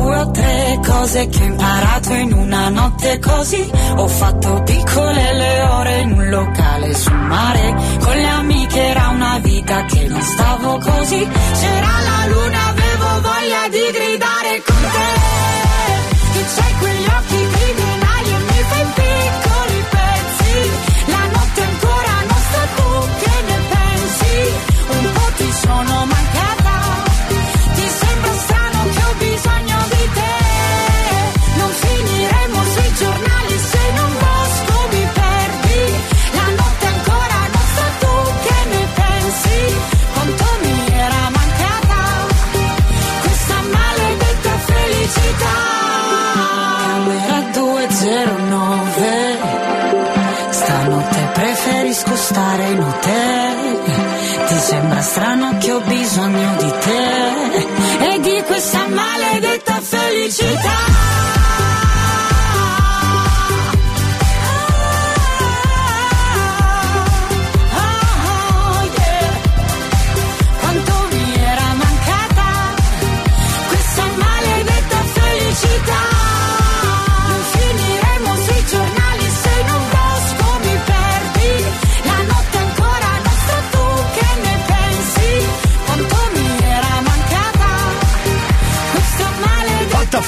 [0.01, 3.71] due o tre cose che ho imparato in una notte così.
[3.95, 7.75] Ho fatto piccole le ore in un locale sul mare.
[7.99, 11.27] Con le amiche era una vita che non stavo così.
[11.59, 15.09] C'era la luna, avevo voglia di gridare con te.
[16.33, 17.50] Che c'hai quegli occhi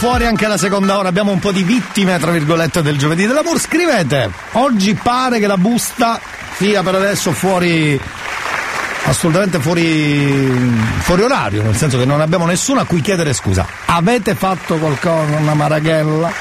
[0.04, 3.58] fuori anche la seconda ora, abbiamo un po' di vittime, tra virgolette, del giovedì dell'amore.
[3.58, 6.20] Scrivete, oggi pare che la busta
[6.58, 7.98] sia per adesso fuori
[9.06, 13.66] assolutamente fuori, fuori orario, nel senso che non abbiamo nessuno a cui chiedere scusa.
[13.86, 16.34] Avete fatto qualcosa, una maraghella?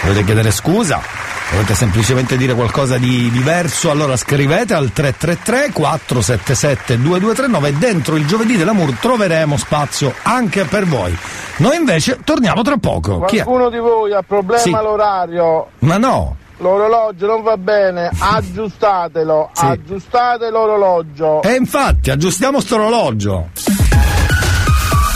[0.00, 1.21] Volete chiedere scusa?
[1.52, 3.90] Volete semplicemente dire qualcosa di diverso?
[3.90, 10.86] Allora scrivete al 333 477 2239 e dentro il giovedì dell'amour troveremo spazio anche per
[10.86, 11.16] voi.
[11.58, 13.18] Noi invece torniamo tra poco.
[13.18, 14.70] Qualcuno di voi ha problema Sì.
[14.72, 15.68] all'orario?
[15.80, 19.64] Ma no, L'orologio non va bene, aggiustatelo, Sì.
[19.66, 21.42] aggiustate l'orologio.
[21.42, 23.48] E infatti, aggiustiamo sto orologio.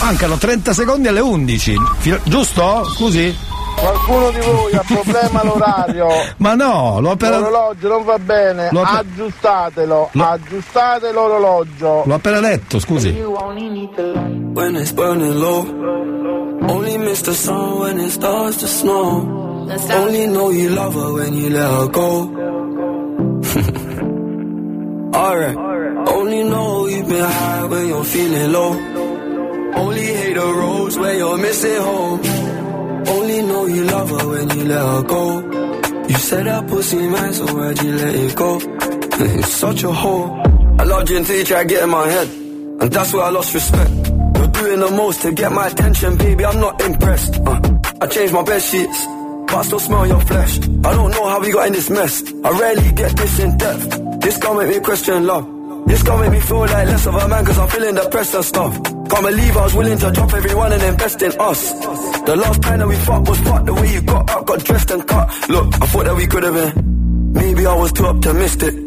[0.01, 1.75] Mancano 30 secondi alle 11.
[1.97, 2.83] Fino- giusto?
[2.93, 3.35] Scusi?
[3.79, 6.07] Qualcuno di voi ha problema all'orario?
[6.37, 12.03] Ma no, l'ho appena, L'orologio non va bene, L'ho aggiustatelo, L'ho- aggiustate l'orologio.
[12.05, 13.09] l'ho appena detto, scusi.
[13.11, 15.59] When it's burning low,
[16.67, 19.35] only miss the sun when it starts to snow.
[19.93, 22.31] Only know you love her when you let her go.
[25.17, 25.55] Alright,
[26.07, 28.73] only know you've been high when you're feeling low.
[29.75, 32.19] Only hate the roads where you're missing home.
[33.09, 35.39] Only know you love her when you let her go.
[36.07, 38.59] You said that pussy man, so why'd you let it go?
[39.19, 40.29] It's such a hole.
[40.79, 42.27] I loved you until you tried to get in my head.
[42.81, 43.89] And that's where I lost respect.
[44.37, 46.45] You're doing the most to get my attention, baby.
[46.45, 47.35] I'm not impressed.
[47.39, 47.59] Uh,
[47.99, 49.05] I changed my bed sheets,
[49.47, 50.59] but I still smell your flesh.
[50.59, 52.21] I don't know how we got in this mess.
[52.43, 54.21] I rarely get this in depth.
[54.21, 55.56] This gon' make me question love.
[55.87, 58.45] This gon' make me feel like less of a man, cause I'm feeling depressed and
[58.45, 58.73] stuff.
[58.83, 61.71] Can't believe I was willing to drop everyone and invest in us.
[62.27, 64.91] The last time that we fucked was fucked the way you got up, got dressed
[64.91, 65.49] and cut.
[65.49, 67.31] Look, I thought that we could have been.
[67.33, 68.86] Maybe I was too optimistic.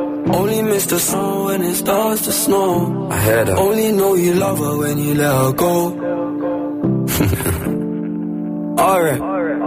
[0.33, 3.09] Only miss the sun when it starts to snow.
[3.11, 3.55] I had her.
[3.57, 5.75] Only know you love her when you let her go.
[8.81, 9.21] Alright.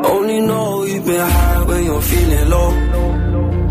[0.04, 2.70] Only know you've been high when you're feeling low.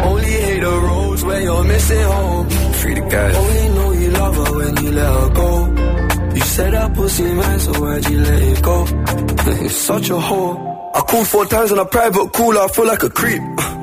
[0.09, 2.49] Only hate the roads when you're missing home.
[2.49, 3.35] Free the guys.
[3.35, 5.51] Only know you love her when you let her go.
[6.35, 8.85] You said that pussy man, so why'd you let it go?
[9.61, 10.55] You're such a whore.
[10.95, 13.41] I called four times on a private call, I feel like a creep.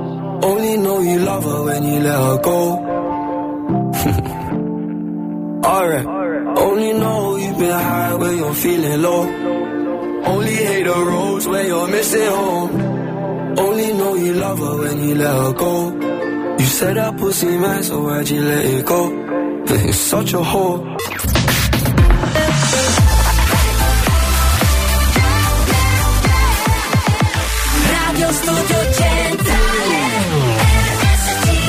[0.43, 2.59] Only know you love her when you let her go.
[5.65, 6.05] Alright.
[6.57, 9.21] Only know you've been high when you're feeling low.
[10.31, 12.71] Only hate the roads when you're missing home.
[13.59, 15.91] Only know you love her when you let her go.
[16.59, 19.09] You said that pussy man, so why'd you let it go?
[19.71, 20.79] You're such a whore.
[27.91, 28.90] Radio Studio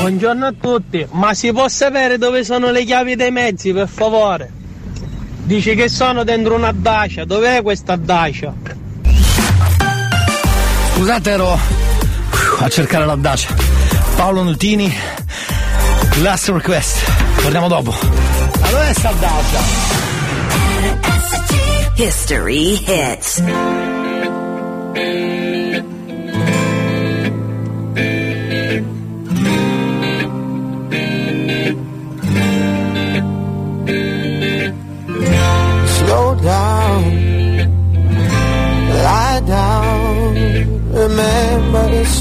[0.03, 4.51] Buongiorno a tutti, ma si può sapere dove sono le chiavi dei mezzi, per favore?
[5.45, 8.53] Dici che sono dentro una dacia, dov'è questa dacia?
[10.95, 11.57] Scusate, ero
[12.59, 13.55] a cercare la dacia.
[14.17, 14.93] Paolo Nutini,
[16.21, 17.41] last request.
[17.41, 17.95] Torniamo dopo.
[18.61, 19.61] Ma dov'è sta dacia?
[21.95, 23.41] History hits.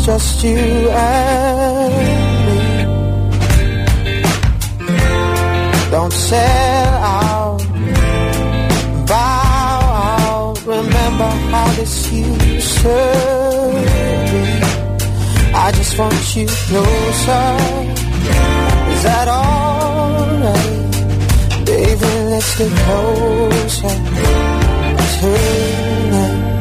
[0.06, 1.94] Just you and
[2.48, 2.60] me.
[5.92, 7.62] Don't sell out,
[9.08, 9.82] bow
[10.18, 10.58] out.
[10.66, 12.98] Remember how this used to
[14.32, 14.42] be.
[15.54, 17.48] I just want you closer.
[18.94, 20.92] Is that alright?
[21.66, 23.96] Baby, let's get closer
[25.20, 26.61] tonight.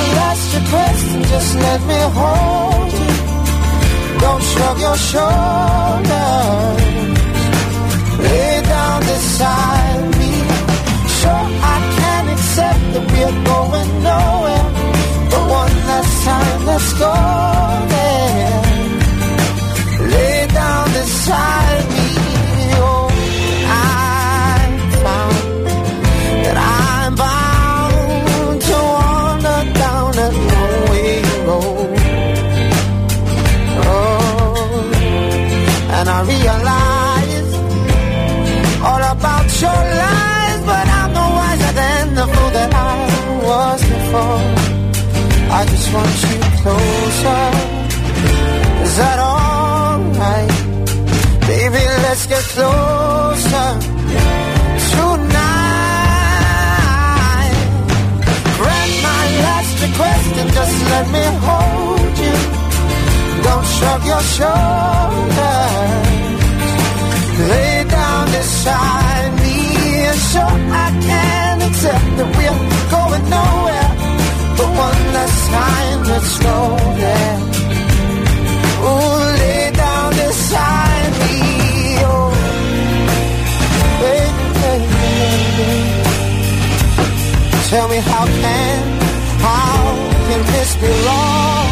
[0.00, 3.10] My last request and just let me hold you.
[4.22, 6.80] Don't shrug your shoulders.
[8.24, 10.32] Lay down beside me.
[11.18, 14.68] Sure, I can accept that we're going nowhere.
[15.30, 17.14] But one last time, let's go
[17.94, 18.62] there.
[20.14, 22.09] Lay down beside me.
[45.92, 47.44] Want you closer.
[48.84, 50.52] Is that alright?
[51.46, 53.68] Baby, let's get closer
[54.92, 55.50] tonight.
[58.58, 62.38] Grant my last request and just let me hold you.
[63.46, 65.80] Don't shrug your shoulders.
[67.50, 69.58] Lay down beside me
[70.08, 70.44] and so
[70.84, 72.60] I can accept that we're
[72.94, 73.99] going nowhere.
[74.60, 76.58] But one last time, let's go
[77.02, 77.38] there.
[78.88, 81.36] Ooh, lay down beside me.
[82.12, 82.30] Oh,
[84.04, 85.72] baby, baby.
[87.70, 88.82] Tell me how can,
[89.48, 89.76] how
[90.28, 91.70] can this be wrong?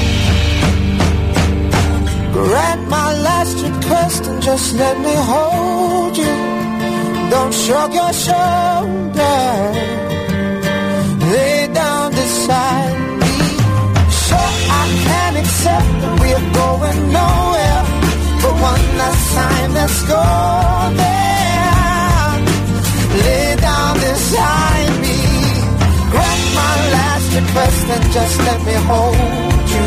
[2.33, 6.37] Grant my last request and just let me hold you.
[7.29, 9.89] Don't shrug your shoulders.
[12.49, 13.35] Beside me.
[14.25, 17.83] Sure, I can accept that we're going nowhere.
[18.41, 20.25] But one last time, let's go
[21.03, 22.33] there.
[23.21, 25.19] Lay down beside me.
[26.13, 29.87] Grant my last request and just let me hold you.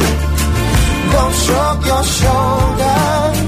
[1.14, 3.40] Don't shrug your shoulders.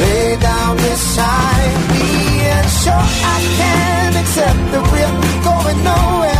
[0.00, 2.06] Lay down down beside me.
[2.56, 5.14] And sure, I can accept that we're
[5.46, 6.35] going nowhere.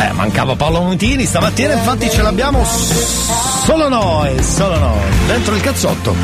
[0.00, 6.14] Eh, mancava Paolo Nutini, stamattina infatti ce l'abbiamo solo noi, solo noi, dentro il cazzotto.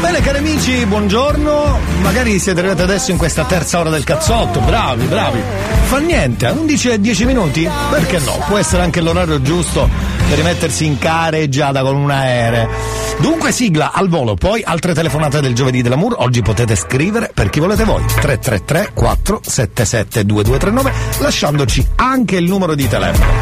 [0.00, 5.04] Bene cari amici, buongiorno, magari siete arrivati adesso in questa terza ora del cazzotto, bravi,
[5.04, 5.42] bravi.
[5.84, 7.68] Fa niente, a 11 e 10 minuti?
[7.90, 8.38] Perché no?
[8.48, 12.68] Può essere anche l'orario giusto per rimettersi in careggiata con un aereo.
[13.18, 17.58] Dunque sigla al volo, poi altre telefonate del giovedì dell'amour, oggi potete scrivere per chi
[17.58, 23.32] volete voi, 333 477 2239, lasciandoci anche il numero di telefono.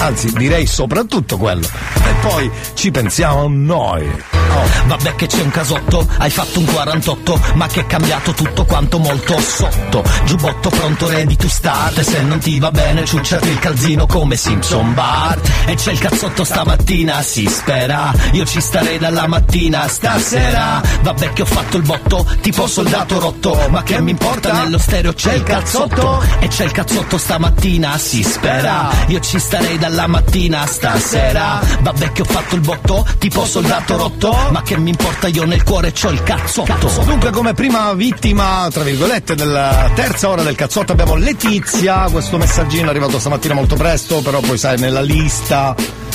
[0.00, 1.64] Anzi, direi soprattutto quello.
[1.94, 4.41] E poi ci pensiamo noi.
[4.86, 8.98] Vabbè che c'è un casotto, hai fatto un 48, ma che è cambiato tutto quanto
[8.98, 10.02] molto sotto.
[10.24, 11.98] Giubbotto pronto, ready to start.
[11.98, 15.50] E se non ti va bene, ciucciati il calzino come Simpson Bart.
[15.66, 18.12] E c'è il cazzotto stamattina, si spera.
[18.32, 20.82] Io ci starei dalla mattina stasera.
[21.02, 23.66] Vabbè che ho fatto il botto, tipo soldato rotto.
[23.70, 26.22] Ma che mi importa, nello stereo c'è il cazzotto.
[26.40, 28.90] E c'è il cazzotto stamattina, si spera.
[29.06, 31.60] Io ci starei dalla mattina stasera.
[31.80, 34.41] Vabbè che ho fatto il botto, tipo soldato rotto.
[34.50, 37.02] Ma che mi importa, io nel cuore c'ho il cazzotto.
[37.04, 42.08] Dunque, come prima vittima, tra virgolette, della terza ora del cazzotto abbiamo Letizia.
[42.10, 45.74] Questo messaggino è arrivato stamattina molto presto, però poi sai, nella lista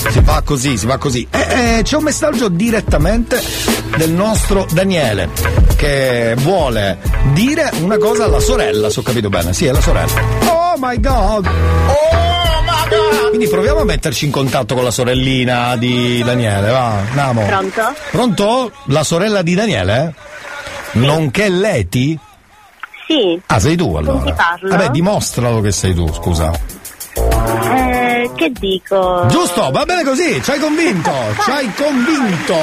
[0.09, 1.27] si fa così, si fa così.
[1.29, 3.41] E, e c'è un messaggio direttamente
[3.97, 5.29] del nostro Daniele
[5.75, 6.99] che vuole
[7.33, 9.53] dire una cosa alla sorella, se ho capito bene.
[9.53, 10.21] Sì, è la sorella.
[10.45, 12.36] Oh my god!
[13.29, 17.45] Quindi proviamo a metterci in contatto con la sorellina di Daniele, va, andiamo.
[17.45, 17.93] Pronto?
[18.11, 18.71] Pronto?
[18.85, 20.13] La sorella di Daniele?
[20.93, 22.17] Nonché Leti?
[23.07, 23.39] Sì.
[23.45, 24.19] Ah, sei tu allora.
[24.19, 24.69] Con parlo?
[24.69, 26.51] Vabbè, dimostralo che sei tu, scusa.
[27.13, 29.25] Eh, che dico?
[29.27, 31.11] Giusto, va bene così, ci hai convinto,
[31.43, 32.55] ci hai convinto.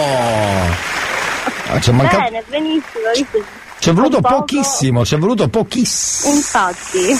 [1.68, 2.22] Ah, c'è mancato.
[2.22, 3.62] Bene, benissimo, visto?
[3.78, 6.34] Ci è voluto pochissimo, ci è voluto pochissimo.
[6.34, 7.16] Infatti,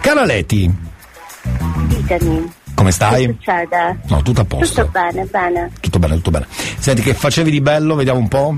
[0.00, 0.70] Cara Leti,
[1.86, 2.52] ditemi.
[2.74, 3.24] come Che stai?
[3.24, 3.98] succede?
[4.06, 4.82] No, tutto a posto.
[4.82, 5.70] Tutto bene, bene.
[5.80, 6.46] Tutto bene, tutto bene.
[6.78, 7.94] Senti, che facevi di bello?
[7.94, 8.56] Vediamo un po'.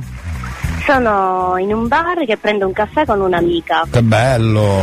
[0.87, 3.87] Sono in un bar che prendo un caffè con un'amica.
[3.91, 4.83] Che bello.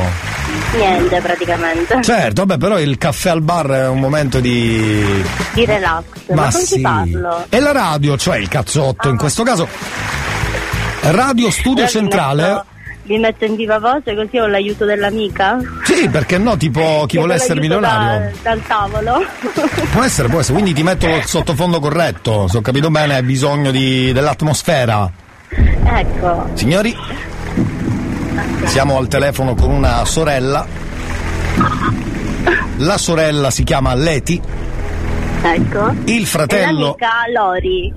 [0.76, 2.02] Niente praticamente.
[2.04, 5.24] Certo, vabbè, però il caffè al bar è un momento di.
[5.54, 6.04] Di relax.
[6.30, 6.76] Ma, con sì.
[6.76, 7.46] chi parlo?
[7.50, 9.68] E la radio, cioè il cazzotto, in questo caso.
[11.02, 12.64] Radio Studio vi Centrale.
[13.08, 15.58] Vi metto in viva voce così ho l'aiuto dell'amica?
[15.86, 16.58] Sì, perché no?
[16.58, 18.32] Tipo chi vuole essere milionario.
[18.44, 19.26] da- dal tavolo.
[19.94, 23.24] Può essere, può essere, quindi ti metto il sottofondo corretto, se ho capito bene, hai
[23.24, 25.10] bisogno di- dell'atmosfera.
[25.50, 26.50] ecco.
[26.54, 26.94] Signori,
[28.66, 30.66] siamo al telefono con una sorella.
[32.78, 34.40] La sorella si chiama Leti,
[35.42, 35.94] Ecco.
[36.06, 36.80] il E fratello.
[36.98, 37.94] l'amica Lori.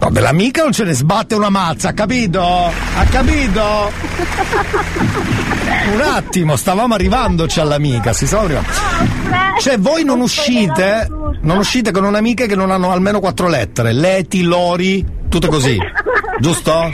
[0.00, 2.42] No, dell'amica non ce ne sbatte una mazza, ha capito?
[2.42, 3.92] Ha capito?
[5.92, 8.68] Un attimo, stavamo arrivandoci all'amica, si stava arrivando.
[9.60, 11.06] Cioè, voi non uscite,
[11.42, 13.92] non uscite con un'amica che non hanno almeno quattro lettere.
[13.92, 15.78] Leti, Lori, tutte così.
[16.40, 16.90] Giusto?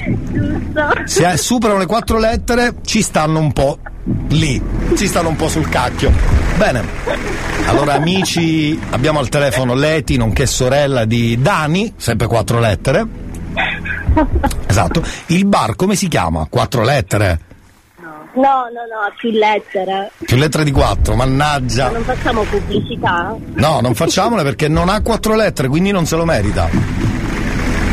[1.04, 3.78] Se eh, superano le quattro lettere, ci stanno un po'
[4.28, 4.60] lì,
[4.96, 6.12] ci stanno un po' sul cacchio.
[6.56, 6.82] Bene.
[7.66, 13.06] Allora, amici, abbiamo al telefono Leti, nonché sorella di Dani, sempre quattro lettere.
[14.66, 15.02] Esatto.
[15.26, 16.46] Il bar come si chiama?
[16.50, 17.40] Quattro lettere.
[18.36, 20.10] No, no, no, più lettere.
[20.18, 21.90] Più lettere di quattro, mannaggia.
[21.90, 23.34] Non facciamo pubblicità?
[23.54, 26.68] No, non facciamole perché non ha quattro lettere, quindi non se lo merita.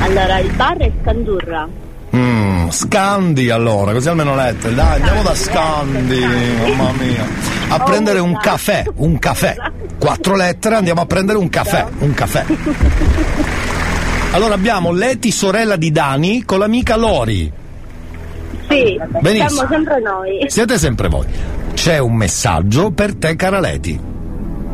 [0.03, 1.67] Allora, il bar è Scandurra.
[2.15, 4.75] Mm, Scandi allora, così almeno lettere.
[4.75, 7.25] Dai, andiamo da Scandi, mamma mia.
[7.69, 9.55] A prendere un caffè, un caffè.
[9.97, 12.45] Quattro lettere, andiamo a prendere un caffè, un caffè.
[14.31, 17.51] Allora abbiamo Leti, sorella di Dani, con l'amica Lori.
[18.67, 19.49] Sì, Benissimo.
[19.49, 20.45] siamo sempre noi.
[20.47, 21.25] Siete sempre voi.
[21.73, 24.11] C'è un messaggio per te, cara Leti.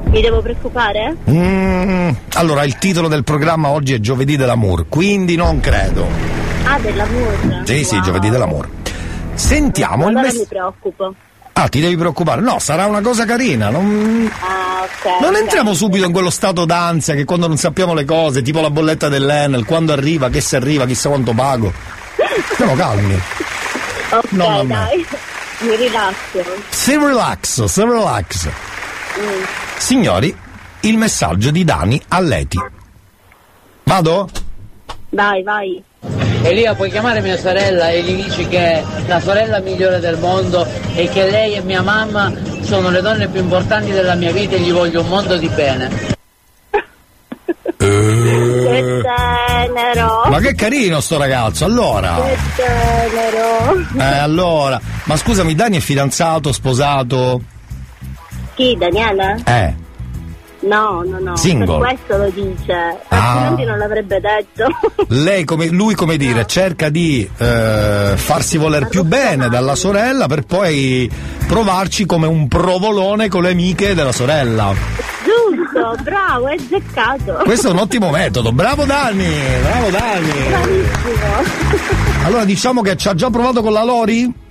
[0.09, 1.15] Mi devo preoccupare?
[1.29, 6.07] Mm, allora, il titolo del programma oggi è Giovedì dell'Amour, quindi non credo.
[6.63, 7.61] Ah, dell'amore.
[7.65, 8.67] Sì, sì, Giovedì dell'Amour.
[9.35, 10.45] Sentiamo il Allora mi messaggio.
[10.47, 11.13] preoccupo.
[11.53, 12.41] Ah, ti devi preoccupare?
[12.41, 13.69] No, sarà una cosa carina.
[13.69, 15.21] Non, Ah, ok.
[15.21, 18.69] non entriamo subito in quello stato d'ansia che quando non sappiamo le cose, tipo la
[18.71, 21.71] bolletta dell'Enel, quando arriva, che se arriva, chissà quanto pago.
[22.53, 23.13] Stiamo calmi.
[24.11, 25.05] Ok, No, dai.
[25.59, 26.43] Mi rilasso.
[26.69, 28.47] Si relax, si relax.
[29.19, 29.43] Mm.
[29.79, 30.35] Signori,
[30.81, 32.59] il messaggio di Dani a Leti.
[33.85, 34.29] Vado?
[35.11, 35.81] Vai, vai.
[36.43, 40.67] Elia puoi chiamare mia sorella e gli dici che è la sorella migliore del mondo
[40.93, 42.31] e che lei e mia mamma
[42.61, 45.89] sono le donne più importanti della mia vita e gli voglio un mondo di bene.
[47.77, 50.23] Che tenero.
[50.25, 52.21] Ma che carino sto ragazzo, allora.
[52.21, 53.87] Che tenero.
[53.97, 54.79] Eh, allora.
[55.05, 57.57] Ma scusami, Dani è fidanzato, sposato?
[58.59, 59.41] Chi, Daniele?
[59.45, 59.73] Eh.
[60.67, 61.37] No, no, no.
[61.37, 61.65] Single.
[61.65, 62.73] Per questo lo dice.
[63.07, 63.31] Ah.
[63.31, 64.67] Altrimenti non l'avrebbe detto.
[65.15, 70.41] Lei come, lui come dire, cerca di eh, farsi voler più bene dalla sorella per
[70.41, 71.09] poi
[71.47, 74.73] provarci come un provolone con le amiche della sorella.
[75.23, 77.43] Giusto, bravo, è zeccato.
[77.45, 79.25] Questo è un ottimo metodo, bravo Dani,
[79.61, 80.31] bravo Dani.
[80.49, 82.25] Bravissimo.
[82.25, 84.47] Allora diciamo che ci ha già provato con la Lori?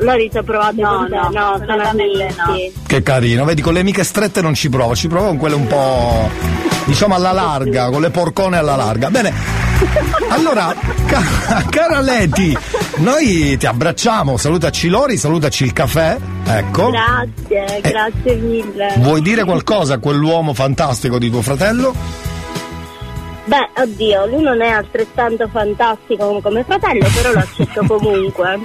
[0.00, 1.14] Lori ci ha provato No, con te?
[1.16, 2.72] no, no, sono amici.
[2.86, 5.66] Che carino, vedi con le amiche strette non ci prova, ci prova con quelle un
[5.66, 6.28] po'
[6.84, 9.08] diciamo alla larga, con le porcone alla larga.
[9.10, 9.32] Bene,
[10.28, 10.74] allora,
[11.06, 12.56] ca- cara Leti,
[12.96, 16.16] noi ti abbracciamo, salutaci Lori, salutaci il caffè,
[16.46, 16.90] ecco.
[16.90, 18.94] Grazie, grazie mille.
[18.98, 21.94] Vuoi dire qualcosa a quell'uomo fantastico di tuo fratello?
[23.48, 28.60] Beh, oddio, lui non è altrettanto fantastico come fratello, però lo accetto comunque.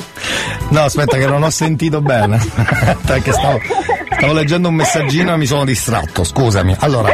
[0.72, 2.38] No, aspetta che non ho sentito bene,
[3.05, 3.61] perché stavo,
[4.18, 6.76] stavo leggendo un messaggino e mi sono distratto, scusami.
[6.80, 7.14] Allora,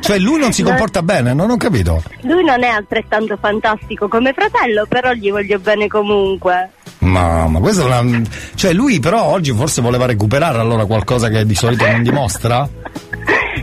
[0.00, 2.02] cioè lui non si comporta bene, non ho capito.
[2.24, 6.72] Lui non è altrettanto fantastico come fratello, però gli voglio bene comunque.
[6.98, 8.20] Ma, ma questo è una...
[8.54, 12.68] Cioè lui però oggi forse voleva recuperare allora qualcosa che di solito non dimostra?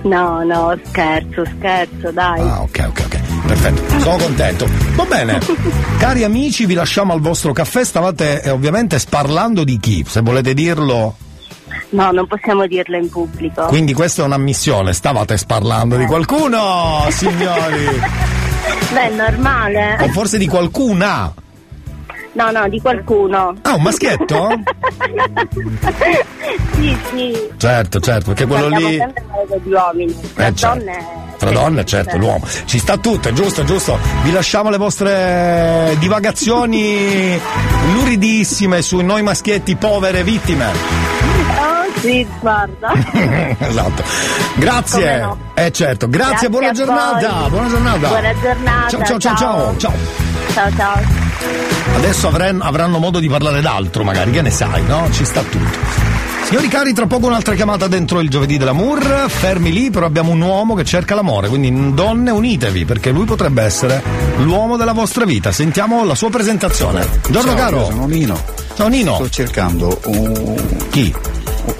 [0.04, 2.40] No, no, scherzo, scherzo, dai.
[2.40, 3.15] Ah, ok, ok, ok.
[3.48, 4.68] Perfetto, sono contento.
[4.96, 5.40] Va bene.
[6.00, 7.84] Cari amici, vi lasciamo al vostro caffè.
[7.84, 11.16] Stavate eh, ovviamente sparlando di chi, se volete dirlo.
[11.90, 13.66] No, non possiamo dirlo in pubblico.
[13.66, 17.86] Quindi questa è un'ammissione, stavate sparlando di qualcuno, signori.
[18.92, 19.98] Beh, è normale.
[20.02, 21.34] O forse di qualcuna.
[22.36, 23.56] No, no, di qualcuno.
[23.62, 24.50] Ah, un maschietto?
[26.74, 27.50] sì, sì.
[27.58, 28.98] Certo, certo, perché quello Parliamo lì.
[28.98, 30.20] sempre di uomini.
[30.34, 30.78] Tra Eh, certo.
[30.80, 31.06] donne.
[31.38, 32.46] Tra donne, certo, l'uomo.
[32.66, 33.98] Ci sta tutto, è giusto, è giusto.
[34.24, 37.40] Vi lasciamo le vostre divagazioni
[37.94, 40.66] luridissime sui noi maschietti povere vittime.
[40.68, 42.92] Oh, sì, guarda.
[43.60, 44.04] esatto.
[44.56, 45.18] Grazie.
[45.20, 45.38] No.
[45.54, 47.30] Eh certo, grazie, buona a giornata.
[47.40, 47.50] voi.
[47.50, 48.08] Buona giornata.
[48.08, 48.90] Buona giornata.
[48.90, 49.78] Ciao, ciao, ciao, ciao.
[49.78, 49.94] ciao.
[50.54, 51.25] Ciao, ciao.
[51.96, 55.08] Adesso avren- avranno modo di parlare d'altro, magari, che ne sai, no?
[55.12, 56.14] Ci sta tutto.
[56.46, 59.26] Signori cari, tra poco un'altra chiamata dentro il giovedì dell'amour.
[59.30, 63.64] Fermi lì, però abbiamo un uomo che cerca l'amore, quindi donne unitevi, perché lui potrebbe
[63.64, 64.04] essere
[64.38, 65.52] l'uomo della vostra vita.
[65.52, 67.08] Sentiamo la sua presentazione.
[67.30, 67.86] Giorno Ciao, caro.
[67.86, 68.40] sono Nino.
[68.76, 69.16] Ciao Nino.
[69.16, 70.56] Sto cercando un...
[70.92, 71.16] Chi?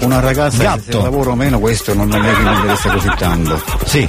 [0.00, 0.98] Una ragazza Gatto.
[0.98, 3.62] che lavoro o meno questo non è che mi interessa così tanto.
[3.84, 4.08] Sì.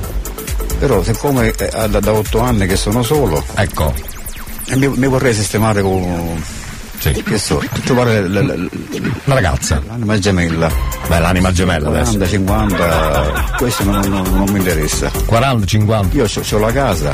[0.80, 3.44] Però siccome è da, da otto anni che sono solo.
[3.54, 3.94] Ecco.
[4.76, 6.44] Mi, mi vorrei sistemare con.
[7.00, 9.82] Che so, trovare la, la- la- ragazza.
[9.88, 10.70] l'anima gemella.
[11.08, 12.18] Beh, l'anima gemella adesso.
[12.18, 15.12] 40, 50, questo non, non- non mi interessa.
[15.26, 16.16] 40, 50.
[16.18, 17.14] Io ho la casa,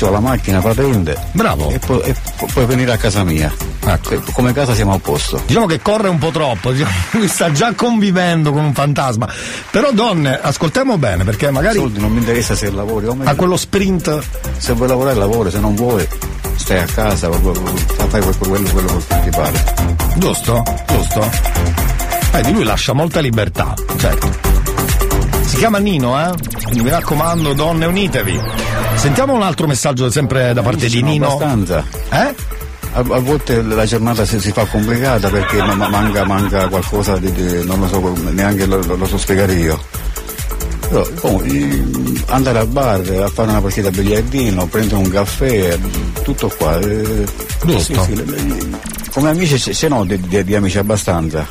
[0.00, 1.16] ho la macchina patente.
[1.18, 1.28] Mm.
[1.32, 1.70] Bravo.
[1.70, 3.52] E, pu- e pu- puoi venire a casa mia.
[3.86, 5.42] E Come casa siamo a posto.
[5.46, 9.28] Diciamo che corre un po' troppo, diciamo, lui sta già convivendo con un fantasma.
[9.70, 13.28] Però donne, ascoltiamo bene, perché magari Soldi non mi interessa se lavori o meno.
[13.28, 14.22] a quello sprint
[14.56, 16.06] Se vuoi lavorare lavori, se non vuoi
[16.56, 17.60] stai a casa, fai quello,
[18.48, 19.64] quello, quello che ti pare.
[20.16, 20.62] Giusto?
[20.88, 21.30] Giusto?
[22.32, 24.28] Eh, di lui lascia molta libertà, certo.
[25.44, 26.32] Si chiama Nino, eh?
[26.64, 28.40] Quindi mi raccomando, donne, unitevi.
[28.96, 31.26] Sentiamo un altro messaggio sempre da parte di Nino.
[31.26, 31.84] Abbastanza.
[32.10, 32.34] Eh?
[32.92, 37.16] A, a volte la giornata si, si fa complicata perché ma- ma- manca, manca qualcosa
[37.18, 39.80] di, di- non lo so, neanche lo, lo- lo so spiegare io.
[40.88, 41.84] Però oh, eh,
[42.26, 45.78] andare al bar a fare una partita a biliardino, prendere un caffè,
[46.22, 46.78] tutto qua.
[46.78, 47.24] eh,
[47.78, 48.76] sì, sì,
[49.12, 51.46] come amici ce n'ho di, di- di amici abbastanza.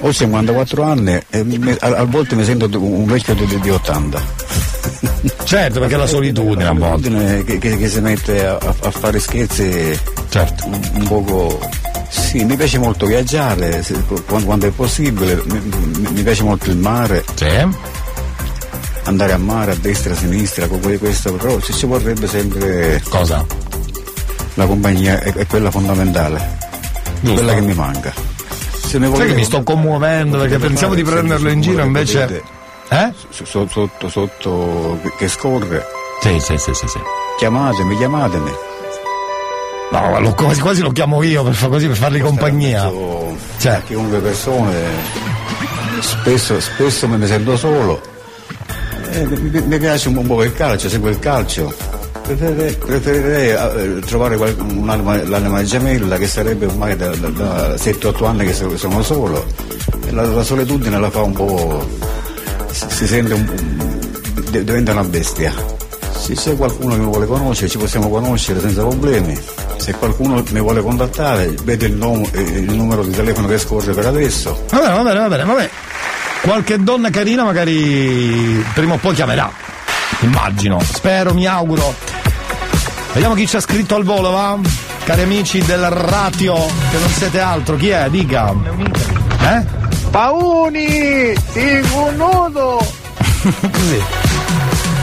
[0.00, 3.70] Ho 54 anni e mi- a, a volte mi sento un vecchio di, di- di
[3.70, 4.22] 80.
[5.44, 7.44] Certo, perché la solitudine a volte.
[7.44, 10.66] Che, che- che si mette a, a- fare scherzi certo.
[10.66, 11.60] un, un poco.
[12.08, 13.94] Sì, mi piace molto viaggiare se-
[14.26, 17.22] quando, quando è possibile, mi, mi- mi piace molto il mare.
[19.08, 23.02] Andare a mare a destra, a sinistra, con que- questo, però ci, ci vorrebbe sempre.
[23.08, 23.42] Cosa?
[24.54, 26.58] La compagnia è, è quella fondamentale,
[27.22, 28.12] quella che mi manca.
[28.12, 32.42] Se Sai volete- che mi sto commuovendo perché pensavo di prenderlo in giro invece.
[32.90, 33.12] Eh?
[33.30, 35.86] so- so- Sotto, sotto, che- scorre.
[36.20, 36.98] Sì, sì, sì, sì, sì.
[37.38, 38.50] Chiamatemi, chiamatemi.
[39.90, 42.90] No, lo- quasi, quasi lo chiamo io per, fa- così, per fargli compagnia.
[43.58, 43.82] Cioè.
[43.86, 44.84] chiunque persone
[46.00, 48.00] spesso, spesso mi sento solo
[49.18, 51.74] Eh, mi, piace un po' il calcio seguo il calcio
[52.22, 58.44] Preferirei, preferirei, eh, trovare un'anima, l'anima gemella che sarebbe ormai da, da- da 7-8 anni
[58.44, 59.46] che so- sono solo.
[60.10, 61.88] La, la solitudine la fa un po'.
[62.70, 63.46] si, sente un,
[64.50, 65.54] di- diventa una bestia.
[66.18, 69.38] Se c'è qualcuno che mi vuole conoscere, ci possiamo conoscere senza problemi.
[69.78, 74.04] Se qualcuno mi vuole contattare, vedo il, nom- il numero di telefono che scorre per
[74.04, 74.64] adesso.
[74.70, 75.70] Va bene, va bene, va bene, va bene.
[76.40, 79.50] Qualche donna carina magari prima o poi chiamerà.
[80.20, 81.94] Immagino, spero, mi auguro.
[83.12, 84.58] Vediamo chi ci ha scritto al volo, va?
[85.04, 88.08] Cari amici del ratio, che non siete altro, chi è?
[88.10, 88.52] Dica.
[89.40, 89.64] Eh?
[90.10, 91.34] Pauni!
[91.52, 92.78] Sigo nudo!
[93.42, 94.02] Così.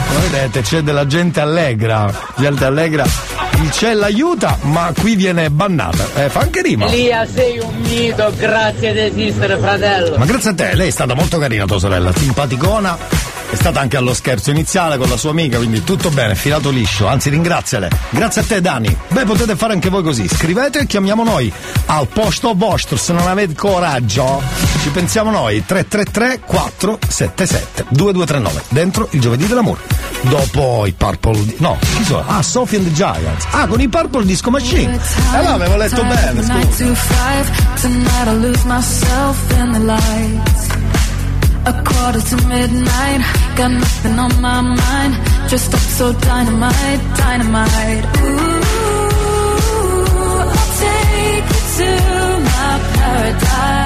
[0.08, 3.04] Come vedete c'è della gente allegra, gente allegra.
[3.62, 6.06] Il cielo aiuta, ma qui viene bannata.
[6.14, 6.86] Eh, fa anche rima.
[6.86, 10.16] Elia, sei un mito, grazie di esistere, fratello.
[10.18, 12.98] Ma grazie a te, lei è stata molto carina tua sorella, simpaticona.
[13.56, 17.06] È stata anche allo scherzo iniziale con la sua amica, quindi tutto bene, filato liscio.
[17.06, 17.88] Anzi, ringraziale.
[18.10, 18.94] Grazie a te, Dani.
[19.08, 20.28] Beh, potete fare anche voi così.
[20.28, 21.50] Scrivete e chiamiamo noi
[21.86, 22.98] al posto vostro.
[22.98, 24.42] Se non avete coraggio,
[24.82, 25.64] ci pensiamo noi.
[25.64, 28.62] 333 477 2239.
[28.68, 29.80] Dentro il giovedì dell'amore.
[30.20, 31.54] Dopo i Purple.
[31.56, 32.24] No, chi sono?
[32.26, 33.46] Ah, Sophie and the Giants.
[33.52, 35.00] Ah, con i Purple Disco Machine.
[35.34, 36.94] Eh no, avevo letto bene, scusa.
[41.66, 43.20] A quarter to midnight.
[43.56, 45.14] Got nothing on my mind.
[45.48, 48.04] Just up so dynamite, dynamite.
[48.22, 48.62] Ooh,
[50.58, 51.90] I'll take you to
[52.50, 53.85] my paradise.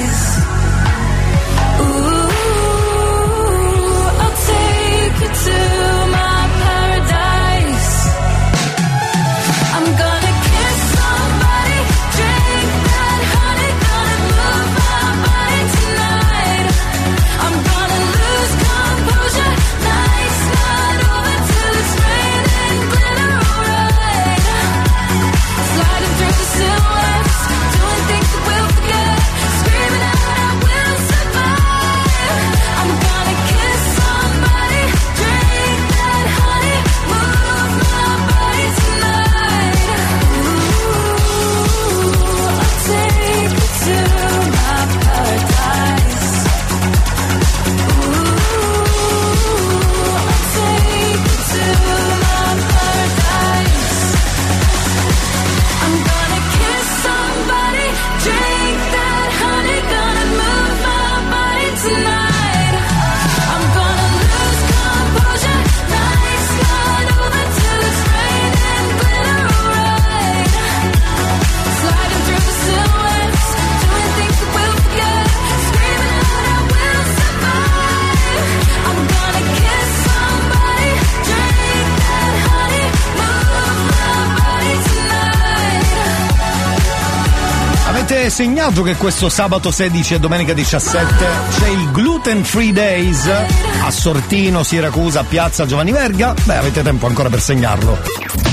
[88.11, 91.25] Avete segnato che questo sabato 16 e domenica 17
[91.57, 96.33] c'è il Gluten Free Days a Sortino, Siracusa, Piazza Giovanni Verga?
[96.43, 98.50] Beh, avete tempo ancora per segnarlo.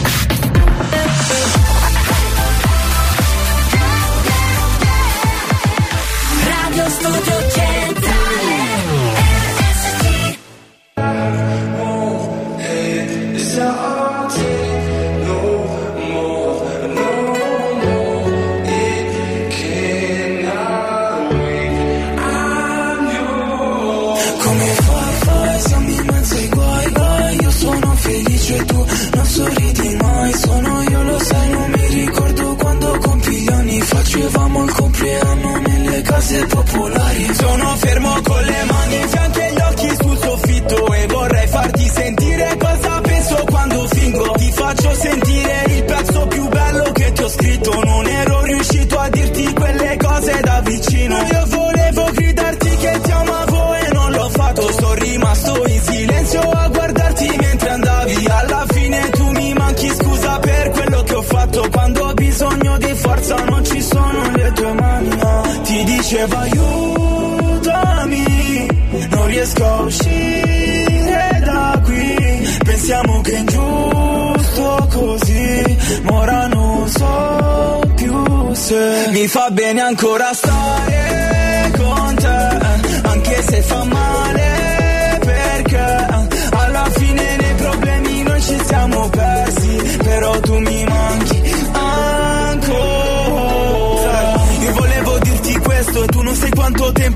[79.21, 84.68] Mi fa bene ancora stare con te, anche se fa male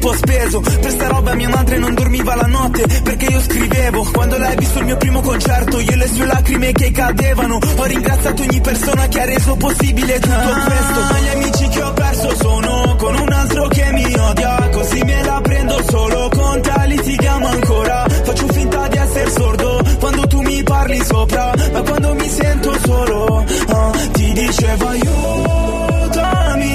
[0.03, 1.35] tempo speso Per sta roba.
[1.35, 4.11] Mia madre non dormiva la notte Perché io scrivevo.
[4.13, 7.59] Quando l'hai visto il mio primo concerto Io e le sue lacrime che cadevano.
[7.77, 12.35] Ho ringraziato ogni persona che ha reso possibile tutto questo Gli amici che ho perso
[12.37, 14.69] sono Con un altro che mi odia.
[14.73, 16.29] Così me la prendo solo.
[16.31, 18.05] Con te litighiamo ancora.
[18.25, 21.53] Faccio finta di essere sordo Quando tu mi parli sopra.
[21.73, 26.67] Ma quando mi sento solo ah, Ti dicevo aiutami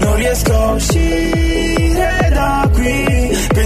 [0.00, 1.31] Non riesco a uscire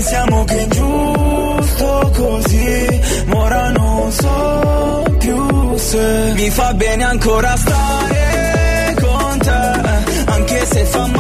[0.08, 3.00] Pensiamo che è ingiusto così.
[3.34, 10.30] Ora non so più se Mi fa bene ancora stare con te.
[10.30, 11.15] Anche se fa male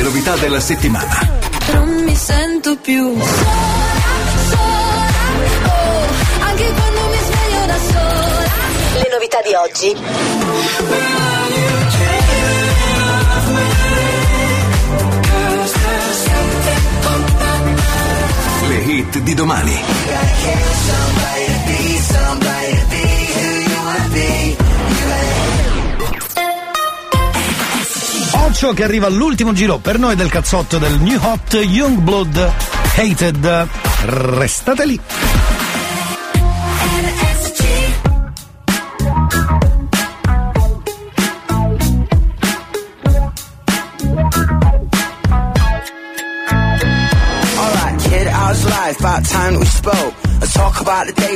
[0.00, 1.28] le novità della settimana.
[1.72, 3.58] Non mi sento più sola,
[4.48, 5.08] sola,
[5.66, 6.06] oh,
[6.40, 8.44] anche quando mi sveglio da sola.
[8.94, 9.96] Le novità di oggi.
[18.68, 19.82] Le hit di domani.
[28.62, 32.52] Occhio che arriva all'ultimo giro per noi del cazzotto del New Hot Youngblood
[32.94, 33.66] Hated.
[34.04, 35.00] Restate lì.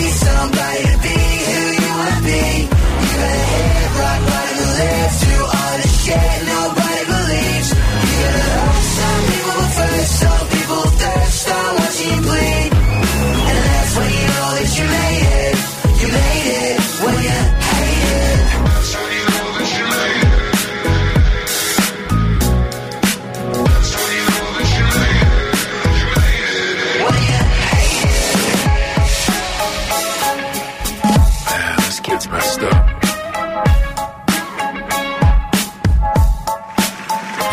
[0.00, 1.16] need somebody to be
[1.48, 2.42] who you wanna be.
[3.00, 4.20] You gotta head rock.
[6.46, 6.59] No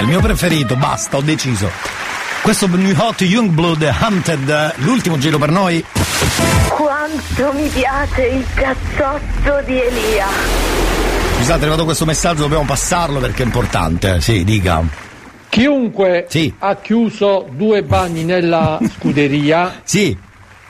[0.07, 1.69] il mio preferito, basta, ho deciso.
[2.41, 5.83] Questo New Hot Youngblood Hunted, l'ultimo giro per noi.
[6.69, 10.27] Quanto mi piace il cazzotto di Elia.
[11.35, 14.21] Scusate, è arrivato questo messaggio, dobbiamo passarlo perché è importante.
[14.21, 14.81] Sì, dica.
[15.49, 16.27] Chiunque
[16.59, 19.81] ha chiuso due bagni nella scuderia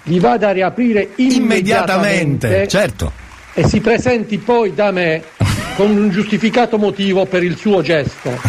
[0.04, 3.12] li vada a riaprire immediatamente, Immediatamente, certo.
[3.60, 5.24] E si presenti poi da me
[5.76, 8.30] con un giustificato motivo per il suo gesto.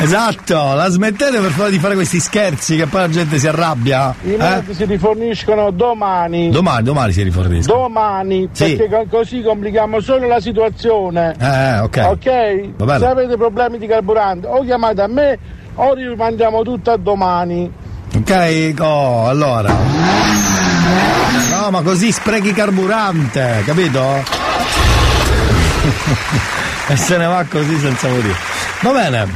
[0.00, 4.14] Esatto, la smettete per favore di fare questi scherzi che poi la gente si arrabbia.
[4.22, 4.36] I Eh?
[4.36, 6.50] mezzi si riforniscono domani.
[6.50, 7.80] Domani, domani si riforniscono.
[7.82, 8.76] Domani, Sì.
[8.76, 11.34] perché co- così complichiamo solo la situazione.
[11.38, 12.06] Eh, ok.
[12.10, 12.60] Ok?
[12.76, 12.98] Va bene.
[12.98, 15.38] Se avete problemi di carburante, o chiamate a me
[15.74, 17.70] o rimandiamo tutto a domani.
[18.14, 19.74] Ok, oh, allora.
[21.50, 24.24] No, ma così sprechi carburante, capito?
[26.88, 28.34] e se ne va così senza motivo.
[28.80, 29.26] Va bene.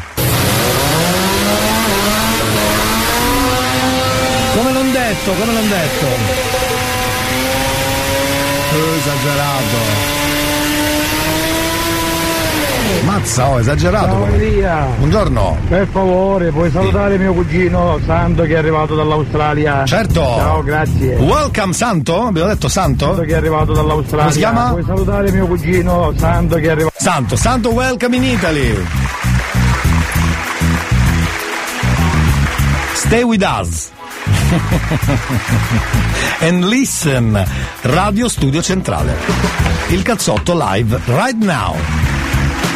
[4.54, 6.06] Come non detto, come non detto.
[8.96, 10.21] Esagerato.
[13.04, 14.06] Mazza, oh, esagerato.
[14.06, 14.86] Ciao, Elia.
[14.96, 15.58] Buongiorno.
[15.68, 19.84] Per favore, puoi salutare mio cugino Santo che è arrivato dall'Australia.
[19.84, 20.20] Certo.
[20.20, 21.16] Ciao, grazie.
[21.16, 22.26] Welcome Santo?
[22.26, 23.06] Abbiamo detto Santo?
[23.06, 24.24] Santo che è arrivato dall'Australia.
[24.24, 24.68] Come si chiama?
[24.70, 26.94] Puoi salutare mio cugino Santo che è arrivato.
[26.98, 28.84] Santo, Santo welcome in Italy.
[32.94, 33.90] Stay with us.
[36.40, 37.44] And listen.
[37.82, 39.16] Radio Studio Centrale.
[39.88, 41.74] Il cazzotto live right now.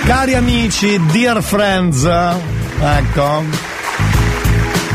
[0.07, 3.43] Cari amici, dear friends, ecco.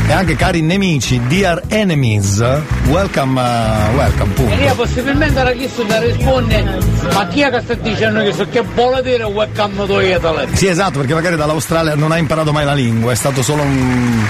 [0.06, 2.38] E anche cari nemici, dear enemies,
[2.86, 4.54] welcome, uh, welcome, punto.
[4.54, 6.78] Elia possibilmente la chiesto da risponde
[7.12, 10.56] ma chi è che sta dicendo che so che vuole dire webcam to Italy?
[10.56, 14.26] Sì, esatto, perché magari dall'Australia non ha imparato mai la lingua, è stato solo un,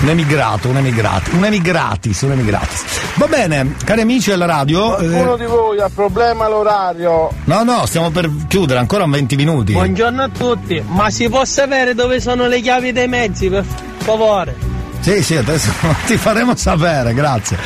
[0.00, 2.84] un emigrato, un emigrato, un emigratis, un emigratis.
[3.14, 4.94] Va bene, cari amici della radio.
[4.94, 7.30] Qualcuno eh, di voi ha problema all'orario?
[7.44, 9.72] no, no, stiamo per chiudere, ancora 20 minuti.
[9.72, 13.64] Buongiorno a tutti, ma si può sapere dove sono le chiavi dei mezzi, per
[13.98, 14.76] favore?
[15.00, 15.70] Sì, sì, adesso
[16.06, 17.56] ti faremo sapere, grazie.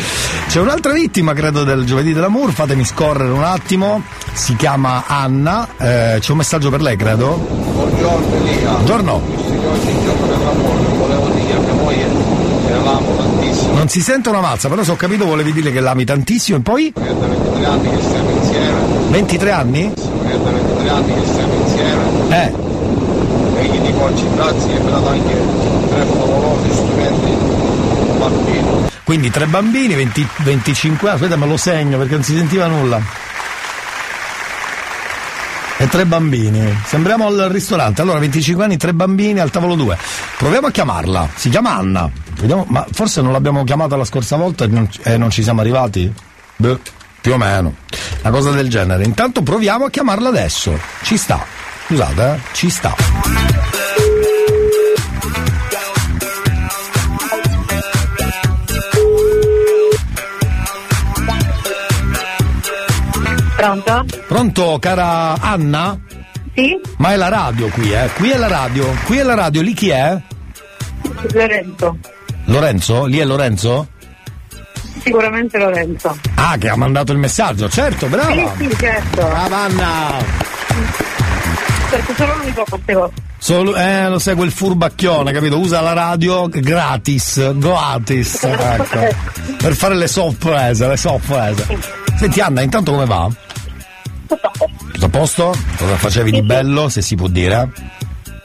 [0.49, 4.03] C'è un'altra vittima, credo, del giovedì dell'amour, fatemi scorrere un attimo.
[4.33, 7.35] Si chiama Anna, eh, c'è un messaggio per lei, credo.
[7.37, 8.71] Buongiorno Elia.
[8.71, 9.23] Buongiorno.
[9.27, 12.12] Visto che oggi è il giorno dell'amore, volevo dire che noi che
[12.83, 13.73] l'amo tantissimo.
[13.75, 16.61] Non si sente una mazza, però se ho capito volevi dire che l'ami tantissimo e
[16.61, 16.93] poi?
[16.95, 18.81] È da 23 anni che stiamo insieme.
[19.09, 19.93] 23 anni?
[19.93, 22.03] È da 23 anni che stiamo insieme.
[22.29, 22.53] Eh.
[23.61, 25.37] E gli dico oggi grazie e mi ha dato anche
[25.89, 27.53] tre favolosi strumenti
[28.19, 28.91] bambini.
[29.05, 33.01] Quindi tre bambini, 20 25 anni, aspetta me lo segno perché non si sentiva nulla.
[35.79, 36.79] E tre bambini.
[36.85, 38.03] Sembriamo al ristorante.
[38.03, 39.99] Allora, 25 anni, tre bambini al tavolo 2.
[40.39, 41.29] Proviamo a chiamarla.
[41.35, 42.22] Si chiama Anna.
[42.43, 45.61] Vediamo, ma forse non l'abbiamo chiamata la scorsa volta e non, e non ci siamo
[45.61, 46.13] arrivati?
[46.57, 46.77] Beh,
[47.21, 47.77] più o meno.
[48.21, 49.05] Una cosa del genere.
[49.05, 50.77] Intanto proviamo a chiamarla adesso.
[51.03, 51.45] Ci sta.
[51.87, 52.39] Scusate, eh?
[52.53, 52.97] Ci sta.
[63.57, 64.05] Pronto?
[64.27, 65.97] Pronto, cara Anna?
[66.57, 66.77] Sì?
[66.97, 68.11] Ma è la radio qui, eh?
[68.17, 68.93] Qui è la radio.
[69.05, 70.21] Qui è la radio, lì chi è?
[71.33, 71.99] Lorenzo.
[72.53, 73.07] Lorenzo?
[73.07, 73.89] Lì è Lorenzo?
[75.03, 76.17] Sicuramente Lorenzo.
[76.35, 78.55] Ah, che ha mandato il messaggio, certo, brava.
[78.57, 79.27] Sì, sì, certo.
[79.27, 80.17] Brava Anna.
[81.91, 83.13] Perché solo lui fa queste cose.
[83.39, 85.59] Solo, eh, lo sai, quel furbacchione, capito?
[85.59, 89.17] Usa la radio gratis, gratis, ecco.
[89.57, 91.67] Per fare le sorprese, le sorprese.
[92.17, 93.29] Senti Anna, intanto come va?
[94.27, 95.55] Tutto a posto?
[95.77, 97.71] Cosa facevi di bello, se si può dire?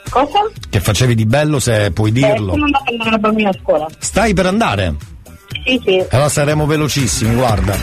[0.08, 0.38] Cosa?
[0.68, 2.52] Che facevi di bello, se puoi Eh, dirlo?
[2.52, 3.86] sono andata a prendere la bambina a scuola.
[3.98, 4.94] Stai per andare?
[5.64, 6.04] Sì, sì.
[6.10, 7.76] Allora saremo velocissimi, guarda.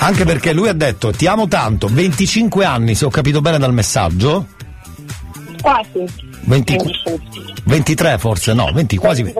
[0.00, 3.72] Anche perché lui ha detto ti amo tanto, 25 anni, se ho capito bene dal
[3.72, 4.46] messaggio.
[5.60, 6.04] Quasi.
[6.44, 6.76] 20
[7.64, 9.34] 23 forse, no, 20 quasi.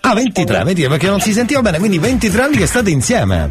[0.00, 3.50] Ah, 23, 23, perché non si sentiva bene, quindi 23 anni che state insieme.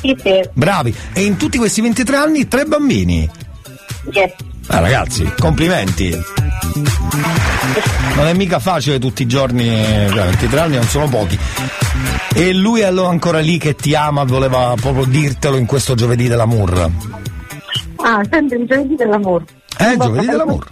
[0.00, 0.40] Sì, sì.
[0.54, 0.94] Bravi.
[1.12, 3.28] E in tutti questi 23 anni tre bambini.
[4.12, 4.32] Yes.
[4.72, 6.16] Ah, ragazzi, complimenti.
[8.14, 11.36] Non è mica facile tutti i giorni, eh, 23 anni non sono pochi.
[12.32, 16.28] E lui è allora ancora lì che ti ama, voleva proprio dirtelo in questo giovedì
[16.28, 16.88] dell'amour.
[17.96, 19.44] Ah, sempre il giovedì dell'amore.
[19.76, 20.68] Eh, giovedì dell'amour.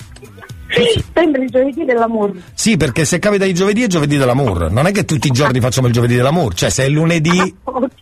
[0.69, 2.33] Sì, sempre il giovedì dell'amore.
[2.55, 4.71] Sì, perché se capita di giovedì è giovedì dell'amour.
[4.71, 6.55] Non è che tutti i giorni facciamo il giovedì dell'amour.
[6.55, 7.57] Cioè, se è lunedì.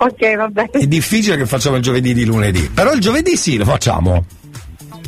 [0.00, 0.70] Ok, va bene.
[0.70, 4.24] È difficile che facciamo il giovedì di lunedì, però il giovedì sì, lo facciamo.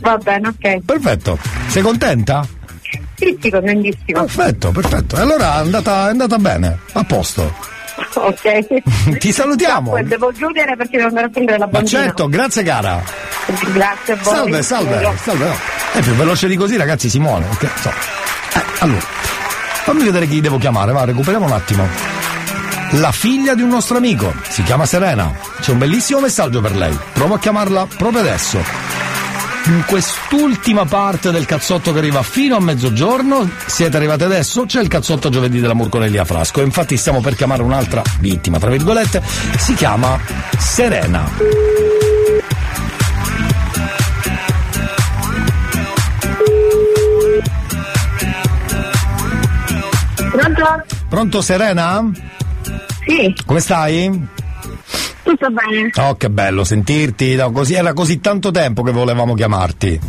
[0.01, 0.85] Va bene, ok.
[0.85, 1.39] Perfetto.
[1.68, 2.47] Sei contenta?
[3.16, 4.24] Sì, sì, contentissimo.
[4.24, 5.16] Perfetto, perfetto.
[5.16, 7.55] E allora è andata, è andata bene, a posto.
[8.14, 9.18] Ok.
[9.18, 9.90] Ti salutiamo.
[9.90, 11.98] Poi devo chiudere perché devo andare a prendere la Ma bambina.
[12.02, 13.02] certo, grazie cara.
[13.72, 14.35] Grazie a voi.
[14.35, 15.44] Salve, salve, salve.
[15.47, 15.55] no.
[15.93, 17.44] È più veloce di così, ragazzi, si muore.
[17.44, 17.90] perché, so.
[17.90, 21.86] Eh, allora, fammi vedere chi devo chiamare, va, recuperiamo un attimo.
[22.94, 25.32] La figlia di un nostro amico, si chiama Serena.
[25.60, 26.97] C'è un bellissimo messaggio per lei.
[27.12, 28.59] Provo a chiamarla proprio adesso.
[29.66, 34.89] In quest'ultima parte del cazzotto che arriva fino a mezzogiorno, siete arrivati adesso, c'è il
[34.89, 36.61] cazzotto giovedì della Murconelia Frasco.
[36.61, 39.23] Infatti stiamo per chiamare un'altra vittima, tra virgolette,
[39.59, 40.19] si chiama
[40.59, 41.28] Serena.
[50.31, 50.85] Pronto?
[51.09, 52.11] Pronto Serena?
[53.07, 53.35] Sì.
[53.45, 54.28] Come stai?
[55.31, 55.90] Tutto bene?
[55.94, 60.01] Oh, che bello sentirti, no, così, era così tanto tempo che volevamo chiamarti.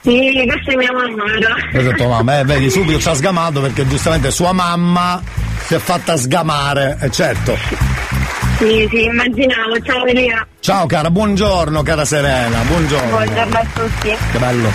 [0.00, 1.54] Sì, questa è mia mamma, vero?
[1.72, 5.20] Esatto, mamma, eh, vedi, subito ci ha sgamato perché giustamente sua mamma
[5.58, 7.54] si è fatta sgamare, eh, certo.
[8.56, 9.78] Sì, sì, immaginavo.
[9.82, 10.46] Ciao Elia.
[10.60, 13.10] Ciao cara, buongiorno cara Serena, buongiorno.
[13.10, 14.16] Buongiorno a tutti.
[14.32, 14.70] Che bello.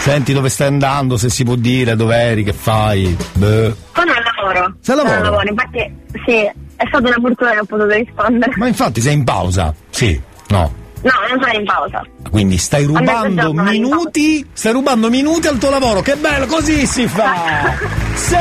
[0.00, 3.16] Senti dove stai andando, se si può dire, dove eri, che fai?
[3.34, 3.74] Beh.
[3.94, 4.74] Sono al lavoro.
[4.80, 5.14] Sei al lavoro?
[5.14, 5.94] Sono al lavoro, infatti,
[6.26, 8.52] sì, è stata una fortuna che ho potuto rispondere.
[8.56, 9.74] Ma infatti sei in pausa?
[9.90, 10.82] Sì, no.
[11.02, 12.02] No, non sono in pausa.
[12.30, 17.74] Quindi stai rubando minuti, stai rubando minuti al tuo lavoro, che bello, così si fa!
[18.14, 18.36] sì!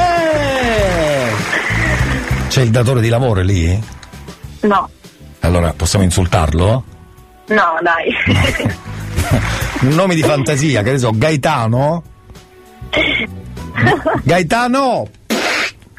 [2.48, 3.82] C'è il datore di lavoro lì?
[4.62, 4.90] No,
[5.42, 6.84] Allora possiamo insultarlo?
[7.48, 8.16] no, dai.
[9.82, 12.04] Un nome di fantasia, che ne so, Gaetano?
[14.24, 15.08] Gaetano!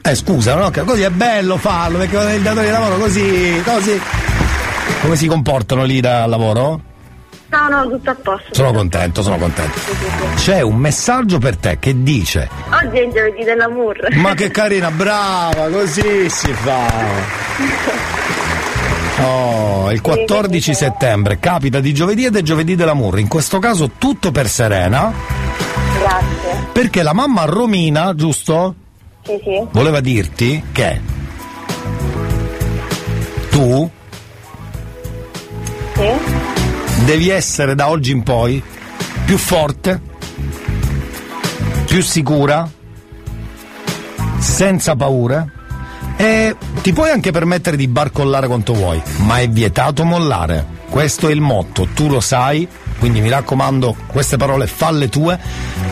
[0.07, 0.71] Eh scusa, no?
[0.85, 3.99] Così è bello farlo, perché il datore di lavoro così, così.
[5.01, 6.79] Come si comportano lì da lavoro?
[7.49, 8.53] No, no, tutto a posto.
[8.53, 9.79] Sono contento, sono contento.
[10.35, 14.15] C'è un messaggio per te che dice Oggi è il giovedì dell'amour.
[14.17, 16.87] Ma che carina, brava, così si fa.
[19.23, 23.21] Oh, il 14 settembre capita di giovedì ed è giovedì dell'amore.
[23.23, 25.11] In questo caso tutto per Serena,
[25.99, 26.67] Grazie.
[26.73, 28.75] perché la mamma Romina, giusto?
[29.25, 29.67] Sì, sì.
[29.73, 31.01] Voleva dirti che
[33.51, 33.91] tu
[35.95, 37.05] Sì.
[37.05, 38.63] devi essere da oggi in poi
[39.25, 40.01] più forte,
[41.87, 42.69] più sicura,
[44.39, 45.51] senza paure
[46.17, 50.73] e ti puoi anche permettere di barcollare quanto vuoi, ma è vietato mollare.
[50.91, 52.69] Questo è il motto, tu lo sai,
[52.99, 55.39] quindi mi raccomando, queste parole falle tue.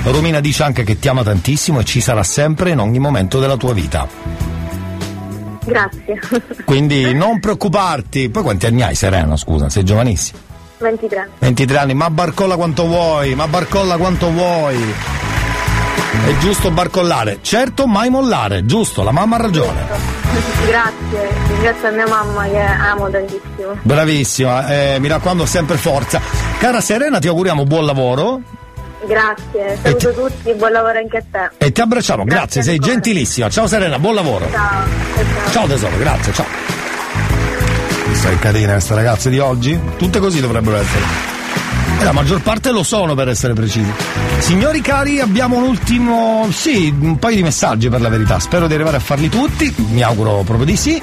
[0.05, 3.57] Romina dice anche che ti ama tantissimo e ci sarà sempre in ogni momento della
[3.57, 4.09] tua vita.
[5.65, 6.21] Grazie.
[6.65, 8.31] Quindi non preoccuparti.
[8.31, 9.37] Poi quanti anni hai, Serena?
[9.37, 10.39] Scusa, sei giovanissima.
[10.79, 11.31] 23.
[11.39, 14.77] 23 anni, ma barcolla quanto vuoi, ma barcolla quanto vuoi.
[16.27, 20.12] È giusto barcollare, certo mai mollare, giusto, la mamma ha ragione.
[20.67, 23.79] Grazie, ringrazio a mia mamma che amo tantissimo.
[23.83, 26.21] Bravissima, eh, mi raccomando sempre forza.
[26.59, 28.41] Cara Serena, ti auguriamo buon lavoro
[29.05, 31.51] Grazie, saluto tutti, buon lavoro anche a te.
[31.67, 33.49] e ti abbracciamo, grazie, sei gentilissima.
[33.51, 34.49] Ciao Serena, buon lavoro.
[34.51, 34.85] Ciao.
[35.51, 36.47] Ciao tesoro, grazie, ciao.
[38.13, 39.79] Sei carina queste ragazze di oggi?
[39.97, 41.32] Tutte così dovrebbero essere.
[42.01, 43.91] La maggior parte lo sono per essere precisi.
[44.39, 48.39] Signori cari, abbiamo un ultimo, sì, un paio di messaggi per la verità.
[48.41, 51.01] Spero di arrivare a farli tutti, mi auguro proprio di sì.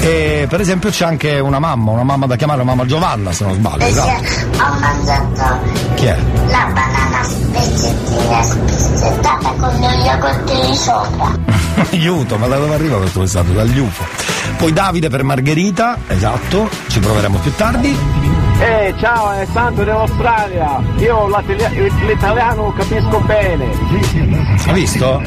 [0.00, 3.54] E per esempio c'è anche una mamma, una mamma da chiamare, mamma Giovanna se non
[3.54, 4.12] sbaglio, esatto.
[4.62, 5.58] Ho mangiato
[5.94, 6.16] Chi è?
[6.48, 11.36] la banana spezzettina spezzettata con lo yogurt di sopra.
[11.90, 13.52] Aiuto, ma da dove arriva questo messaggio?
[13.52, 14.04] Dagli UFO.
[14.56, 18.37] Poi Davide per Margherita, esatto, ci proveremo più tardi.
[18.60, 20.82] Eh, ciao, Santo dell'Australia.
[20.96, 21.28] Io
[22.06, 23.70] l'italiano capisco bene.
[24.66, 25.22] Hai visto?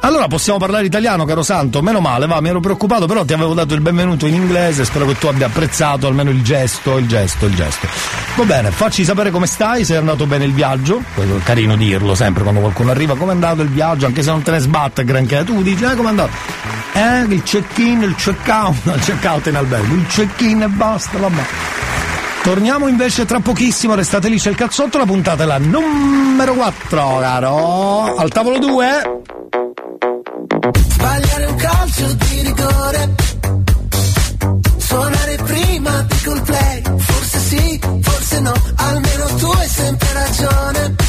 [0.00, 1.80] Allora possiamo parlare italiano, caro Santo?
[1.80, 5.06] Meno male, va, mi ero preoccupato, però ti avevo dato il benvenuto in inglese, spero
[5.06, 7.88] che tu abbia apprezzato almeno il gesto, il gesto, il gesto.
[8.36, 11.02] Va bene, facci sapere come stai, se è andato bene il viaggio.
[11.14, 14.30] Quello è carino dirlo sempre quando qualcuno arriva, come è andato il viaggio, anche se
[14.30, 15.44] non te ne sbatte granché.
[15.44, 16.30] Tu dici, eh, come è andato?
[16.92, 21.42] Eh, il check-in, il check-out, il check-out in albergo, il check-in e basta, vabbè.
[22.46, 27.18] Torniamo invece tra pochissimo, restate lì, c'è il cazzotto, la puntata è la numero 4,
[27.18, 28.14] caro.
[28.14, 28.86] Al tavolo 2.
[30.90, 33.14] Sbagliare un calcio di rigore
[34.76, 41.05] Suonare prima di play Forse sì, forse no Almeno tu hai sempre ragione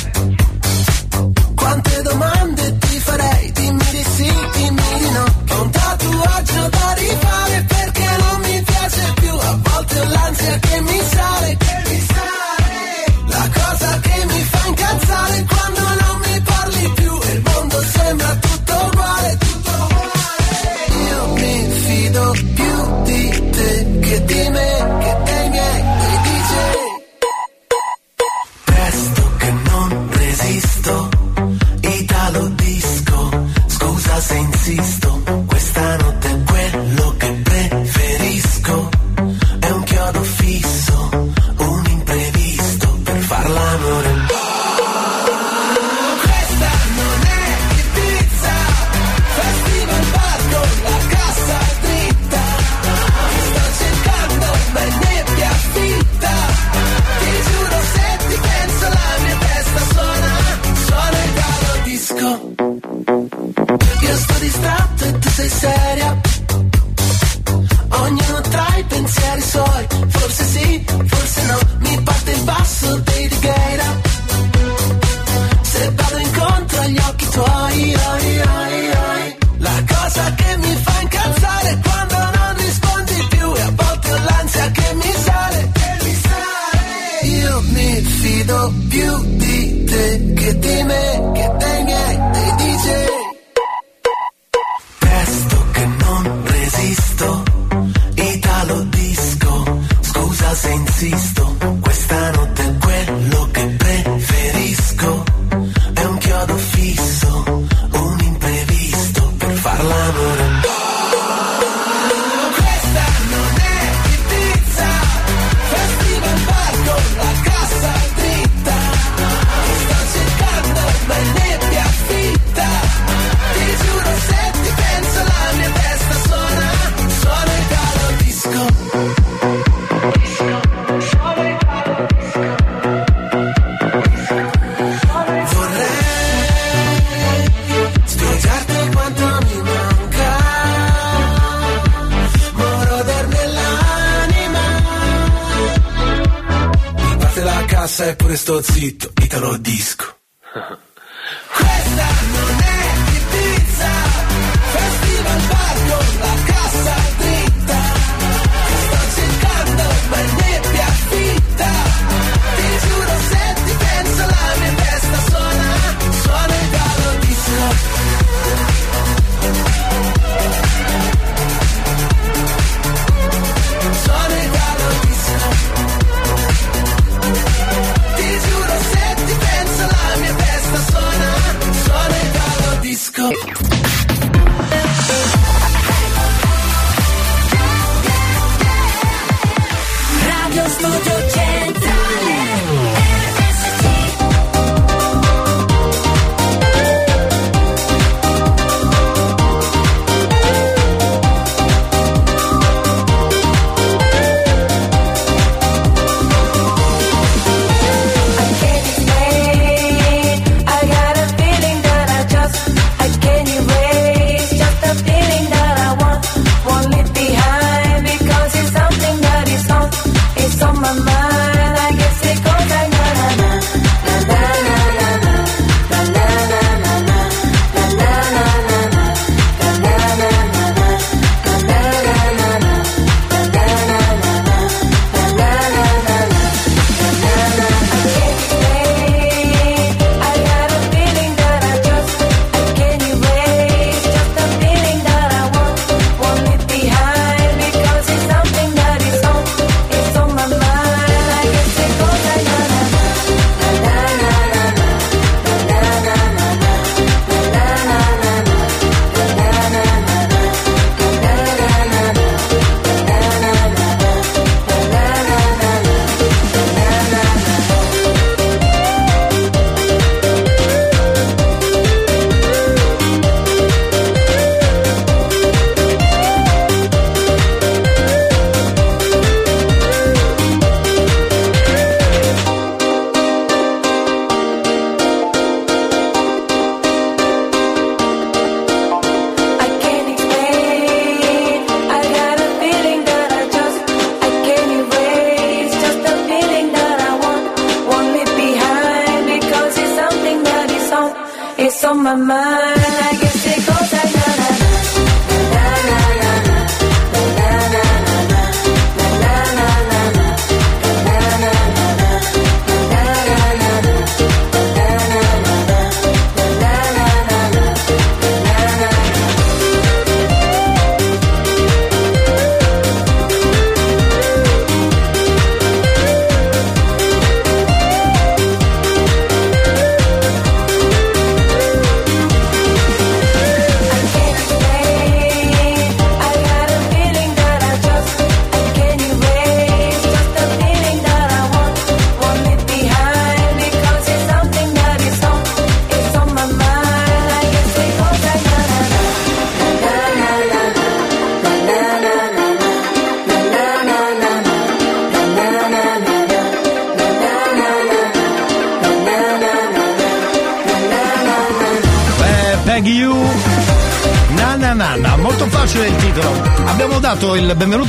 [148.62, 149.58] zitto, italo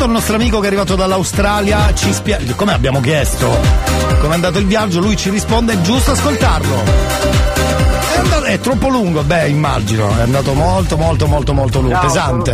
[0.08, 4.58] il nostro amico che è arrivato dall'Australia, ci spia- come abbiamo chiesto come è andato
[4.58, 7.87] il viaggio, lui ci risponde è giusto ascoltarlo.
[8.18, 12.02] È, andato- è troppo lungo, beh immagino, è andato molto molto molto molto lungo, Ciao,
[12.02, 12.50] pesante.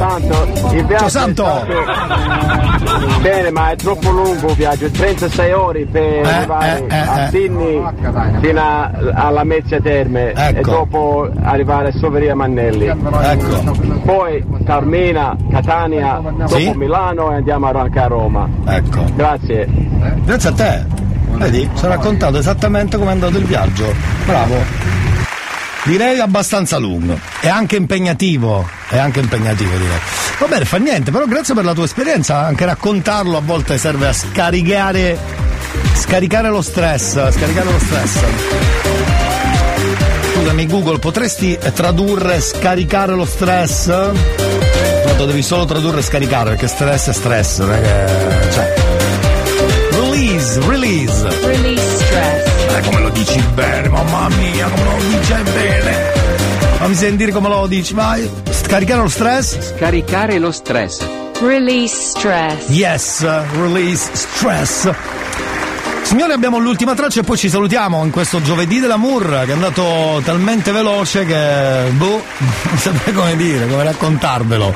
[0.99, 1.45] Ciao Santo!
[1.45, 7.29] stato- Bene, ma è troppo lungo il viaggio, 36 ore per arrivare eh, a eh.
[7.31, 7.83] Sydney
[8.43, 10.71] fino a- alla Mezzia Terme e Ecco.
[10.71, 12.85] dopo arrivare a Soveria Mannelli.
[12.87, 13.73] Ecco.
[14.05, 16.73] Poi Carmina, Catania, dopo Sì?
[16.75, 18.47] Milano e andiamo anche a Roma.
[18.67, 19.03] Ecco.
[19.15, 19.67] Grazie.
[20.25, 20.85] Grazie a te.
[21.37, 23.93] Vedi, ci ha raccontato esattamente come è andato il viaggio.
[24.27, 25.03] Bravo.
[25.85, 27.19] Direi abbastanza lungo.
[27.41, 28.67] E anche impegnativo.
[28.89, 29.99] È anche impegnativo direi.
[30.39, 32.39] Va bene, fa niente, però grazie per la tua esperienza.
[32.39, 35.19] Anche raccontarlo a volte serve a scaricare.
[35.95, 37.33] Scaricare lo stress.
[37.33, 38.19] Scaricare lo stress.
[40.33, 43.87] Scusami Google, potresti tradurre scaricare lo stress?
[45.05, 47.83] Tanto devi solo tradurre scaricare perché stress è stress, non.
[48.53, 48.75] Cioè.
[49.91, 51.29] Release, release.
[51.47, 52.44] Release stress.
[52.75, 56.13] Eh, come lo dici bene, mamma mia, come lo dici bene.
[56.79, 58.29] Fammi sentire come lo dici, vai.
[58.51, 59.75] Scaricare lo stress?
[59.77, 61.07] Scaricare lo stress.
[61.41, 62.69] Release stress.
[62.71, 64.91] Yes, release stress.
[66.03, 70.21] Signori, abbiamo l'ultima traccia e poi ci salutiamo in questo giovedì dell'amour che è andato
[70.25, 71.91] talmente veloce che.
[71.93, 74.75] boh, non saprei come dire, come raccontarvelo.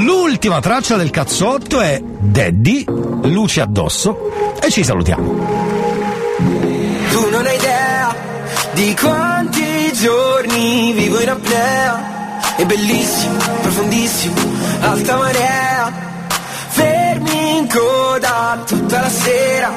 [0.00, 2.84] L'ultima traccia del cazzotto è Daddy,
[3.22, 5.77] luce addosso e ci salutiamo.
[8.78, 12.36] Di quanti giorni vivo in apnea.
[12.54, 14.40] È bellissimo, profondissimo,
[14.80, 15.92] alta marea.
[16.68, 19.70] Fermi in coda tutta la sera.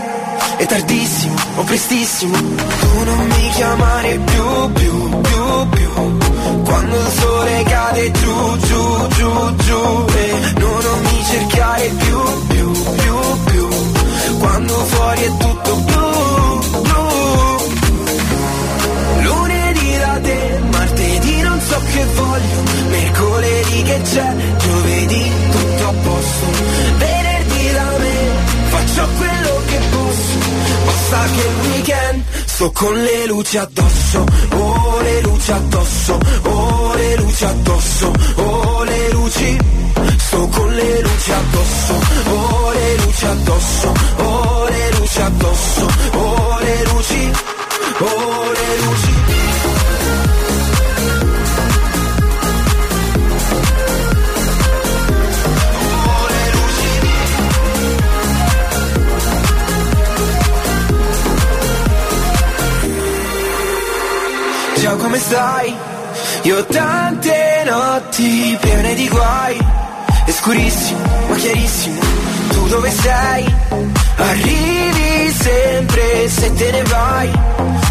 [0.55, 2.37] È tardissimo o prestissimo.
[2.37, 6.63] Tu non mi chiamare più, più, più, più.
[6.63, 10.05] Quando il sole cade giù, giù, giù, giù.
[10.13, 13.15] E no, non mi cercare più, più, più,
[13.45, 13.67] più.
[14.37, 16.50] Quando fuori è tutto blu,
[21.93, 26.45] che voglio, mercoledì che c'è, giovedì tutto a posto,
[26.97, 28.15] venerdì da me,
[28.69, 30.37] faccio quello che posso,
[30.85, 37.15] basta che il weekend sto con le luci addosso, oh le luci addosso, oh le
[37.15, 39.57] luci addosso, oh le luci,
[40.17, 41.93] sto con le luci addosso,
[42.29, 47.31] oh le luci addosso, oh le luci addosso, oh le luci,
[47.99, 49.50] oh le luci.
[64.91, 65.73] Ciao come stai?
[66.41, 69.57] Io ho tante notti piene di guai
[70.25, 71.99] È scurissimo ma chiarissimo.
[72.49, 73.55] Tu dove sei?
[74.17, 77.31] Arrivi sempre se te ne vai.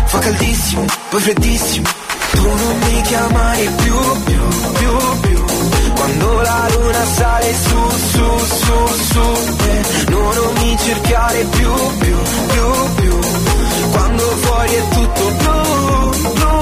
[0.05, 1.89] Fa caldissimo, poi freddissimo.
[2.33, 4.43] Tu non mi chiamare più, più,
[4.75, 5.45] più, più.
[5.95, 12.17] Quando la luna sale su, su, su, su eh, no, non mi cercare più, più,
[12.53, 13.19] più, più.
[13.91, 16.60] Quando fuori è tutto blu, blu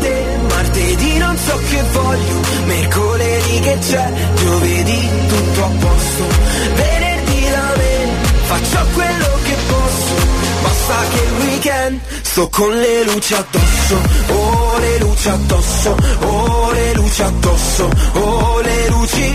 [0.00, 6.24] Te, martedì non so che voglio, mercoledì che c'è, giovedì tutto a posto,
[6.74, 8.08] venerdì da me,
[8.44, 10.14] faccio quello che posso,
[10.62, 16.92] basta che il weekend sto con le luci addosso, oh le luci addosso, oh le
[16.94, 19.34] luci addosso, oh le luci,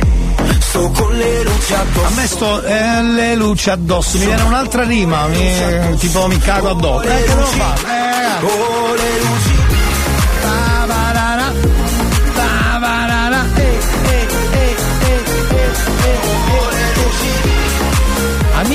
[0.59, 2.05] sto con le luci addosso.
[2.05, 6.69] A me sto eh, le luci addosso, mi viene un'altra rima, mi, tipo mi cago
[6.69, 7.07] addosso.
[7.07, 7.81] Eh, che devo fare?
[7.81, 8.09] Eh,
[8.43, 9.60] Oh le luci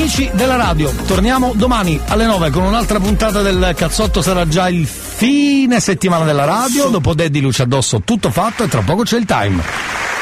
[0.06, 4.86] Amici della radio, torniamo domani alle 9 con un'altra puntata del cazzotto, sarà già il
[4.86, 9.24] fine settimana della radio, dopo Daddy Luce addosso tutto fatto e tra poco c'è il
[9.24, 9.60] time.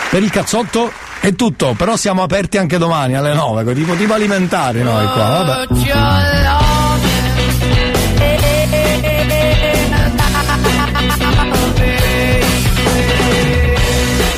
[0.09, 0.91] Per il cazzotto
[1.21, 5.67] è tutto, però siamo aperti anche domani alle 9, tipo tipo alimentari noi qua, vabbè.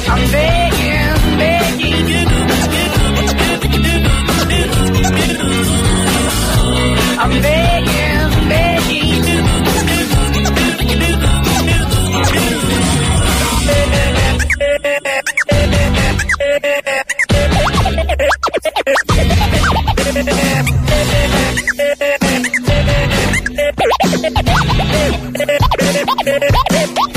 [0.08, 0.45] I'm
[26.26, 27.15] Música